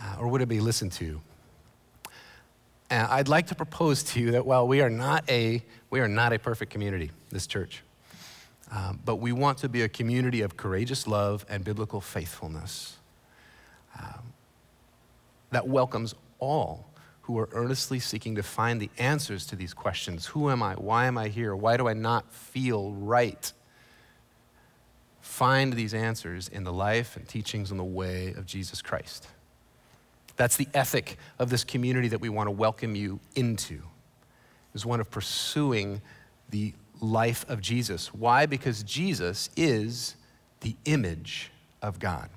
Uh, 0.01 0.17
or 0.19 0.29
would 0.29 0.43
I 0.43 0.47
be 0.47 0.59
listened 0.59 0.91
to? 0.93 1.21
And 2.91 3.07
I'd 3.07 3.29
like 3.29 3.47
to 3.47 3.55
propose 3.55 4.03
to 4.05 4.21
you 4.21 4.33
that 4.33 4.45
while 4.45 4.67
we 4.67 4.81
are 4.81 4.91
not 4.91 5.25
a, 5.31 5.63
we 5.91 6.01
are 6.01 6.09
not 6.09 6.33
a 6.33 6.39
perfect 6.39 6.73
community, 6.73 7.13
this 7.31 7.47
church, 7.47 7.83
um, 8.73 8.99
but 9.05 9.17
we 9.17 9.33
want 9.33 9.59
to 9.59 9.69
be 9.69 9.83
a 9.83 9.89
community 9.89 10.41
of 10.41 10.57
courageous 10.57 11.07
love 11.07 11.47
and 11.49 11.65
biblical 11.65 12.01
faithfulness 12.01 12.97
um, 13.99 14.33
that 15.53 15.69
welcomes 15.69 16.15
all 16.41 16.89
who 17.23 17.39
are 17.39 17.49
earnestly 17.53 18.01
seeking 18.01 18.35
to 18.35 18.43
find 18.43 18.81
the 18.81 18.91
answers 18.99 19.47
to 19.47 19.57
these 19.57 19.73
questions 19.73 20.27
Who 20.27 20.51
am 20.51 20.63
I? 20.65 20.75
Why 20.75 21.07
am 21.07 21.17
I 21.17 21.29
here? 21.29 21.55
Why 21.55 21.77
do 21.77 21.87
I 21.87 21.93
not 21.93 22.33
feel 22.33 22.91
right? 22.93 23.53
Find 25.33 25.73
these 25.73 25.95
answers 25.95 26.49
in 26.49 26.63
the 26.63 26.75
life 26.75 27.17
and 27.17 27.27
teachings 27.27 27.71
and 27.71 27.81
the 27.81 27.85
way 27.85 28.35
of 28.37 28.45
Jesus 28.45 28.83
Christ. 28.83 29.29
That's 30.37 30.59
the 30.59 30.69
ethic 30.75 31.17
of 31.39 31.49
this 31.49 31.65
community 31.65 32.09
that 32.09 32.21
we 32.21 32.29
want 32.29 32.49
to 32.49 32.51
welcome 32.51 32.95
you 32.95 33.19
into, 33.35 33.81
is 34.75 34.85
one 34.85 35.01
of 35.01 35.11
pursuing 35.11 36.03
the 36.51 36.75
life 37.01 37.49
of 37.49 37.63
Jesus. 37.63 38.13
Why? 38.13 38.45
Because 38.45 38.83
Jesus 38.83 39.49
is 39.57 40.17
the 40.61 40.77
image 40.85 41.51
of 41.81 41.99
God. 41.99 42.29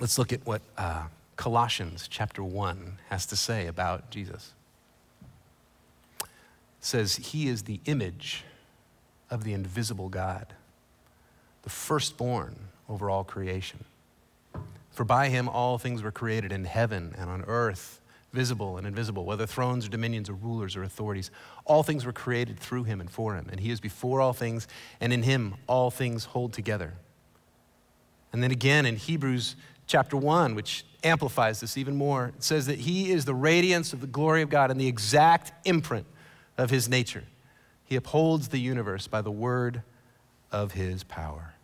Let's 0.00 0.18
look 0.18 0.32
at 0.32 0.44
what 0.44 0.60
uh, 0.76 1.04
Colossians 1.36 2.08
chapter 2.08 2.42
1 2.42 2.98
has 3.10 3.26
to 3.26 3.36
say 3.36 3.68
about 3.68 4.10
Jesus. 4.10 4.54
It 6.20 6.26
says, 6.80 7.14
He 7.14 7.46
is 7.46 7.62
the 7.62 7.78
image 7.84 8.42
of 9.30 9.44
the 9.44 9.52
invisible 9.52 10.08
God, 10.08 10.54
the 11.62 11.70
firstborn 11.70 12.56
over 12.88 13.08
all 13.08 13.24
creation. 13.24 13.84
For 14.90 15.04
by 15.04 15.28
him 15.28 15.48
all 15.48 15.78
things 15.78 16.02
were 16.02 16.10
created 16.10 16.52
in 16.52 16.64
heaven 16.64 17.14
and 17.16 17.30
on 17.30 17.44
earth, 17.46 18.00
visible 18.32 18.76
and 18.76 18.86
invisible, 18.86 19.24
whether 19.24 19.46
thrones 19.46 19.86
or 19.86 19.88
dominions 19.88 20.28
or 20.28 20.34
rulers 20.34 20.76
or 20.76 20.82
authorities. 20.82 21.30
All 21.64 21.82
things 21.82 22.04
were 22.04 22.12
created 22.12 22.58
through 22.58 22.84
him 22.84 23.00
and 23.00 23.10
for 23.10 23.34
him. 23.34 23.48
And 23.50 23.60
he 23.60 23.70
is 23.70 23.80
before 23.80 24.20
all 24.20 24.32
things, 24.32 24.68
and 25.00 25.12
in 25.12 25.22
him 25.22 25.54
all 25.66 25.90
things 25.90 26.26
hold 26.26 26.52
together. 26.52 26.94
And 28.32 28.42
then 28.42 28.50
again 28.50 28.86
in 28.86 28.96
Hebrews 28.96 29.56
chapter 29.86 30.16
1, 30.16 30.54
which 30.54 30.84
amplifies 31.02 31.60
this 31.60 31.76
even 31.76 31.96
more. 31.96 32.32
It 32.36 32.44
says 32.44 32.66
that 32.66 32.80
he 32.80 33.10
is 33.10 33.24
the 33.24 33.34
radiance 33.34 33.92
of 33.92 34.00
the 34.00 34.06
glory 34.06 34.42
of 34.42 34.50
God 34.50 34.70
and 34.70 34.80
the 34.80 34.86
exact 34.86 35.52
imprint 35.66 36.06
of 36.56 36.70
his 36.70 36.88
nature. 36.88 37.24
He 37.90 37.96
upholds 37.96 38.48
the 38.48 38.60
universe 38.60 39.08
by 39.08 39.20
the 39.20 39.32
word 39.32 39.82
of 40.52 40.72
his 40.72 41.02
power. 41.02 41.54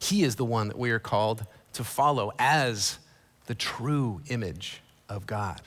He 0.00 0.24
is 0.24 0.34
the 0.34 0.44
one 0.44 0.66
that 0.66 0.76
we 0.76 0.90
are 0.90 0.98
called 0.98 1.46
to 1.74 1.84
follow 1.84 2.32
as 2.36 2.98
the 3.46 3.54
true 3.54 4.20
image 4.28 4.82
of 5.08 5.24
God. 5.24 5.62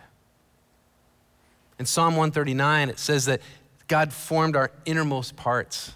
In 1.80 1.86
Psalm 1.86 2.18
139, 2.18 2.90
it 2.90 3.00
says 3.00 3.24
that 3.26 3.40
God 3.88 4.12
formed 4.12 4.58
our 4.58 4.70
innermost 4.86 5.38
parts. 5.38 5.94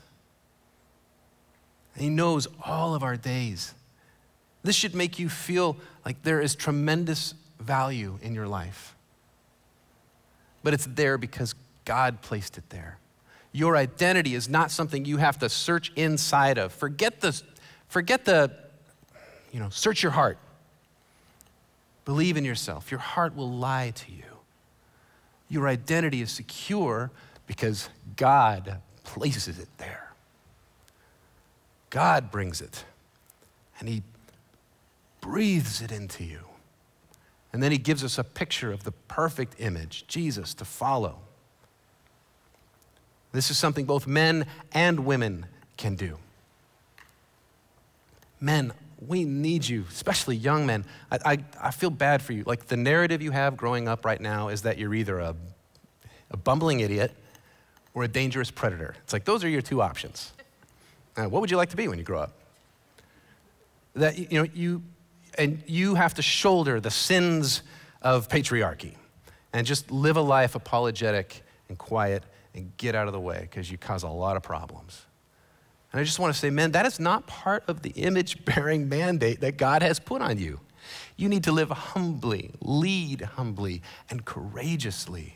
He 1.97 2.09
knows 2.09 2.47
all 2.63 2.95
of 2.95 3.03
our 3.03 3.17
days. 3.17 3.73
This 4.63 4.77
should 4.77 4.95
make 4.95 5.19
you 5.19 5.27
feel 5.27 5.75
like 6.05 6.23
there 6.23 6.39
is 6.39 6.55
tremendous 6.55 7.33
value 7.59 8.17
in 8.21 8.33
your 8.33 8.47
life. 8.47 8.95
But 10.63 10.73
it's 10.73 10.85
there 10.85 11.17
because 11.17 11.53
God 11.89 12.21
placed 12.21 12.59
it 12.59 12.69
there. 12.69 12.99
Your 13.51 13.75
identity 13.75 14.35
is 14.35 14.47
not 14.47 14.69
something 14.69 15.05
you 15.05 15.17
have 15.17 15.39
to 15.39 15.49
search 15.49 15.91
inside 15.95 16.59
of. 16.59 16.71
Forget 16.71 17.19
the, 17.19 17.41
forget 17.87 18.25
the, 18.25 18.51
you 19.51 19.59
know, 19.59 19.69
search 19.69 20.03
your 20.03 20.11
heart. 20.11 20.37
Believe 22.05 22.37
in 22.37 22.45
yourself. 22.45 22.91
Your 22.91 22.99
heart 22.99 23.35
will 23.35 23.49
lie 23.49 23.91
to 23.95 24.11
you. 24.11 24.21
Your 25.49 25.67
identity 25.67 26.21
is 26.21 26.29
secure 26.29 27.09
because 27.47 27.89
God 28.15 28.77
places 29.03 29.57
it 29.57 29.69
there. 29.79 30.13
God 31.89 32.29
brings 32.29 32.61
it 32.61 32.85
and 33.79 33.89
He 33.89 34.03
breathes 35.21 35.81
it 35.81 35.91
into 35.91 36.23
you. 36.23 36.41
And 37.51 37.63
then 37.63 37.71
He 37.71 37.79
gives 37.79 38.03
us 38.03 38.19
a 38.19 38.23
picture 38.23 38.71
of 38.71 38.83
the 38.83 38.91
perfect 38.91 39.55
image, 39.57 40.05
Jesus, 40.07 40.53
to 40.53 40.65
follow. 40.65 41.21
This 43.31 43.51
is 43.51 43.57
something 43.57 43.85
both 43.85 44.07
men 44.07 44.45
and 44.73 45.05
women 45.05 45.45
can 45.77 45.95
do. 45.95 46.17
Men, 48.39 48.73
we 49.05 49.23
need 49.23 49.67
you, 49.67 49.85
especially 49.89 50.35
young 50.35 50.65
men. 50.65 50.85
I, 51.11 51.19
I, 51.25 51.37
I, 51.61 51.71
feel 51.71 51.89
bad 51.89 52.21
for 52.21 52.33
you. 52.33 52.43
Like 52.45 52.67
the 52.67 52.77
narrative 52.77 53.21
you 53.21 53.31
have 53.31 53.55
growing 53.55 53.87
up 53.87 54.03
right 54.03 54.19
now 54.19 54.49
is 54.49 54.63
that 54.63 54.77
you're 54.77 54.93
either 54.93 55.19
a, 55.19 55.35
a 56.31 56.37
bumbling 56.37 56.79
idiot 56.79 57.11
or 57.93 58.03
a 58.03 58.07
dangerous 58.07 58.51
predator. 58.51 58.95
It's 59.03 59.13
like 59.13 59.25
those 59.25 59.43
are 59.43 59.49
your 59.49 59.61
two 59.61 59.81
options. 59.81 60.33
Uh, 61.15 61.25
what 61.25 61.41
would 61.41 61.51
you 61.51 61.57
like 61.57 61.69
to 61.69 61.77
be 61.77 61.87
when 61.87 61.97
you 61.97 62.03
grow 62.03 62.21
up? 62.21 62.33
That 63.95 64.17
you 64.17 64.39
know 64.39 64.49
you 64.53 64.83
and 65.37 65.63
you 65.65 65.95
have 65.95 66.13
to 66.15 66.21
shoulder 66.21 66.79
the 66.79 66.91
sins 66.91 67.61
of 68.01 68.29
patriarchy 68.29 68.93
and 69.53 69.65
just 69.65 69.91
live 69.91 70.15
a 70.15 70.21
life 70.21 70.55
apologetic 70.55 71.43
and 71.67 71.77
quiet 71.77 72.23
and 72.53 72.75
get 72.77 72.95
out 72.95 73.07
of 73.07 73.13
the 73.13 73.19
way 73.19 73.39
because 73.41 73.71
you 73.71 73.77
cause 73.77 74.03
a 74.03 74.09
lot 74.09 74.35
of 74.35 74.43
problems. 74.43 75.05
And 75.91 75.99
I 75.99 76.03
just 76.03 76.19
want 76.19 76.33
to 76.33 76.39
say, 76.39 76.49
man, 76.49 76.71
that 76.71 76.85
is 76.85 76.99
not 76.99 77.25
part 77.27 77.63
of 77.67 77.81
the 77.81 77.91
image 77.91 78.43
bearing 78.45 78.89
mandate 78.89 79.41
that 79.41 79.57
God 79.57 79.81
has 79.81 79.99
put 79.99 80.21
on 80.21 80.37
you. 80.37 80.59
You 81.17 81.29
need 81.29 81.43
to 81.43 81.51
live 81.51 81.69
humbly, 81.69 82.51
lead 82.61 83.21
humbly, 83.21 83.81
and 84.09 84.23
courageously. 84.23 85.35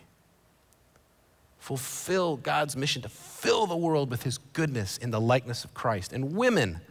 Fulfill 1.59 2.38
God's 2.38 2.76
mission 2.76 3.01
to 3.03 3.09
fill 3.09 3.68
the 3.68 3.78
world 3.78 4.09
with 4.09 4.24
His 4.24 4.38
goodness 4.38 4.97
in 4.97 5.11
the 5.11 5.22
likeness 5.22 5.64
of 5.64 5.74
Christ. 5.74 6.14
And 6.14 6.36
women, 6.36 6.82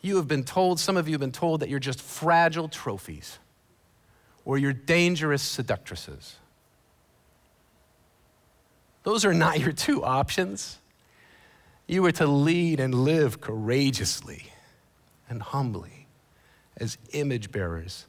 you 0.00 0.16
have 0.16 0.28
been 0.28 0.44
told, 0.44 0.78
some 0.80 0.96
of 0.96 1.08
you 1.08 1.14
have 1.14 1.20
been 1.20 1.32
told 1.32 1.60
that 1.60 1.68
you're 1.68 1.78
just 1.78 2.00
fragile 2.00 2.68
trophies 2.68 3.38
or 4.44 4.58
you're 4.58 4.72
dangerous 4.72 5.42
seductresses. 5.42 6.36
Those 9.06 9.24
are 9.24 9.32
not 9.32 9.60
your 9.60 9.70
two 9.70 10.02
options. 10.02 10.78
You 11.86 12.04
are 12.06 12.12
to 12.12 12.26
lead 12.26 12.80
and 12.80 12.92
live 12.92 13.40
courageously 13.40 14.46
and 15.30 15.40
humbly 15.40 16.08
as 16.76 16.98
image 17.12 17.52
bearers 17.52 18.06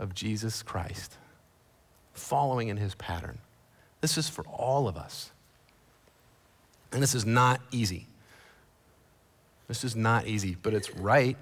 of 0.00 0.12
Jesus 0.12 0.64
Christ, 0.64 1.16
following 2.14 2.66
in 2.66 2.78
his 2.78 2.96
pattern. 2.96 3.38
This 4.00 4.18
is 4.18 4.28
for 4.28 4.44
all 4.46 4.88
of 4.88 4.96
us. 4.96 5.30
And 6.90 7.00
this 7.00 7.14
is 7.14 7.24
not 7.24 7.60
easy. 7.70 8.08
This 9.68 9.84
is 9.84 9.94
not 9.94 10.26
easy, 10.26 10.56
but 10.60 10.74
it's 10.74 10.92
right. 10.96 11.36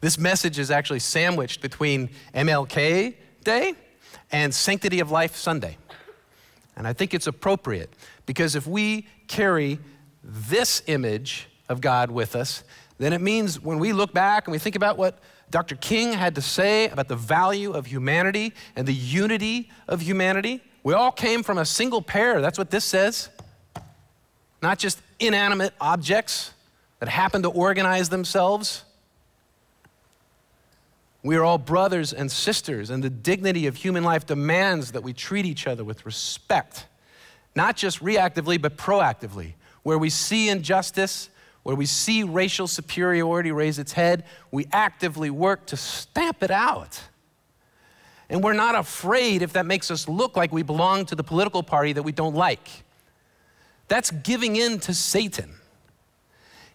This 0.00 0.18
message 0.18 0.58
is 0.58 0.72
actually 0.72 0.98
sandwiched 0.98 1.62
between 1.62 2.10
MLK 2.34 3.14
Day 3.44 3.74
and 4.32 4.52
Sanctity 4.52 4.98
of 4.98 5.12
Life 5.12 5.36
Sunday. 5.36 5.78
And 6.80 6.88
I 6.88 6.94
think 6.94 7.12
it's 7.12 7.26
appropriate 7.26 7.92
because 8.24 8.56
if 8.56 8.66
we 8.66 9.06
carry 9.28 9.78
this 10.24 10.82
image 10.86 11.46
of 11.68 11.82
God 11.82 12.10
with 12.10 12.34
us, 12.34 12.64
then 12.96 13.12
it 13.12 13.20
means 13.20 13.60
when 13.60 13.78
we 13.78 13.92
look 13.92 14.14
back 14.14 14.46
and 14.46 14.52
we 14.52 14.58
think 14.58 14.76
about 14.76 14.96
what 14.96 15.18
Dr. 15.50 15.76
King 15.76 16.14
had 16.14 16.36
to 16.36 16.40
say 16.40 16.88
about 16.88 17.06
the 17.06 17.16
value 17.16 17.72
of 17.72 17.84
humanity 17.84 18.54
and 18.76 18.88
the 18.88 18.94
unity 18.94 19.68
of 19.88 20.00
humanity, 20.00 20.62
we 20.82 20.94
all 20.94 21.12
came 21.12 21.42
from 21.42 21.58
a 21.58 21.66
single 21.66 22.00
pair. 22.00 22.40
That's 22.40 22.56
what 22.56 22.70
this 22.70 22.86
says. 22.86 23.28
Not 24.62 24.78
just 24.78 25.02
inanimate 25.18 25.74
objects 25.82 26.54
that 27.00 27.10
happen 27.10 27.42
to 27.42 27.50
organize 27.50 28.08
themselves. 28.08 28.84
We 31.22 31.36
are 31.36 31.44
all 31.44 31.58
brothers 31.58 32.12
and 32.12 32.30
sisters, 32.30 32.88
and 32.88 33.04
the 33.04 33.10
dignity 33.10 33.66
of 33.66 33.76
human 33.76 34.04
life 34.04 34.24
demands 34.26 34.92
that 34.92 35.02
we 35.02 35.12
treat 35.12 35.44
each 35.44 35.66
other 35.66 35.84
with 35.84 36.06
respect, 36.06 36.86
not 37.54 37.76
just 37.76 38.00
reactively, 38.02 38.60
but 38.60 38.76
proactively. 38.76 39.54
Where 39.82 39.98
we 39.98 40.08
see 40.08 40.48
injustice, 40.48 41.28
where 41.62 41.76
we 41.76 41.86
see 41.86 42.22
racial 42.22 42.66
superiority 42.66 43.52
raise 43.52 43.78
its 43.78 43.92
head, 43.92 44.24
we 44.50 44.66
actively 44.72 45.28
work 45.28 45.66
to 45.66 45.76
stamp 45.76 46.42
it 46.42 46.50
out. 46.50 47.02
And 48.30 48.42
we're 48.42 48.54
not 48.54 48.74
afraid 48.74 49.42
if 49.42 49.52
that 49.54 49.66
makes 49.66 49.90
us 49.90 50.08
look 50.08 50.36
like 50.36 50.52
we 50.52 50.62
belong 50.62 51.04
to 51.06 51.14
the 51.14 51.24
political 51.24 51.62
party 51.62 51.92
that 51.92 52.02
we 52.02 52.12
don't 52.12 52.34
like. 52.34 52.68
That's 53.88 54.10
giving 54.10 54.56
in 54.56 54.78
to 54.80 54.94
Satan. 54.94 55.59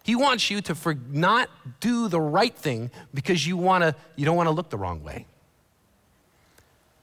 He 0.06 0.14
wants 0.14 0.52
you 0.52 0.60
to 0.60 0.76
for 0.76 0.94
not 0.94 1.50
do 1.80 2.06
the 2.06 2.20
right 2.20 2.54
thing 2.56 2.92
because 3.12 3.44
you, 3.44 3.56
wanna, 3.56 3.96
you 4.14 4.24
don't 4.24 4.36
want 4.36 4.46
to 4.46 4.52
look 4.52 4.70
the 4.70 4.78
wrong 4.78 5.02
way. 5.02 5.26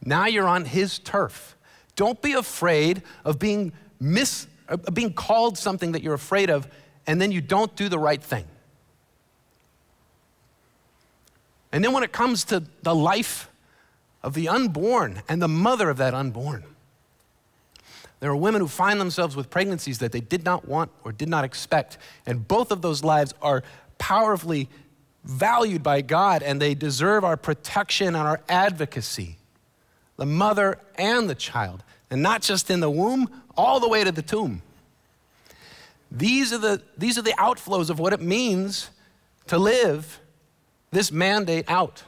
Now 0.06 0.26
you're 0.28 0.48
on 0.48 0.64
his 0.64 1.00
turf. 1.00 1.58
Don't 1.98 2.22
be 2.22 2.32
afraid 2.32 3.04
of 3.26 3.40
being 3.40 3.74
mis 4.00 4.48
uh, 4.70 4.78
being 4.94 5.12
called 5.12 5.58
something 5.58 5.92
that 5.92 6.02
you're 6.02 6.14
afraid 6.14 6.50
of, 6.50 6.66
and 7.06 7.20
then 7.20 7.34
you 7.34 7.42
don't 7.42 7.76
do 7.76 7.90
the 7.90 8.00
right 8.00 8.24
thing. 8.24 8.46
And 11.74 11.84
then 11.84 11.92
when 11.92 12.04
it 12.04 12.14
comes 12.14 12.46
to 12.46 12.64
the 12.84 12.96
life 12.96 13.50
of 14.24 14.34
the 14.34 14.48
unborn 14.48 15.24
and 15.28 15.42
the 15.42 15.50
mother 15.50 15.90
of 15.90 15.98
that 15.98 16.14
unborn, 16.14 16.64
there 18.24 18.32
are 18.32 18.38
women 18.38 18.62
who 18.62 18.70
find 18.70 19.02
themselves 19.02 19.36
with 19.36 19.50
pregnancies 19.50 20.00
that 20.00 20.14
they 20.14 20.22
did 20.22 20.46
not 20.46 20.66
want 20.66 20.90
or 21.04 21.12
did 21.12 21.28
not 21.28 21.44
expect. 21.44 21.98
And 22.26 22.48
both 22.48 22.72
of 22.72 22.82
those 22.82 23.04
lives 23.04 23.34
are 23.42 23.64
powerfully 23.98 24.70
valued 25.26 25.84
by 25.84 26.00
God 26.00 26.42
and 26.42 26.62
they 26.62 26.74
deserve 26.74 27.26
our 27.26 27.36
protection 27.36 28.08
and 28.08 28.16
our 28.16 28.40
advocacy. 28.48 29.36
The 30.16 30.26
mother 30.26 30.80
and 30.96 31.30
the 31.30 31.36
child. 31.36 31.84
And 32.10 32.24
not 32.24 32.42
just 32.42 32.70
in 32.70 32.80
the 32.80 32.90
womb, 32.90 33.28
all 33.58 33.82
the 33.82 33.90
way 33.90 34.06
to 34.06 34.12
the 34.14 34.22
tomb. 34.22 34.62
These 36.10 36.54
are 36.54 36.60
the, 36.60 36.82
these 36.98 37.18
are 37.18 37.24
the 37.24 37.32
outflows 37.32 37.90
of 37.90 38.00
what 38.00 38.14
it 38.14 38.22
means 38.22 38.90
to 39.48 39.58
live 39.58 40.22
this 40.92 41.12
mandate 41.12 41.66
out. 41.68 42.04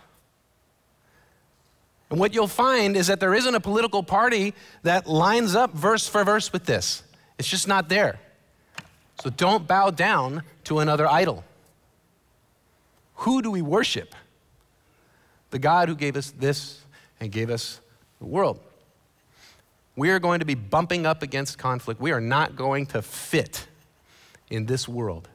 And 2.15 2.19
what 2.21 2.33
you'll 2.33 2.47
find 2.47 2.95
is 2.95 3.07
that 3.07 3.19
there 3.19 3.33
isn't 3.33 3.55
a 3.55 3.59
political 3.59 4.01
party 4.01 4.53
that 4.83 5.05
lines 5.05 5.53
up 5.53 5.73
verse 5.73 6.07
for 6.07 6.23
verse 6.23 6.53
with 6.53 6.65
this. 6.65 7.03
It's 7.37 7.49
just 7.49 7.67
not 7.67 7.89
there. 7.89 8.21
So 9.21 9.29
don't 9.29 9.67
bow 9.67 9.91
down 9.91 10.43
to 10.63 10.79
another 10.79 11.09
idol. 11.09 11.43
Who 13.15 13.41
do 13.41 13.51
we 13.51 13.61
worship? 13.61 14.15
The 15.49 15.59
God 15.59 15.89
who 15.89 15.95
gave 15.95 16.15
us 16.15 16.31
this 16.31 16.83
and 17.19 17.33
gave 17.33 17.49
us 17.49 17.81
the 18.19 18.25
world. 18.25 18.61
We 19.97 20.09
are 20.11 20.19
going 20.19 20.39
to 20.39 20.45
be 20.45 20.55
bumping 20.55 21.05
up 21.05 21.21
against 21.21 21.57
conflict. 21.57 21.99
We 21.99 22.13
are 22.13 22.21
not 22.21 22.55
going 22.55 22.85
to 22.85 23.01
fit 23.01 23.67
in 24.49 24.67
this 24.67 24.87
world, 24.87 25.27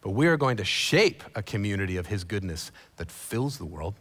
but 0.00 0.12
we 0.12 0.26
are 0.28 0.38
going 0.38 0.56
to 0.56 0.64
shape 0.64 1.22
a 1.34 1.42
community 1.42 1.98
of 1.98 2.06
His 2.06 2.24
goodness 2.24 2.72
that 2.96 3.10
fills 3.10 3.58
the 3.58 3.66
world. 3.66 3.92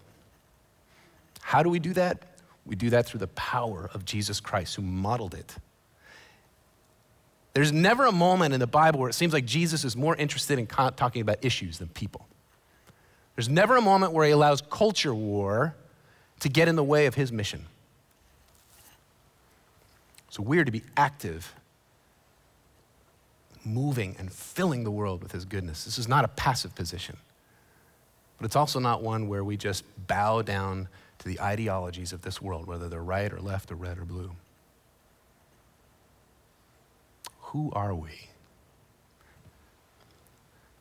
How 1.43 1.61
do 1.61 1.69
we 1.69 1.79
do 1.79 1.93
that? 1.93 2.23
We 2.65 2.75
do 2.75 2.89
that 2.91 3.05
through 3.05 3.19
the 3.19 3.27
power 3.27 3.89
of 3.93 4.05
Jesus 4.05 4.39
Christ, 4.39 4.75
who 4.75 4.81
modeled 4.81 5.33
it. 5.33 5.55
There's 7.53 7.71
never 7.71 8.05
a 8.05 8.11
moment 8.11 8.53
in 8.53 8.59
the 8.59 8.67
Bible 8.67 8.99
where 8.99 9.09
it 9.09 9.13
seems 9.13 9.33
like 9.33 9.45
Jesus 9.45 9.83
is 9.83 9.95
more 9.95 10.15
interested 10.15 10.57
in 10.57 10.65
talking 10.65 11.21
about 11.21 11.37
issues 11.43 11.77
than 11.77 11.89
people. 11.89 12.25
There's 13.35 13.49
never 13.49 13.75
a 13.75 13.81
moment 13.81 14.13
where 14.13 14.25
he 14.25 14.31
allows 14.31 14.61
culture 14.61 15.13
war 15.13 15.75
to 16.39 16.49
get 16.49 16.67
in 16.67 16.75
the 16.75 16.83
way 16.83 17.05
of 17.05 17.15
his 17.15 17.31
mission. 17.31 17.65
So 20.33 20.41
we're 20.41 20.65
to 20.65 20.71
be 20.71 20.81
active, 20.97 21.53
moving 23.63 24.15
and 24.17 24.33
filling 24.33 24.83
the 24.83 24.89
world 24.89 25.21
with 25.21 25.31
His 25.31 25.45
goodness. 25.45 25.85
This 25.85 25.99
is 25.99 26.07
not 26.07 26.25
a 26.25 26.27
passive 26.27 26.73
position, 26.73 27.17
but 28.39 28.45
it's 28.47 28.55
also 28.55 28.79
not 28.79 29.03
one 29.03 29.27
where 29.27 29.43
we 29.43 29.57
just 29.57 29.83
bow 30.07 30.41
down 30.41 30.87
to 31.24 31.30
the 31.30 31.39
ideologies 31.39 32.11
of 32.11 32.21
this 32.21 32.41
world, 32.41 32.67
whether 32.67 32.89
they're 32.89 33.01
right 33.01 33.32
or 33.32 33.39
left 33.39 33.71
or 33.71 33.76
red 33.76 33.97
or 33.97 34.03
blue. 34.03 34.32
Who 37.39 37.71
are 37.71 37.95
we? 37.95 38.28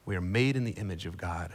We 0.05 0.17
are 0.17 0.21
made 0.21 0.57
in 0.57 0.65
the 0.65 0.73
image 0.73 1.07
of 1.07 1.17
God, 1.17 1.53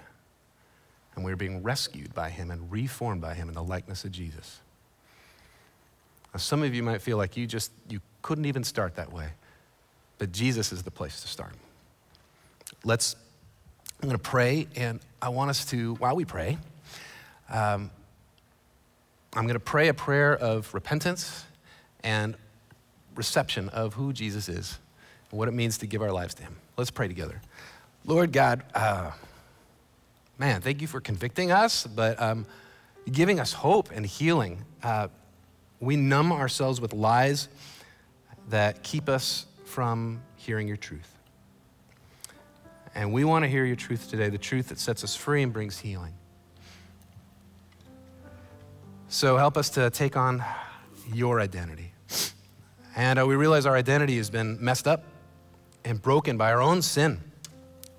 and 1.16 1.26
we 1.26 1.34
are 1.34 1.36
being 1.36 1.64
rescued 1.64 2.16
by 2.16 2.30
Him 2.30 2.50
and 2.50 2.72
reformed 2.72 3.20
by 3.20 3.34
Him 3.34 3.50
in 3.50 3.56
the 3.56 3.64
likeness 3.64 4.06
of 4.06 4.14
Jesus. 4.14 4.62
Now, 6.34 6.38
some 6.38 6.64
of 6.64 6.74
you 6.74 6.82
might 6.82 7.02
feel 7.02 7.18
like 7.18 7.36
you 7.36 7.46
just 7.46 7.74
you 7.90 8.00
couldn't 8.22 8.46
even 8.46 8.64
start 8.64 8.96
that 8.96 9.12
way, 9.12 9.32
but 10.18 10.32
Jesus 10.32 10.72
is 10.72 10.84
the 10.84 10.92
place 10.92 11.22
to 11.22 11.28
start. 11.28 11.54
Let's. 12.86 13.18
I'm 14.02 14.08
going 14.08 14.18
to 14.18 14.24
pray, 14.24 14.68
and 14.78 15.02
I 15.22 15.30
want 15.30 15.50
us 15.50 15.66
to, 15.72 15.96
while 15.96 16.16
we 16.16 16.24
pray, 16.24 16.58
um, 17.50 17.90
I'm 19.38 19.44
going 19.44 19.54
to 19.54 19.60
pray 19.60 19.88
a 19.88 19.94
prayer 19.94 20.36
of 20.36 20.74
repentance 20.74 21.46
and 22.04 22.36
reception 23.14 23.70
of 23.70 23.94
who 23.94 24.12
Jesus 24.12 24.50
is 24.50 24.80
and 25.30 25.38
what 25.38 25.48
it 25.48 25.52
means 25.52 25.78
to 25.78 25.86
give 25.86 26.02
our 26.02 26.12
lives 26.12 26.34
to 26.36 26.42
Him. 26.42 26.56
Let's 26.76 26.90
pray 26.90 27.08
together. 27.08 27.40
Lord 28.04 28.32
God, 28.34 28.64
uh, 28.74 29.12
man, 30.40 30.62
thank 30.62 30.82
you 30.82 30.88
for 30.88 31.00
convicting 31.00 31.52
us, 31.52 31.86
but 31.86 32.20
um, 32.20 32.48
giving 33.12 33.40
us 33.40 33.54
hope 33.54 33.92
and 33.94 34.08
healing. 34.08 34.66
Uh, 34.82 35.10
we 35.80 35.98
numb 35.98 36.32
ourselves 36.32 36.82
with 36.82 36.92
lies 36.92 37.48
that 38.50 38.82
keep 38.82 39.08
us 39.08 39.46
from 39.66 40.20
hearing 40.36 40.68
your 40.68 40.78
truth. 40.78 41.16
And 42.96 43.14
we 43.14 43.24
want 43.24 43.46
to 43.46 43.50
hear 43.50 43.66
your 43.66 43.76
truth 43.76 44.10
today, 44.10 44.30
the 44.30 44.40
truth 44.40 44.70
that 44.70 44.80
sets 44.80 45.04
us 45.04 45.16
free 45.16 45.44
and 45.44 45.54
brings 45.54 45.78
healing. 45.78 46.16
So 49.18 49.36
help 49.36 49.58
us 49.58 49.72
to 49.72 49.90
take 49.90 50.16
on 50.16 50.46
your 51.12 51.42
identity. 51.42 51.92
And 52.96 53.18
uh, 53.18 53.26
we 53.26 53.36
realize 53.36 53.66
our 53.66 53.76
identity 53.76 54.16
has 54.18 54.30
been 54.30 54.64
messed 54.64 54.88
up 54.88 55.06
and 55.84 56.00
broken 56.00 56.38
by 56.38 56.52
our 56.52 56.62
own 56.62 56.84
sin. 56.84 57.20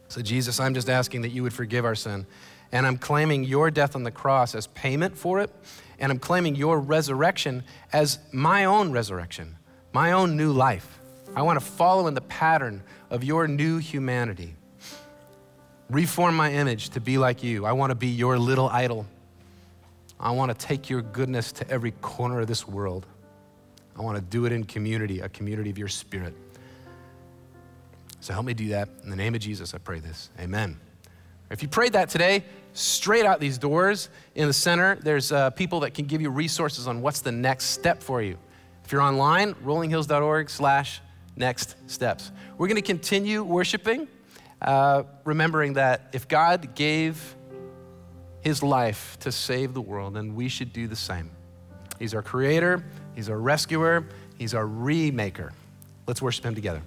So, 0.07 0.23
Jesus, 0.23 0.61
I'm 0.61 0.75
just 0.75 0.89
asking 0.89 1.23
that 1.23 1.31
you 1.31 1.43
would 1.43 1.53
forgive 1.53 1.85
our 1.85 1.97
sin. 1.97 2.25
And 2.71 2.87
I'm 2.87 2.99
claiming 2.99 3.43
your 3.43 3.69
death 3.69 3.97
on 3.97 4.05
the 4.05 4.13
cross 4.13 4.55
as 4.55 4.69
payment 4.69 5.19
for 5.19 5.41
it. 5.41 5.51
And 5.99 6.13
I'm 6.13 6.21
claiming 6.21 6.55
your 6.55 6.79
resurrection 6.79 7.65
as 7.93 8.21
my 8.31 8.67
own 8.67 8.93
resurrection, 8.93 9.57
my 9.93 10.13
own 10.13 10.37
new 10.37 10.53
life. 10.53 11.01
I 11.35 11.43
want 11.43 11.59
to 11.59 11.65
follow 11.67 12.07
in 12.07 12.15
the 12.15 12.21
pattern 12.21 12.81
of 13.11 13.25
your 13.25 13.49
new 13.49 13.79
humanity. 13.79 14.55
Reform 15.91 16.37
my 16.37 16.53
image 16.53 16.91
to 16.91 17.01
be 17.01 17.19
like 17.19 17.43
you. 17.43 17.67
I 17.67 17.73
want 17.73 17.91
to 17.91 17.97
be 17.97 18.07
your 18.07 18.39
little 18.39 18.69
idol. 18.69 19.05
I 20.21 20.33
want 20.33 20.57
to 20.57 20.67
take 20.67 20.91
your 20.91 21.03
goodness 21.03 21.53
to 21.53 21.71
every 21.71 21.93
corner 21.93 22.41
of 22.41 22.47
this 22.47 22.67
world. 22.67 23.07
I 23.97 24.03
want 24.03 24.17
to 24.17 24.23
do 24.23 24.47
it 24.47 24.53
in 24.53 24.65
community, 24.65 25.21
a 25.21 25.29
community 25.29 25.71
of 25.71 25.79
your 25.79 25.89
spirit. 25.89 26.35
So 28.21 28.33
help 28.33 28.47
me 28.47 28.55
do 28.55 28.69
that. 28.69 28.89
In 29.05 29.11
the 29.11 29.17
name 29.17 29.35
of 29.35 29.41
Jesus, 29.41 29.75
I 29.75 29.79
pray 29.79 30.01
this. 30.01 30.31
Amen. 30.41 30.79
If 31.51 31.63
you 31.63 31.69
prayed 31.69 31.95
that 31.95 32.09
today, 32.09 32.45
straight 32.75 33.25
out 33.25 33.41
these 33.41 33.59
doors 33.59 34.09
in 34.35 34.49
the 34.49 34.53
center, 34.53 34.97
there's 34.97 35.33
uh, 35.33 35.51
people 35.51 35.81
that 35.81 35.95
can 35.95 36.05
give 36.05 36.21
you 36.21 36.31
resources 36.31 36.87
on 36.87 37.01
what's 37.01 37.21
the 37.21 37.33
next 37.33 37.67
step 37.67 38.03
for 38.03 38.21
you. 38.21 38.37
If 38.85 38.93
you're 38.93 39.03
online, 39.03 39.55
rollinghills.org 39.55 40.51
slash 40.51 41.01
next 41.37 41.77
steps. 41.87 42.33
We're 42.59 42.67
going 42.67 42.77
to 42.77 42.83
continue 42.83 43.43
worshiping, 43.43 44.09
uh, 44.61 45.05
remembering 45.25 45.75
that 45.75 46.11
if 46.13 46.27
God 46.27 46.75
gave 46.75 47.37
his 48.49 48.63
life 48.63 49.19
to 49.21 49.31
save 49.31 49.75
the 49.75 49.81
world, 49.81 50.17
and 50.17 50.35
we 50.35 50.49
should 50.49 50.73
do 50.73 50.89
the 50.89 50.97
same. 50.97 51.31
He's 51.99 52.15
our 52.15 52.23
creator, 52.23 52.83
he's 53.15 53.29
our 53.29 53.39
rescuer, 53.39 54.07
he's 54.39 54.55
our 54.55 54.65
remaker. 54.65 55.51
Let's 56.07 56.23
worship 56.23 56.45
him 56.45 56.55
together. 56.55 56.81